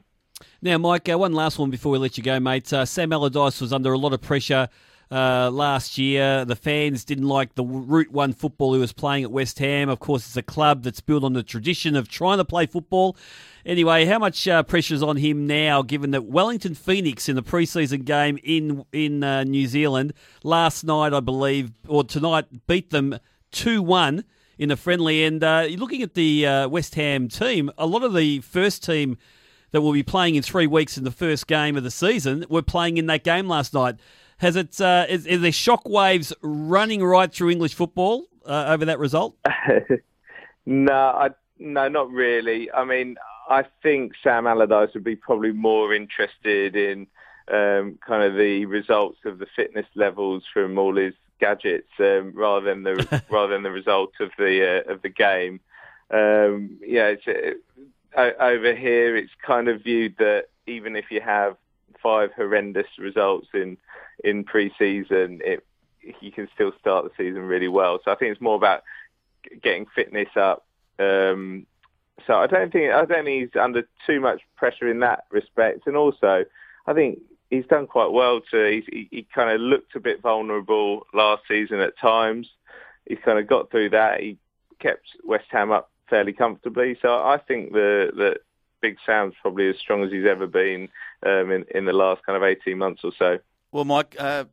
Now, 0.62 0.78
Mike, 0.78 1.08
uh, 1.08 1.18
one 1.18 1.32
last 1.32 1.58
one 1.58 1.70
before 1.70 1.92
we 1.92 1.98
let 1.98 2.16
you 2.16 2.22
go, 2.22 2.38
mate. 2.38 2.72
Uh, 2.72 2.84
Sam 2.84 3.12
Allardyce 3.12 3.60
was 3.60 3.72
under 3.72 3.92
a 3.92 3.98
lot 3.98 4.12
of 4.12 4.20
pressure 4.20 4.68
uh, 5.10 5.50
last 5.50 5.98
year. 5.98 6.44
The 6.44 6.56
fans 6.56 7.04
didn't 7.04 7.28
like 7.28 7.54
the 7.54 7.64
Route 7.64 8.10
1 8.10 8.32
football 8.32 8.74
he 8.74 8.80
was 8.80 8.92
playing 8.92 9.24
at 9.24 9.30
West 9.30 9.58
Ham. 9.58 9.88
Of 9.88 10.00
course, 10.00 10.26
it's 10.26 10.36
a 10.36 10.42
club 10.42 10.82
that's 10.82 11.00
built 11.00 11.24
on 11.24 11.32
the 11.32 11.42
tradition 11.42 11.96
of 11.96 12.08
trying 12.08 12.38
to 12.38 12.44
play 12.44 12.66
football. 12.66 13.16
Anyway, 13.66 14.04
how 14.04 14.18
much 14.18 14.46
uh, 14.46 14.62
pressure's 14.62 15.02
on 15.02 15.16
him 15.16 15.46
now, 15.46 15.82
given 15.82 16.10
that 16.10 16.24
Wellington 16.24 16.74
Phoenix 16.74 17.28
in 17.28 17.36
the 17.36 17.42
preseason 17.42 18.04
game 18.04 18.38
in 18.42 18.84
in 18.92 19.24
uh, 19.24 19.44
New 19.44 19.66
Zealand 19.66 20.12
last 20.42 20.84
night, 20.84 21.14
I 21.14 21.20
believe, 21.20 21.72
or 21.88 22.04
tonight, 22.04 22.66
beat 22.66 22.90
them 22.90 23.18
2 23.52 23.82
1 23.82 24.24
in 24.58 24.70
a 24.70 24.76
friendly. 24.76 25.24
And 25.24 25.42
uh, 25.42 25.66
looking 25.76 26.02
at 26.02 26.14
the 26.14 26.46
uh, 26.46 26.68
West 26.68 26.94
Ham 26.96 27.28
team, 27.28 27.70
a 27.78 27.86
lot 27.86 28.02
of 28.02 28.14
the 28.14 28.40
first 28.40 28.84
team 28.84 29.16
that 29.70 29.80
will 29.80 29.92
be 29.92 30.02
playing 30.02 30.36
in 30.36 30.42
three 30.42 30.66
weeks 30.66 30.96
in 30.96 31.04
the 31.04 31.10
first 31.10 31.46
game 31.46 31.76
of 31.76 31.82
the 31.82 31.90
season 31.90 32.44
were 32.48 32.62
playing 32.62 32.96
in 32.96 33.06
that 33.06 33.24
game 33.24 33.48
last 33.48 33.74
night. 33.74 33.96
Has 34.38 34.56
it? 34.56 34.80
Uh, 34.80 35.06
is, 35.08 35.26
is 35.26 35.40
there 35.40 35.50
shockwaves 35.50 36.32
running 36.42 37.04
right 37.04 37.32
through 37.32 37.50
English 37.50 37.74
football 37.74 38.26
uh, 38.46 38.66
over 38.68 38.84
that 38.86 38.98
result? 38.98 39.36
no, 40.66 40.92
I, 40.92 41.30
no, 41.58 41.88
not 41.88 42.10
really. 42.10 42.70
I 42.72 42.84
mean, 42.84 43.16
I 43.48 43.64
think 43.82 44.12
Sam 44.22 44.46
Allardyce 44.46 44.94
would 44.94 45.04
be 45.04 45.16
probably 45.16 45.52
more 45.52 45.94
interested 45.94 46.76
in 46.76 47.06
um, 47.48 47.98
kind 48.06 48.22
of 48.22 48.36
the 48.36 48.66
results 48.66 49.18
of 49.24 49.38
the 49.38 49.46
fitness 49.54 49.86
levels 49.94 50.44
from 50.52 50.78
all 50.78 50.96
his 50.96 51.14
gadgets 51.40 51.90
um, 51.98 52.32
rather 52.34 52.66
than 52.66 52.82
the 52.82 53.22
rather 53.30 53.52
than 53.52 53.62
the 53.62 53.70
result 53.70 54.12
of 54.20 54.30
the 54.38 54.82
uh, 54.86 54.92
of 54.92 55.02
the 55.02 55.08
game. 55.08 55.60
Um, 56.10 56.78
yeah, 56.80 57.14
it's, 57.16 57.26
uh, 58.16 58.30
over 58.40 58.74
here 58.74 59.16
it's 59.16 59.32
kind 59.44 59.68
of 59.68 59.82
viewed 59.82 60.16
that 60.18 60.46
even 60.66 60.96
if 60.96 61.10
you 61.10 61.20
have 61.20 61.56
five 62.04 62.30
horrendous 62.36 62.86
results 62.98 63.48
in 63.52 63.76
in 64.22 64.44
pre-season, 64.44 65.40
it 65.44 65.66
you 66.20 66.30
can 66.30 66.48
still 66.54 66.72
start 66.78 67.04
the 67.04 67.10
season 67.16 67.42
really 67.42 67.68
well. 67.68 67.98
So 68.04 68.12
I 68.12 68.14
think 68.14 68.30
it's 68.30 68.40
more 68.40 68.56
about 68.56 68.82
getting 69.62 69.86
fitness 69.94 70.28
up. 70.36 70.66
Um, 70.98 71.66
so 72.26 72.34
I 72.34 72.46
don't 72.46 72.72
think 72.72 72.92
I 72.92 73.04
don't 73.04 73.24
think 73.24 73.52
he's 73.52 73.60
under 73.60 73.82
too 74.06 74.20
much 74.20 74.42
pressure 74.56 74.88
in 74.88 75.00
that 75.00 75.24
respect. 75.30 75.86
And 75.86 75.96
also, 75.96 76.44
I 76.86 76.92
think 76.92 77.18
he's 77.50 77.66
done 77.66 77.86
quite 77.86 78.12
well. 78.12 78.40
To 78.52 78.82
he, 78.86 79.08
he 79.10 79.26
kind 79.34 79.50
of 79.50 79.60
looked 79.60 79.96
a 79.96 80.00
bit 80.00 80.22
vulnerable 80.22 81.06
last 81.12 81.42
season 81.48 81.80
at 81.80 81.98
times. 81.98 82.48
He's 83.06 83.18
kind 83.24 83.38
of 83.38 83.46
got 83.46 83.70
through 83.70 83.90
that. 83.90 84.20
He 84.20 84.38
kept 84.78 85.06
West 85.24 85.46
Ham 85.50 85.72
up 85.72 85.90
fairly 86.08 86.32
comfortably. 86.32 86.96
So 87.02 87.08
I 87.08 87.38
think 87.38 87.72
the 87.72 88.10
the 88.14 88.36
Big 88.84 88.98
Sam's 89.06 89.32
probably 89.40 89.70
as 89.70 89.76
strong 89.78 90.04
as 90.04 90.12
he's 90.12 90.26
ever 90.26 90.46
been 90.46 90.90
um, 91.24 91.50
in 91.50 91.64
in 91.74 91.86
the 91.86 91.94
last 91.94 92.22
kind 92.26 92.36
of 92.36 92.42
eighteen 92.42 92.76
months 92.76 93.00
or 93.02 93.12
so. 93.18 93.38
Well, 93.72 93.86
Mike, 93.86 94.14
uh, 94.18 94.44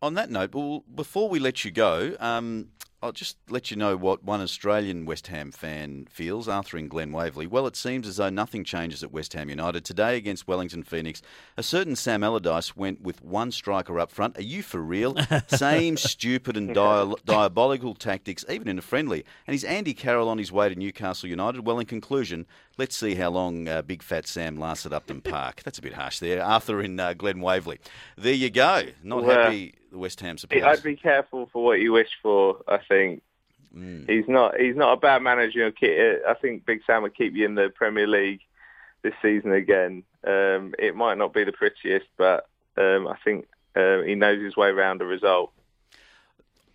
on 0.00 0.14
that 0.14 0.30
note, 0.30 0.54
well, 0.54 0.84
before 0.94 1.28
we 1.28 1.40
let 1.40 1.64
you 1.64 1.72
go, 1.72 2.14
um, 2.20 2.68
I'll 3.02 3.12
just 3.12 3.38
let 3.48 3.70
you 3.70 3.78
know 3.78 3.96
what 3.96 4.22
one 4.24 4.42
Australian 4.42 5.06
West 5.06 5.28
Ham 5.28 5.52
fan 5.52 6.06
feels, 6.10 6.48
Arthur 6.48 6.76
in 6.76 6.86
Glen 6.86 7.12
Waverley. 7.12 7.46
Well, 7.46 7.66
it 7.66 7.74
seems 7.74 8.06
as 8.06 8.18
though 8.18 8.28
nothing 8.28 8.62
changes 8.62 9.02
at 9.02 9.10
West 9.10 9.32
Ham 9.32 9.48
United. 9.48 9.86
Today 9.86 10.18
against 10.18 10.46
Wellington 10.46 10.82
Phoenix, 10.82 11.22
a 11.56 11.62
certain 11.62 11.96
Sam 11.96 12.22
Allardyce 12.22 12.76
went 12.76 13.00
with 13.00 13.22
one 13.24 13.52
striker 13.52 13.98
up 13.98 14.10
front. 14.10 14.36
Are 14.36 14.42
you 14.42 14.62
for 14.62 14.82
real? 14.82 15.16
Same 15.46 15.96
stupid 15.96 16.58
and 16.58 16.74
dia- 16.74 17.14
diabolical 17.24 17.94
tactics, 17.94 18.44
even 18.50 18.68
in 18.68 18.76
a 18.76 18.82
friendly. 18.82 19.24
And 19.46 19.54
is 19.54 19.64
Andy 19.64 19.94
Carroll 19.94 20.28
on 20.28 20.36
his 20.36 20.52
way 20.52 20.68
to 20.68 20.74
Newcastle 20.74 21.30
United. 21.30 21.66
Well, 21.66 21.78
in 21.78 21.86
conclusion, 21.86 22.44
let's 22.76 22.94
see 22.94 23.14
how 23.14 23.30
long 23.30 23.66
uh, 23.66 23.80
Big 23.80 24.02
Fat 24.02 24.26
Sam 24.26 24.58
lasts 24.58 24.84
at 24.84 24.92
Upton 24.92 25.22
Park. 25.22 25.62
That's 25.64 25.78
a 25.78 25.82
bit 25.82 25.94
harsh 25.94 26.18
there. 26.18 26.44
Arthur 26.44 26.82
in 26.82 27.00
uh, 27.00 27.14
Glen 27.14 27.40
Waverley. 27.40 27.78
There 28.18 28.34
you 28.34 28.50
go. 28.50 28.82
Not 29.02 29.24
Well, 29.24 29.44
happy, 29.44 29.72
the 29.90 29.98
West 29.98 30.20
Ham 30.20 30.38
supporters. 30.38 30.66
I'd 30.66 30.82
be 30.82 30.96
careful 30.96 31.48
for 31.52 31.64
what 31.64 31.80
you 31.80 31.92
wish 31.92 32.10
for. 32.22 32.58
I 32.68 32.78
think 32.90 33.22
he's 34.08 34.28
not 34.28 34.56
he's 34.58 34.76
not 34.76 34.92
a 34.92 34.96
bad 34.96 35.22
manager. 35.22 35.72
I 36.28 36.34
think 36.34 36.66
Big 36.66 36.80
Sam 36.86 37.02
will 37.02 37.10
keep 37.10 37.34
you 37.34 37.46
in 37.46 37.54
the 37.54 37.70
Premier 37.74 38.06
League 38.06 38.40
this 39.02 39.14
season 39.22 39.52
again. 39.52 40.02
Um, 40.26 40.74
it 40.78 40.94
might 40.94 41.16
not 41.16 41.32
be 41.32 41.44
the 41.44 41.52
prettiest, 41.52 42.06
but 42.18 42.48
um, 42.76 43.06
I 43.06 43.16
think 43.24 43.48
uh, 43.76 44.02
he 44.02 44.14
knows 44.14 44.42
his 44.42 44.56
way 44.56 44.68
around 44.68 45.00
a 45.00 45.06
result. 45.06 45.52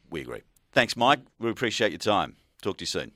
We 0.10 0.22
agree. 0.22 0.42
Thanks, 0.72 0.96
Mike. 0.96 1.20
We 1.40 1.50
appreciate 1.50 1.92
your 1.92 2.00
time. 2.00 2.36
Talk 2.62 2.78
to 2.78 2.84
you 2.84 2.88
soon. 2.88 3.12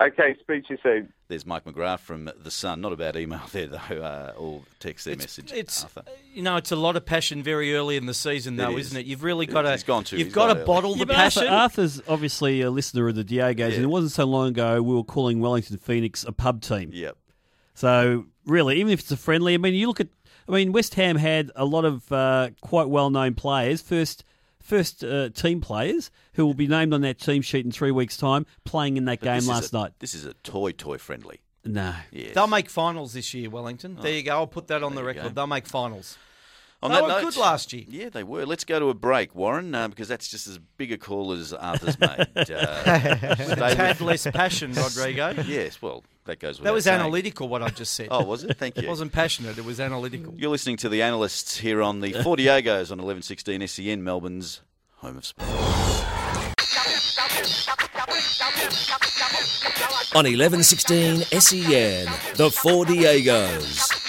Okay, 0.00 0.34
speak 0.40 0.66
to 0.66 0.74
you 0.74 0.78
soon. 0.82 1.12
There's 1.28 1.46
Mike 1.46 1.64
McGrath 1.64 2.00
from 2.00 2.28
The 2.42 2.50
Sun. 2.50 2.80
Not 2.80 2.92
a 2.92 2.96
bad 2.96 3.14
email 3.16 3.40
there, 3.52 3.68
though, 3.68 3.78
uh, 4.02 4.32
or 4.36 4.62
text 4.80 5.04
their 5.04 5.16
message. 5.16 5.52
It's 5.52 5.84
Arthur. 5.84 6.02
you 6.32 6.42
know 6.42 6.56
it's 6.56 6.72
a 6.72 6.76
lot 6.76 6.96
of 6.96 7.06
passion 7.06 7.44
very 7.44 7.74
early 7.76 7.96
in 7.96 8.06
the 8.06 8.14
season 8.14 8.56
though, 8.56 8.72
It 8.72 8.80
is. 8.80 8.86
is. 8.88 8.92
not 8.94 9.00
it? 9.00 9.06
You've 9.06 9.22
really 9.22 9.46
got 9.46 9.64
is. 9.64 9.68
to 9.68 9.72
He's 9.72 9.82
gone 9.84 10.04
too- 10.04 10.16
you've 10.18 10.26
he's 10.28 10.34
got 10.34 10.48
to 10.48 10.56
early. 10.56 10.64
bottle 10.66 10.90
Yeah, 10.92 10.98
the 10.98 11.06
but 11.06 11.16
Arthur, 11.16 11.40
passion. 11.40 11.52
Arthur's 11.54 12.02
obviously 12.08 12.60
a 12.62 12.70
listener 12.72 13.06
of 13.08 13.14
the 13.14 13.24
Diegos, 13.24 13.56
Yeah. 13.58 13.66
and 13.66 13.84
it 13.84 13.86
wasn't 13.86 14.12
so 14.12 14.24
long 14.24 14.48
ago 14.48 14.82
we 14.82 14.94
were 14.96 15.04
calling 15.04 15.38
Wellington 15.38 15.76
Phoenix 15.78 16.24
a 16.24 16.32
pub 16.32 16.60
team. 16.60 16.90
Yep. 16.92 17.16
So 17.74 18.26
really, 18.46 18.80
even 18.80 18.92
if 18.92 19.00
it's 19.00 19.12
a 19.12 19.16
friendly, 19.16 19.54
I 19.54 19.58
mean, 19.58 19.74
you 19.74 19.86
look 19.86 20.00
at, 20.00 20.08
I 20.48 20.52
mean, 20.52 20.72
West 20.72 20.94
Ham 20.94 21.16
had 21.16 21.50
a 21.54 21.64
lot 21.64 21.84
of 21.84 22.10
uh, 22.12 22.50
quite 22.60 22.88
well-known 22.88 23.34
players, 23.34 23.80
first 23.80 24.24
first 24.64 25.04
uh, 25.04 25.28
team 25.28 25.60
players 25.60 26.10
who 26.32 26.44
will 26.44 26.54
be 26.54 26.66
named 26.66 26.92
on 26.92 27.02
that 27.02 27.20
team 27.20 27.42
sheet 27.42 27.64
in 27.64 27.70
three 27.70 27.92
weeks' 27.92 28.16
time, 28.16 28.46
playing 28.64 28.96
in 28.96 29.04
that 29.04 29.20
But 29.20 29.26
game 29.40 29.46
last 29.46 29.72
a- 29.72 29.76
night. 29.76 29.92
This 30.00 30.14
is 30.14 30.24
a 30.24 30.34
toy, 30.34 30.72
toy 30.72 30.98
friendly. 30.98 31.40
No, 31.64 31.94
Yes. 32.10 32.34
They'll 32.34 32.46
make 32.46 32.68
finals 32.68 33.12
this 33.14 33.32
year, 33.32 33.48
Wellington. 33.48 33.96
There 34.00 34.12
you 34.12 34.22
go. 34.22 34.32
I'll 34.32 34.46
put 34.46 34.66
that 34.68 34.82
on 34.82 34.94
the 34.94 35.02
There 35.02 35.12
you 35.12 35.16
record. 35.18 35.30
go. 35.30 35.34
They'll 35.34 35.46
make 35.46 35.66
finals. 35.66 36.18
On 36.84 36.90
They 36.90 36.96
that 36.96 37.02
were 37.02 37.08
note- 37.08 37.22
good 37.22 37.36
last 37.38 37.72
year. 37.72 37.84
Yeah, 37.88 38.10
they 38.10 38.22
were. 38.22 38.44
Let's 38.44 38.64
go 38.64 38.78
to 38.78 38.90
a 38.90 38.94
break, 38.94 39.34
Warren, 39.34 39.74
uh, 39.74 39.88
because 39.88 40.06
that's 40.06 40.28
just 40.28 40.46
as 40.46 40.58
big 40.76 40.92
a 40.92 40.98
call 40.98 41.32
as 41.32 41.52
Arthur's 41.54 41.98
made. 41.98 42.26
Uh, 42.36 43.34
stay 43.36 43.54
Tad 43.74 44.00
less 44.02 44.26
passion, 44.26 44.72
Rodrigo. 44.74 45.30
yes, 45.46 45.80
well, 45.80 46.04
that 46.26 46.40
goes 46.40 46.58
without 46.58 46.70
That 46.70 46.74
was 46.74 46.84
saying. 46.84 47.00
analytical. 47.00 47.48
What 47.48 47.62
I 47.62 47.70
just 47.70 47.94
said. 47.94 48.08
Oh, 48.10 48.22
was 48.24 48.44
it? 48.44 48.58
Thank 48.58 48.76
you. 48.76 48.82
It 48.82 48.88
wasn't 48.88 49.12
passionate. 49.12 49.56
It 49.56 49.64
was 49.64 49.80
analytical. 49.80 50.34
You're 50.36 50.50
listening 50.50 50.76
to 50.78 50.90
the 50.90 51.00
analysts 51.00 51.56
here 51.56 51.80
on 51.80 52.00
the 52.02 52.12
Four 52.22 52.36
Diegos 52.36 52.92
on 52.92 52.98
1116 53.00 53.66
SEN, 53.66 54.04
Melbourne's 54.04 54.60
home 54.98 55.16
of 55.16 55.24
sport. 55.24 55.48
On 60.16 60.22
1116 60.24 61.22
SEN, 61.40 62.06
the 62.36 62.48
Four 62.50 62.84
Diegos. 62.84 64.03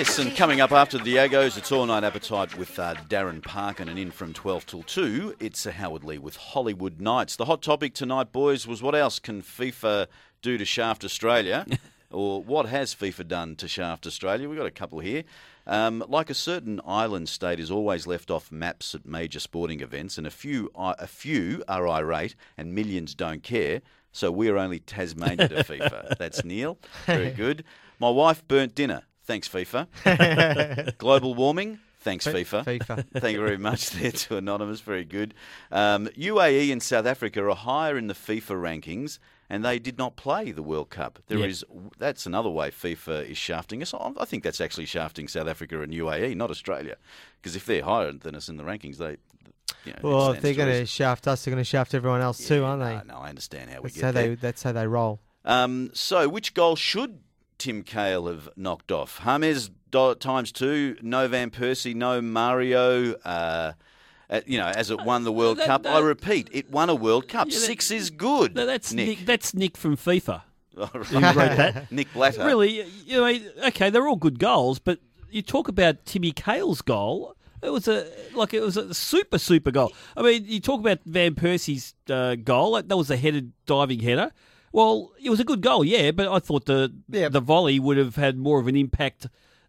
Yes, 0.00 0.18
and 0.18 0.34
coming 0.34 0.62
up 0.62 0.72
after 0.72 0.96
the 0.96 1.16
Diegos, 1.16 1.58
it's 1.58 1.70
all 1.70 1.84
night 1.84 2.04
appetite 2.04 2.56
with 2.56 2.78
uh, 2.78 2.94
Darren 3.10 3.42
Parkin 3.42 3.86
and 3.86 3.98
in 3.98 4.10
from 4.10 4.32
12 4.32 4.64
till 4.64 4.82
2. 4.82 5.36
It's 5.38 5.66
a 5.66 5.72
Howard 5.72 6.04
Lee 6.04 6.16
with 6.16 6.36
Hollywood 6.36 7.02
Nights. 7.02 7.36
The 7.36 7.44
hot 7.44 7.60
topic 7.60 7.92
tonight, 7.92 8.32
boys, 8.32 8.66
was 8.66 8.82
what 8.82 8.94
else 8.94 9.18
can 9.18 9.42
FIFA 9.42 10.06
do 10.40 10.56
to 10.56 10.64
shaft 10.64 11.04
Australia? 11.04 11.66
or 12.10 12.42
what 12.42 12.64
has 12.64 12.94
FIFA 12.94 13.28
done 13.28 13.56
to 13.56 13.68
shaft 13.68 14.06
Australia? 14.06 14.48
We've 14.48 14.56
got 14.56 14.64
a 14.64 14.70
couple 14.70 15.00
here. 15.00 15.22
Um, 15.66 16.02
like 16.08 16.30
a 16.30 16.34
certain 16.34 16.80
island 16.86 17.28
state 17.28 17.60
is 17.60 17.70
always 17.70 18.06
left 18.06 18.30
off 18.30 18.50
maps 18.50 18.94
at 18.94 19.04
major 19.04 19.38
sporting 19.38 19.80
events, 19.80 20.16
and 20.16 20.26
a 20.26 20.30
few, 20.30 20.70
a 20.74 21.06
few 21.06 21.62
are 21.68 21.86
irate 21.86 22.34
and 22.56 22.74
millions 22.74 23.14
don't 23.14 23.42
care. 23.42 23.82
So 24.12 24.32
we're 24.32 24.56
only 24.56 24.78
Tasmania 24.78 25.48
to 25.48 25.54
FIFA. 25.62 26.16
That's 26.16 26.42
Neil. 26.42 26.78
Very 27.04 27.30
good. 27.32 27.64
My 27.98 28.08
wife 28.08 28.48
burnt 28.48 28.74
dinner. 28.74 29.02
Thanks, 29.30 29.48
FIFA. 29.48 30.98
Global 30.98 31.36
warming. 31.36 31.78
Thanks, 32.00 32.26
FIFA. 32.26 32.64
FIFA. 32.64 33.04
Thank 33.20 33.36
you 33.36 33.44
very 33.44 33.58
much 33.58 33.90
there 33.90 34.10
to 34.10 34.38
Anonymous. 34.38 34.80
Very 34.80 35.04
good. 35.04 35.34
Um, 35.70 36.08
UAE 36.18 36.72
and 36.72 36.82
South 36.82 37.06
Africa 37.06 37.44
are 37.48 37.54
higher 37.54 37.96
in 37.96 38.08
the 38.08 38.14
FIFA 38.14 38.60
rankings, 38.60 39.20
and 39.48 39.64
they 39.64 39.78
did 39.78 39.98
not 39.98 40.16
play 40.16 40.50
the 40.50 40.64
World 40.64 40.90
Cup. 40.90 41.20
There 41.28 41.38
Yeah. 41.38 41.46
is 41.46 41.64
that's 41.96 42.26
another 42.26 42.50
way 42.50 42.72
FIFA 42.72 43.30
is 43.30 43.38
shafting 43.38 43.82
us. 43.82 43.94
I 43.94 44.24
think 44.24 44.42
that's 44.42 44.60
actually 44.60 44.86
shafting 44.86 45.28
South 45.28 45.46
Africa 45.46 45.80
and 45.80 45.92
UAE, 45.92 46.34
not 46.36 46.50
Australia, 46.50 46.96
because 47.40 47.54
if 47.54 47.66
they're 47.66 47.84
higher 47.84 48.10
than 48.10 48.34
us 48.34 48.48
in 48.48 48.56
the 48.56 48.64
rankings, 48.64 48.96
they. 48.96 49.18
You 49.84 49.92
know, 49.92 49.98
well, 50.02 50.32
if 50.32 50.40
they're 50.42 50.54
going 50.54 50.72
to 50.80 50.86
shaft 50.86 51.28
us, 51.28 51.44
they're 51.44 51.52
going 51.54 51.60
to 51.62 51.68
shaft 51.68 51.94
everyone 51.94 52.20
else 52.20 52.44
too, 52.48 52.64
aren't 52.64 52.82
they? 52.82 52.96
No, 53.08 53.14
no, 53.14 53.20
I 53.20 53.28
understand 53.28 53.70
how 53.70 53.76
we 53.76 53.90
that's 53.90 53.94
get 53.94 54.04
how 54.06 54.10
there. 54.10 54.28
they. 54.30 54.34
That's 54.34 54.64
how 54.64 54.72
they 54.72 54.88
roll. 54.88 55.20
Um, 55.44 55.90
so, 55.94 56.28
which 56.28 56.52
goal 56.54 56.74
should 56.74 57.20
Tim 57.60 57.84
Cahill 57.84 58.26
have 58.26 58.48
knocked 58.56 58.90
off? 58.90 59.20
James 59.24 59.70
do- 59.92 60.14
times 60.16 60.50
two, 60.50 60.96
no 61.02 61.28
Van 61.28 61.50
Persie, 61.50 61.94
no 61.94 62.20
Mario. 62.20 63.12
Uh, 63.24 63.72
uh, 64.28 64.40
you 64.46 64.58
know, 64.58 64.66
as 64.66 64.90
it 64.90 65.00
won 65.04 65.22
the 65.24 65.32
World 65.32 65.58
that- 65.58 65.66
Cup. 65.66 65.82
that- 65.84 65.94
I 65.94 66.00
repeat, 66.00 66.48
it 66.52 66.70
won 66.70 66.88
a 66.90 66.94
World 66.94 67.28
Cup. 67.28 67.46
Yeah, 67.48 67.54
that- 67.54 67.66
Six 67.66 67.90
is 67.92 68.10
good. 68.10 68.54
No, 68.56 68.66
that's 68.66 68.92
Nick. 68.92 69.08
Nick. 69.18 69.26
That's 69.26 69.54
Nick 69.54 69.76
from 69.76 69.96
FIFA. 69.96 70.42
Right. 70.76 70.94
wrote 71.12 71.34
that? 71.56 71.92
Nick 71.92 72.12
Blatter. 72.14 72.44
Really, 72.44 72.84
you 73.04 73.18
know, 73.20 73.66
okay, 73.68 73.90
they're 73.90 74.08
all 74.08 74.16
good 74.16 74.38
goals, 74.38 74.78
but 74.78 74.98
you 75.30 75.42
talk 75.42 75.68
about 75.68 76.06
Timmy 76.06 76.32
Cahill's 76.32 76.80
goal. 76.80 77.36
It 77.62 77.70
was 77.70 77.86
a 77.88 78.06
like 78.34 78.54
it 78.54 78.62
was 78.62 78.78
a 78.78 78.94
super 78.94 79.36
super 79.36 79.70
goal. 79.70 79.92
I 80.16 80.22
mean, 80.22 80.44
you 80.46 80.58
talk 80.60 80.80
about 80.80 81.00
Van 81.04 81.34
Persie's 81.34 81.94
uh, 82.08 82.36
goal. 82.36 82.80
That 82.80 82.96
was 82.96 83.10
a 83.10 83.16
headed 83.18 83.52
diving 83.66 84.00
header. 84.00 84.32
Well, 84.72 85.12
it 85.22 85.30
was 85.30 85.40
a 85.40 85.44
good 85.44 85.60
goal, 85.62 85.84
yeah, 85.84 86.10
but 86.12 86.28
I 86.28 86.38
thought 86.38 86.66
the 86.66 86.92
Yeah. 87.08 87.28
the 87.28 87.40
volley 87.40 87.80
would 87.80 87.96
have 87.96 88.16
had 88.16 88.36
more 88.38 88.60
of 88.60 88.66
an 88.68 88.76
impact, 88.76 89.26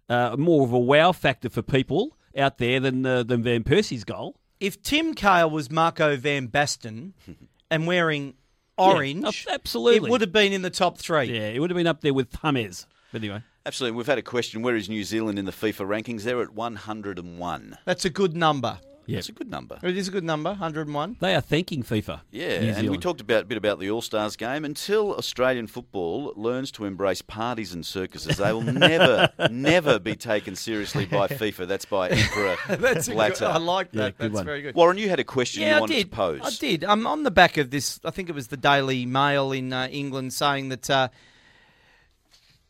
uh, 0.10 0.36
more 0.38 0.64
of 0.64 0.72
a 0.74 0.80
wow 0.80 1.12
factor 1.12 1.50
for 1.50 1.62
people 1.62 2.18
out 2.38 2.58
there 2.60 2.80
than 2.80 3.06
uh, 3.06 3.24
than 3.24 3.42
Van 3.44 3.64
Persie's 3.64 4.04
goal. 4.04 4.36
If 4.60 4.82
Tim 4.84 5.16
Cahill 5.16 5.50
was 5.50 5.72
Marco 5.72 6.16
Van 6.18 6.48
Basten 6.48 7.14
and 7.72 7.88
wearing 7.88 8.36
orange, 8.78 9.48
ab- 9.48 9.54
absolutely. 9.56 10.08
it 10.08 10.12
would 10.12 10.22
have 10.22 10.32
been 10.32 10.54
in 10.54 10.62
the 10.62 10.70
top 10.70 10.98
three. 11.00 11.26
Yeah, 11.34 11.50
it 11.50 11.60
would 11.60 11.72
have 11.72 11.78
been 11.78 11.88
up 11.88 12.02
there 12.02 12.14
with 12.14 12.28
James. 12.42 12.86
But 13.12 13.22
anyway, 13.24 13.42
Absolutely. 13.66 13.98
We've 13.98 14.08
had 14.08 14.18
a 14.18 14.24
question. 14.24 14.62
Where 14.64 14.76
is 14.76 14.88
New 14.90 15.04
Zealand 15.04 15.38
in 15.38 15.46
the 15.46 15.52
FIFA 15.52 15.86
rankings? 15.88 16.24
They're 16.24 16.42
at 16.42 16.54
101. 16.54 17.78
That's 17.86 18.06
a 18.06 18.10
good 18.10 18.36
number. 18.36 18.80
Yeah, 19.06 19.18
That's 19.18 19.30
a 19.30 19.34
good 19.34 19.50
number. 19.50 19.80
It 19.84 19.98
is 19.98 20.08
a 20.08 20.12
good 20.12 20.24
number, 20.24 20.52
101. 20.52 21.18
they 21.20 21.36
are 21.36 21.42
thanking 21.42 21.84
FIFA. 21.84 22.22
Yeah, 22.32 22.60
New 22.60 22.72
and 22.74 22.90
we 22.90 22.98
talked 22.98 23.22
about 23.22 23.44
a 23.44 23.46
bit 23.46 23.58
about 23.58 23.80
the 23.80 23.90
All 23.90 24.02
Stars 24.02 24.36
game. 24.36 24.64
Until 24.64 25.16
Australian 25.16 25.68
football 25.68 26.34
learns 26.36 26.72
to 26.74 26.86
embrace 26.86 27.22
parties 27.22 27.74
and 27.74 27.86
circuses, 27.86 28.38
they 28.38 28.54
will 28.54 28.62
never, 28.62 29.30
never 29.52 30.00
be 30.00 30.16
taken 30.16 30.56
seriously 30.56 31.06
by 31.06 31.28
FIFA. 31.28 31.68
That's 31.68 31.86
by 31.86 32.10
Emperor 32.10 32.56
That's 32.78 33.08
a 33.08 33.12
good, 33.12 33.16
Blatter. 33.16 33.46
I 33.46 33.58
like 33.58 33.92
that. 33.94 34.18
good 34.18 34.26
That's 34.26 34.36
one. 34.36 34.46
very 34.46 34.62
good. 34.62 34.76
Warren, 34.76 34.98
you 34.98 35.10
had 35.10 35.20
a 35.20 35.24
question 35.24 35.64
yeah, 35.64 35.70
you 35.72 35.76
I 35.76 35.80
wanted 35.82 35.94
did. 35.96 36.12
to 36.12 36.16
pose. 36.16 36.42
I 36.44 36.50
did. 36.60 36.84
I'm 36.84 37.08
on 37.08 37.24
the 37.24 37.32
back 37.32 37.58
of 37.58 37.72
this. 37.72 38.00
I 38.06 38.12
think 38.12 38.30
it 38.30 38.36
was 38.36 38.48
the 38.48 38.58
Daily 38.58 39.06
Mail 39.06 39.52
in 39.52 39.74
uh, 39.74 39.88
England 39.92 40.34
saying 40.34 40.70
that 40.70 40.90
uh, 40.90 41.10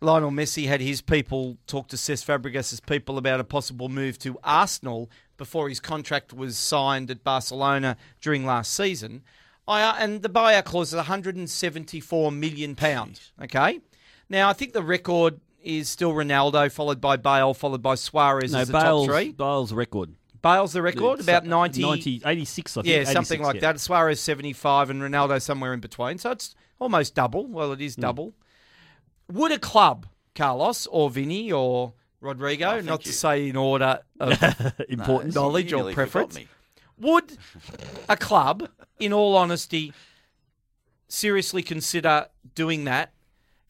Lionel 0.01 0.31
Messi 0.31 0.67
had 0.67 0.81
his 0.81 1.01
people 1.01 1.57
talk 1.67 1.87
to 1.89 1.95
Cesc 1.95 2.25
Fabregas' 2.25 2.83
people 2.85 3.17
about 3.17 3.39
a 3.39 3.43
possible 3.43 3.87
move 3.89 4.17
to 4.19 4.37
Arsenal 4.43 5.09
before 5.41 5.69
his 5.69 5.79
contract 5.79 6.31
was 6.33 6.55
signed 6.55 7.09
at 7.09 7.23
Barcelona 7.23 7.97
during 8.21 8.45
last 8.45 8.75
season. 8.75 9.23
I, 9.67 9.81
uh, 9.81 9.95
and 9.97 10.21
the 10.21 10.29
buyout 10.29 10.65
clause 10.65 10.89
is 10.89 10.97
174 10.97 12.31
million 12.31 12.75
pounds. 12.75 13.31
Okay, 13.41 13.79
now 14.29 14.49
I 14.49 14.53
think 14.53 14.73
the 14.73 14.83
record 14.83 15.39
is 15.63 15.89
still 15.89 16.11
Ronaldo, 16.13 16.71
followed 16.71 17.01
by 17.01 17.15
Bale, 17.17 17.55
followed 17.55 17.81
by 17.81 17.95
Suarez 17.95 18.51
no, 18.51 18.59
as 18.59 18.67
the 18.67 18.73
Bale's, 18.73 19.07
top 19.07 19.15
three. 19.15 19.31
Bale's 19.31 19.73
record. 19.73 20.13
Bale's 20.43 20.73
the 20.73 20.83
record, 20.83 21.17
It's, 21.19 21.27
about 21.27 21.45
uh, 21.45 21.49
90, 21.49 21.81
90 21.81 22.21
86, 22.23 22.77
I 22.77 22.81
think. 22.83 22.93
yeah, 22.95 23.03
something 23.05 23.41
like 23.41 23.55
yeah. 23.55 23.61
that. 23.61 23.79
Suarez 23.79 24.19
75 24.21 24.91
and 24.91 25.01
Ronaldo 25.01 25.41
somewhere 25.41 25.73
in 25.73 25.79
between. 25.79 26.19
So 26.19 26.29
it's 26.31 26.53
almost 26.77 27.15
double. 27.15 27.47
Well, 27.47 27.71
it 27.71 27.81
is 27.81 27.95
Hmm. 27.95 28.01
double. 28.01 28.33
Would 29.31 29.51
a 29.51 29.59
club, 29.59 30.05
Carlos 30.35 30.85
or 30.85 31.09
Vinny 31.09 31.51
or 31.51 31.93
Rodrigo, 32.21 32.71
thank 32.73 32.85
not 32.85 33.05
you. 33.05 33.11
to 33.11 33.17
say 33.17 33.49
in 33.49 33.55
order 33.57 33.99
of 34.19 34.31
Important. 34.89 35.35
No, 35.35 35.41
knowledge 35.41 35.73
or 35.73 35.91
preference. 35.91 36.35
me. 36.35 36.47
Would 36.99 37.37
a 38.09 38.15
club, 38.15 38.69
in 38.99 39.11
all 39.11 39.35
honesty, 39.35 39.91
seriously 41.07 41.63
consider 41.63 42.27
doing 42.55 42.85
that? 42.85 43.11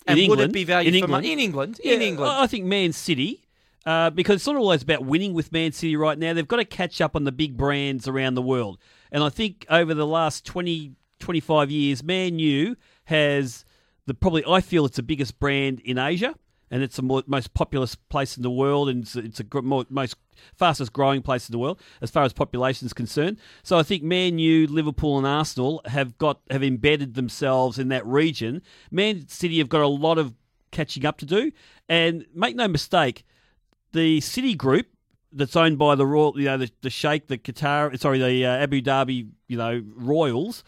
In 0.07 0.17
And 0.19 0.29
would 0.29 0.39
it 0.39 0.43
England? 0.43 0.53
be 0.53 0.63
valued 0.63 0.95
In 0.95 1.01
for 1.03 1.07
money? 1.07 1.31
England? 1.31 1.79
In 1.79 1.89
England. 1.91 2.01
in 2.01 2.01
England. 2.01 2.31
I 2.31 2.43
I 2.43 2.47
think 2.47 2.65
Man 2.65 2.91
City, 2.91 3.45
uh, 3.85 4.09
because 4.09 4.35
it's 4.37 4.47
not 4.47 4.55
always 4.55 4.81
about 4.83 5.05
winning 5.05 5.33
with 5.33 5.51
Man 5.51 5.71
City 5.71 5.95
right 5.95 6.17
now. 6.17 6.33
They've 6.33 6.47
got 6.47 6.57
to 6.57 6.65
catch 6.65 6.99
up 7.01 7.15
on 7.15 7.23
the 7.23 7.31
big 7.31 7.55
brands 7.55 8.07
around 8.07 8.33
the 8.35 8.41
world. 8.41 8.79
And 9.11 9.23
I 9.23 9.29
think 9.29 9.65
over 9.69 9.93
the 9.93 10.07
last 10.07 10.45
20, 10.45 10.93
25 11.19 11.69
years, 11.71 12.03
Man 12.03 12.39
U 12.39 12.75
has 13.05 13.63
the 14.07 14.13
probably, 14.13 14.43
I 14.47 14.59
feel 14.61 14.85
it's 14.85 14.97
the 14.97 15.03
biggest 15.03 15.39
brand 15.39 15.79
in 15.81 15.97
Asia. 15.97 16.33
And 16.71 16.81
it's 16.81 16.95
the 16.95 17.01
more, 17.01 17.21
most 17.27 17.53
populous 17.53 17.95
place 17.95 18.37
in 18.37 18.43
the 18.43 18.49
world, 18.49 18.87
and 18.87 19.03
it's, 19.03 19.15
it's 19.17 19.41
a 19.41 19.61
more, 19.61 19.85
most 19.89 20.15
fastest 20.55 20.93
growing 20.93 21.21
place 21.21 21.47
in 21.49 21.51
the 21.51 21.59
world 21.59 21.79
as 22.01 22.09
far 22.09 22.23
as 22.23 22.33
population 22.33 22.85
is 22.85 22.93
concerned. 22.93 23.37
So 23.61 23.77
I 23.77 23.83
think 23.83 24.03
Man 24.03 24.39
U, 24.39 24.67
Liverpool, 24.67 25.17
and 25.17 25.27
Arsenal 25.27 25.81
have 25.85 26.17
got 26.17 26.39
have 26.49 26.63
embedded 26.63 27.13
themselves 27.13 27.77
in 27.77 27.89
that 27.89 28.05
region. 28.07 28.61
Man 28.89 29.27
City 29.27 29.57
have 29.59 29.69
got 29.69 29.81
a 29.81 29.87
lot 29.87 30.17
of 30.17 30.33
catching 30.71 31.05
up 31.05 31.17
to 31.17 31.25
do, 31.25 31.51
and 31.89 32.25
make 32.33 32.55
no 32.55 32.69
mistake, 32.69 33.25
the 33.91 34.21
City 34.21 34.55
Group 34.55 34.87
that's 35.33 35.55
owned 35.55 35.77
by 35.77 35.95
the 35.95 36.05
Royal, 36.05 36.39
you 36.39 36.45
know, 36.45 36.57
the, 36.57 36.71
the 36.81 36.89
Sheikh, 36.89 37.27
the 37.27 37.37
Qatar, 37.37 37.97
sorry, 37.99 38.19
the 38.19 38.45
uh, 38.45 38.57
Abu 38.57 38.81
Dhabi, 38.81 39.29
you 39.47 39.57
know, 39.57 39.83
Royals. 39.95 40.63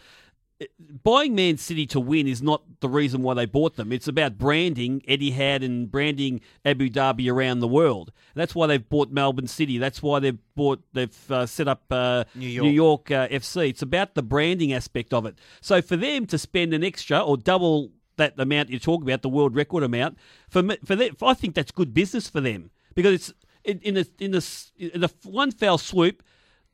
Buying 1.02 1.34
Man 1.34 1.56
City 1.56 1.86
to 1.88 2.00
win 2.00 2.26
is 2.28 2.42
not 2.42 2.62
the 2.80 2.88
reason 2.88 3.22
why 3.22 3.34
they 3.34 3.46
bought 3.46 3.76
them. 3.76 3.92
It's 3.92 4.08
about 4.08 4.38
branding 4.38 5.00
Etihad 5.08 5.64
and 5.64 5.90
branding 5.90 6.40
Abu 6.64 6.88
Dhabi 6.90 7.30
around 7.32 7.60
the 7.60 7.68
world. 7.68 8.12
That's 8.34 8.54
why 8.54 8.66
they've 8.66 8.88
bought 8.88 9.10
Melbourne 9.10 9.46
City. 9.46 9.78
That's 9.78 10.02
why 10.02 10.18
they've 10.20 10.38
bought. 10.54 10.82
They've 10.92 11.30
uh, 11.30 11.46
set 11.46 11.68
up 11.68 11.82
uh, 11.90 12.24
New 12.34 12.48
York. 12.48 12.64
New 12.66 12.72
York 12.72 13.10
uh, 13.10 13.28
FC. 13.28 13.68
It's 13.70 13.82
about 13.82 14.14
the 14.14 14.22
branding 14.22 14.72
aspect 14.72 15.12
of 15.12 15.26
it. 15.26 15.38
So 15.60 15.80
for 15.82 15.96
them 15.96 16.26
to 16.26 16.38
spend 16.38 16.74
an 16.74 16.84
extra 16.84 17.20
or 17.20 17.36
double 17.36 17.90
that 18.16 18.34
amount 18.38 18.70
you're 18.70 18.78
talking 18.78 19.08
about, 19.08 19.22
the 19.22 19.28
world 19.28 19.56
record 19.56 19.82
amount, 19.82 20.18
for 20.48 20.62
me, 20.62 20.76
for 20.84 20.94
them, 20.94 21.16
I 21.22 21.34
think 21.34 21.54
that's 21.54 21.72
good 21.72 21.92
business 21.92 22.28
for 22.28 22.40
them 22.40 22.70
because 22.94 23.12
it's 23.14 23.32
in, 23.64 23.80
in 23.80 23.96
a 23.96 24.04
in 24.18 24.34
s- 24.36 24.72
in 24.78 25.04
one 25.24 25.50
fell 25.50 25.78
swoop. 25.78 26.22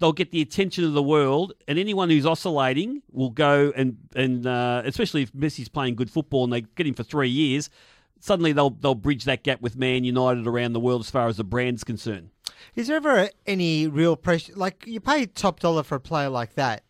They'll 0.01 0.13
get 0.13 0.31
the 0.33 0.41
attention 0.43 0.85
of 0.85 0.95
the 0.95 1.03
world, 1.03 1.53
and 1.69 1.79
anyone 1.79 2.11
who's 2.11 2.27
oscillating 2.27 3.03
will 3.13 3.31
go 3.31 3.73
and 3.77 3.99
and 4.17 4.47
uh, 4.47 4.83
especially 4.85 5.23
if 5.23 5.33
Messi's 5.33 5.69
playing 5.69 5.95
good 5.95 6.11
football 6.11 6.43
and 6.45 6.53
they 6.53 6.63
get 6.63 6.87
him 6.87 6.95
for 6.95 7.03
three 7.05 7.29
years, 7.29 7.71
suddenly 8.19 8.53
they'll 8.53 8.71
they'll 8.71 8.95
bridge 8.95 9.25
that 9.25 9.45
gap 9.45 9.61
with 9.61 9.77
Man 9.77 10.03
United 10.05 10.47
around 10.47 10.73
the 10.73 10.81
world 10.81 11.03
as 11.03 11.11
far 11.11 11.29
as 11.29 11.37
the 11.37 11.45
brand's 11.45 11.85
concerned. 11.85 12.31
Is 12.75 12.89
there 12.89 12.97
ever 12.97 13.29
any 13.47 13.87
real 13.89 14.17
pressure? 14.17 14.55
Like 14.57 14.85
you 14.87 15.01
pay 15.01 15.27
top 15.27 15.61
dollar 15.61 15.83
for 15.83 15.95
a 15.97 16.01
player 16.01 16.31
like 16.31 16.55
that, 16.55 16.83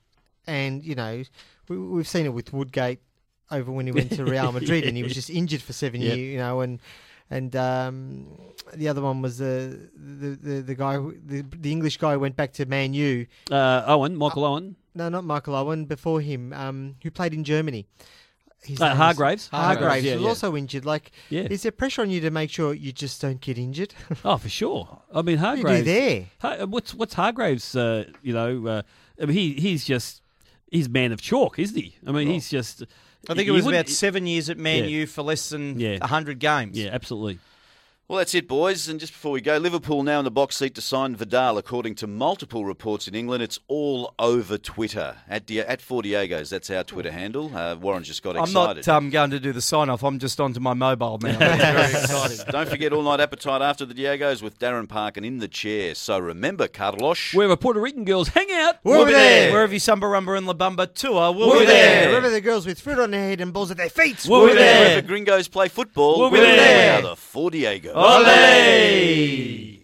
and 0.47 0.85
you 0.85 0.95
know 0.95 1.23
we, 1.69 1.79
we've 1.79 2.09
seen 2.09 2.27
it 2.27 2.33
with 2.33 2.53
Woodgate 2.53 3.01
over 3.51 3.73
when 3.73 3.87
he 3.87 3.93
went 3.93 4.13
to 4.13 4.25
Real 4.25 4.53
Madrid 4.59 4.85
and 4.85 4.97
he 4.97 5.03
was 5.03 5.15
just 5.15 5.29
injured 5.31 5.63
for 5.63 5.73
seven 5.73 6.01
Yep. 6.01 6.17
years. 6.17 6.33
You 6.33 6.39
know, 6.39 6.61
and 6.61 6.81
and 7.31 7.55
um, 7.57 8.26
the 8.74 8.89
other 8.89 9.03
one 9.03 9.22
was 9.22 9.39
the 9.39 9.78
the, 9.95 10.28
the, 10.31 10.61
the 10.62 10.74
guy 10.74 10.95
who- 10.97 11.16
the, 11.24 11.43
the 11.43 11.70
English 11.72 11.97
guy 11.99 12.12
who 12.14 12.18
went 12.20 12.37
back 12.37 12.53
to 12.55 12.66
Man 12.66 12.93
U. 12.95 13.26
Uh, 13.51 13.83
Owen, 13.87 14.16
Michael 14.16 14.45
Owen, 14.45 14.76
No, 14.95 15.09
not 15.09 15.24
Michael 15.24 15.55
Owen. 15.55 15.85
Before 15.87 16.20
him, 16.20 16.53
um, 16.53 16.97
who 17.03 17.11
played 17.11 17.33
in 17.35 17.45
Germany. 17.45 17.87
Uh, 18.78 18.95
Hargreaves. 18.95 19.49
Hargreaves, 19.49 19.81
Hargreaves, 19.81 20.05
yeah, 20.05 20.14
was 20.16 20.22
yeah. 20.22 20.28
also 20.28 20.55
injured. 20.55 20.85
Like, 20.85 21.12
Yeah. 21.31 21.47
is 21.51 21.62
there 21.62 21.72
pressure 21.72 22.03
on 22.03 22.11
you 22.11 22.20
to 22.20 22.31
make 22.31 22.51
sure 22.51 22.74
you 22.74 22.93
just 22.93 23.18
don't 23.22 23.41
get 23.41 23.57
injured? 23.57 23.95
Oh, 24.24 24.37
for 24.37 24.51
sure. 24.51 25.01
I 25.14 25.22
mean, 25.22 25.39
what 25.41 25.55
do 25.55 25.61
you 25.61 25.66
Hargreaves. 25.66 25.78
do 25.78 25.85
there? 25.85 26.26
Har- 26.41 26.66
what's 26.66 26.93
what's 26.95 27.14
Hargreaves? 27.14 27.74
Uh, 27.74 28.05
you 28.22 28.35
know, 28.35 28.66
uh, 28.66 28.83
I 29.20 29.24
mean, 29.24 29.35
he 29.37 29.55
he's 29.55 29.87
just 29.87 30.20
he's 30.70 30.91
man 30.91 31.11
of 31.12 31.22
chalk, 31.22 31.59
isn't 31.59 31.74
he? 31.76 31.97
I 32.07 32.12
mean, 32.12 32.28
he's 32.28 32.51
just. 32.51 32.85
I 33.29 33.35
think 33.35 33.49
it 33.49 33.53
was 33.53 33.66
about 33.66 33.89
seven 33.89 34.27
years 34.27 34.49
at 34.51 34.57
Man 34.59 34.85
Yeah. 34.85 34.91
U 34.91 35.07
for 35.07 35.23
less 35.23 35.51
than 35.51 35.79
Yeah. 35.79 35.99
100 36.01 36.39
games. 36.39 36.79
Yeah, 36.79 36.91
absolutely. 36.93 37.39
Well, 38.11 38.19
that's 38.19 38.35
it, 38.35 38.49
boys. 38.49 38.89
And 38.89 38.99
just 38.99 39.13
before 39.13 39.31
we 39.31 39.41
go, 39.41 39.57
Liverpool 39.59 40.03
now 40.03 40.19
in 40.19 40.25
the 40.25 40.33
box 40.33 40.57
seat 40.57 40.75
to 40.75 40.81
sign 40.81 41.15
Vidal. 41.15 41.59
According 41.59 41.95
to 41.95 42.09
multiple 42.09 42.65
reports 42.65 43.07
in 43.07 43.15
England, 43.15 43.41
it's 43.41 43.61
all 43.69 44.17
over 44.19 44.59
Twitter 44.59 45.19
at 45.29 45.47
Di- 45.47 45.61
at 45.61 45.81
Four 45.81 46.03
Diegos. 46.03 46.49
That's 46.49 46.71
our 46.71 46.83
Twitter 46.83 47.13
handle. 47.13 47.57
Uh, 47.57 47.77
Warren 47.77 48.03
just 48.03 48.25
got 48.25 48.31
excited. 48.31 48.57
I'm 48.57 48.79
excited. 48.79 48.87
not 48.89 48.97
um, 48.97 49.11
going 49.11 49.31
to 49.31 49.39
do 49.39 49.53
the 49.53 49.63
sign 49.63 49.89
off. 49.89 50.03
I'm 50.03 50.19
just 50.19 50.41
onto 50.41 50.59
my 50.59 50.75
mobile 50.75 51.19
now. 51.23 51.39
Very 51.39 51.83
excited. 51.93 52.41
Don't 52.49 52.69
forget 52.69 52.93
all 52.93 53.03
night 53.05 53.21
appetite 53.21 53.63
after 53.63 53.87
the 53.87 53.95
Diegos 53.95 54.43
with 54.43 54.59
Darren 54.59 54.89
Parkin 54.89 55.25
in 55.25 55.39
the 55.39 55.47
chair. 55.47 55.95
So 55.95 56.19
remember, 56.19 56.67
Carlos. 56.67 57.33
Where 57.33 57.47
the 57.47 57.57
Puerto 57.57 57.79
Rican 57.79 58.05
girls 58.05 58.27
hang 58.27 58.51
out. 58.51 58.79
We'll 58.83 59.07
be 59.07 59.13
there. 59.13 59.53
Wherever 59.53 59.73
you 59.73 59.79
Samba 59.79 60.07
Rumba 60.07 60.37
and 60.37 60.49
La 60.49 60.55
Bamba 60.55 60.93
tour, 60.93 61.31
we'll, 61.31 61.51
We'll 61.51 61.61
be 61.61 61.67
there. 61.67 62.09
Wherever 62.09 62.29
the 62.29 62.41
girls 62.41 62.67
with 62.67 62.81
fruit 62.81 62.99
on 62.99 63.13
their 63.13 63.21
head 63.21 63.41
and 63.41 63.53
balls 63.53 63.71
at 63.71 63.77
their 63.77 63.89
feet. 63.89 64.27
We'll 64.29 64.49
be 64.49 64.55
there. 64.55 64.81
Wherever 64.81 65.07
gringos 65.07 65.47
play 65.47 65.69
football, 65.69 66.19
We'll 66.19 66.31
be 66.31 66.41
we 66.41 66.47
there. 66.47 66.99
are 66.99 67.03
the 67.03 67.15
Four 67.15 67.53
Diegos. 67.53 68.00
Ole! 68.03 69.80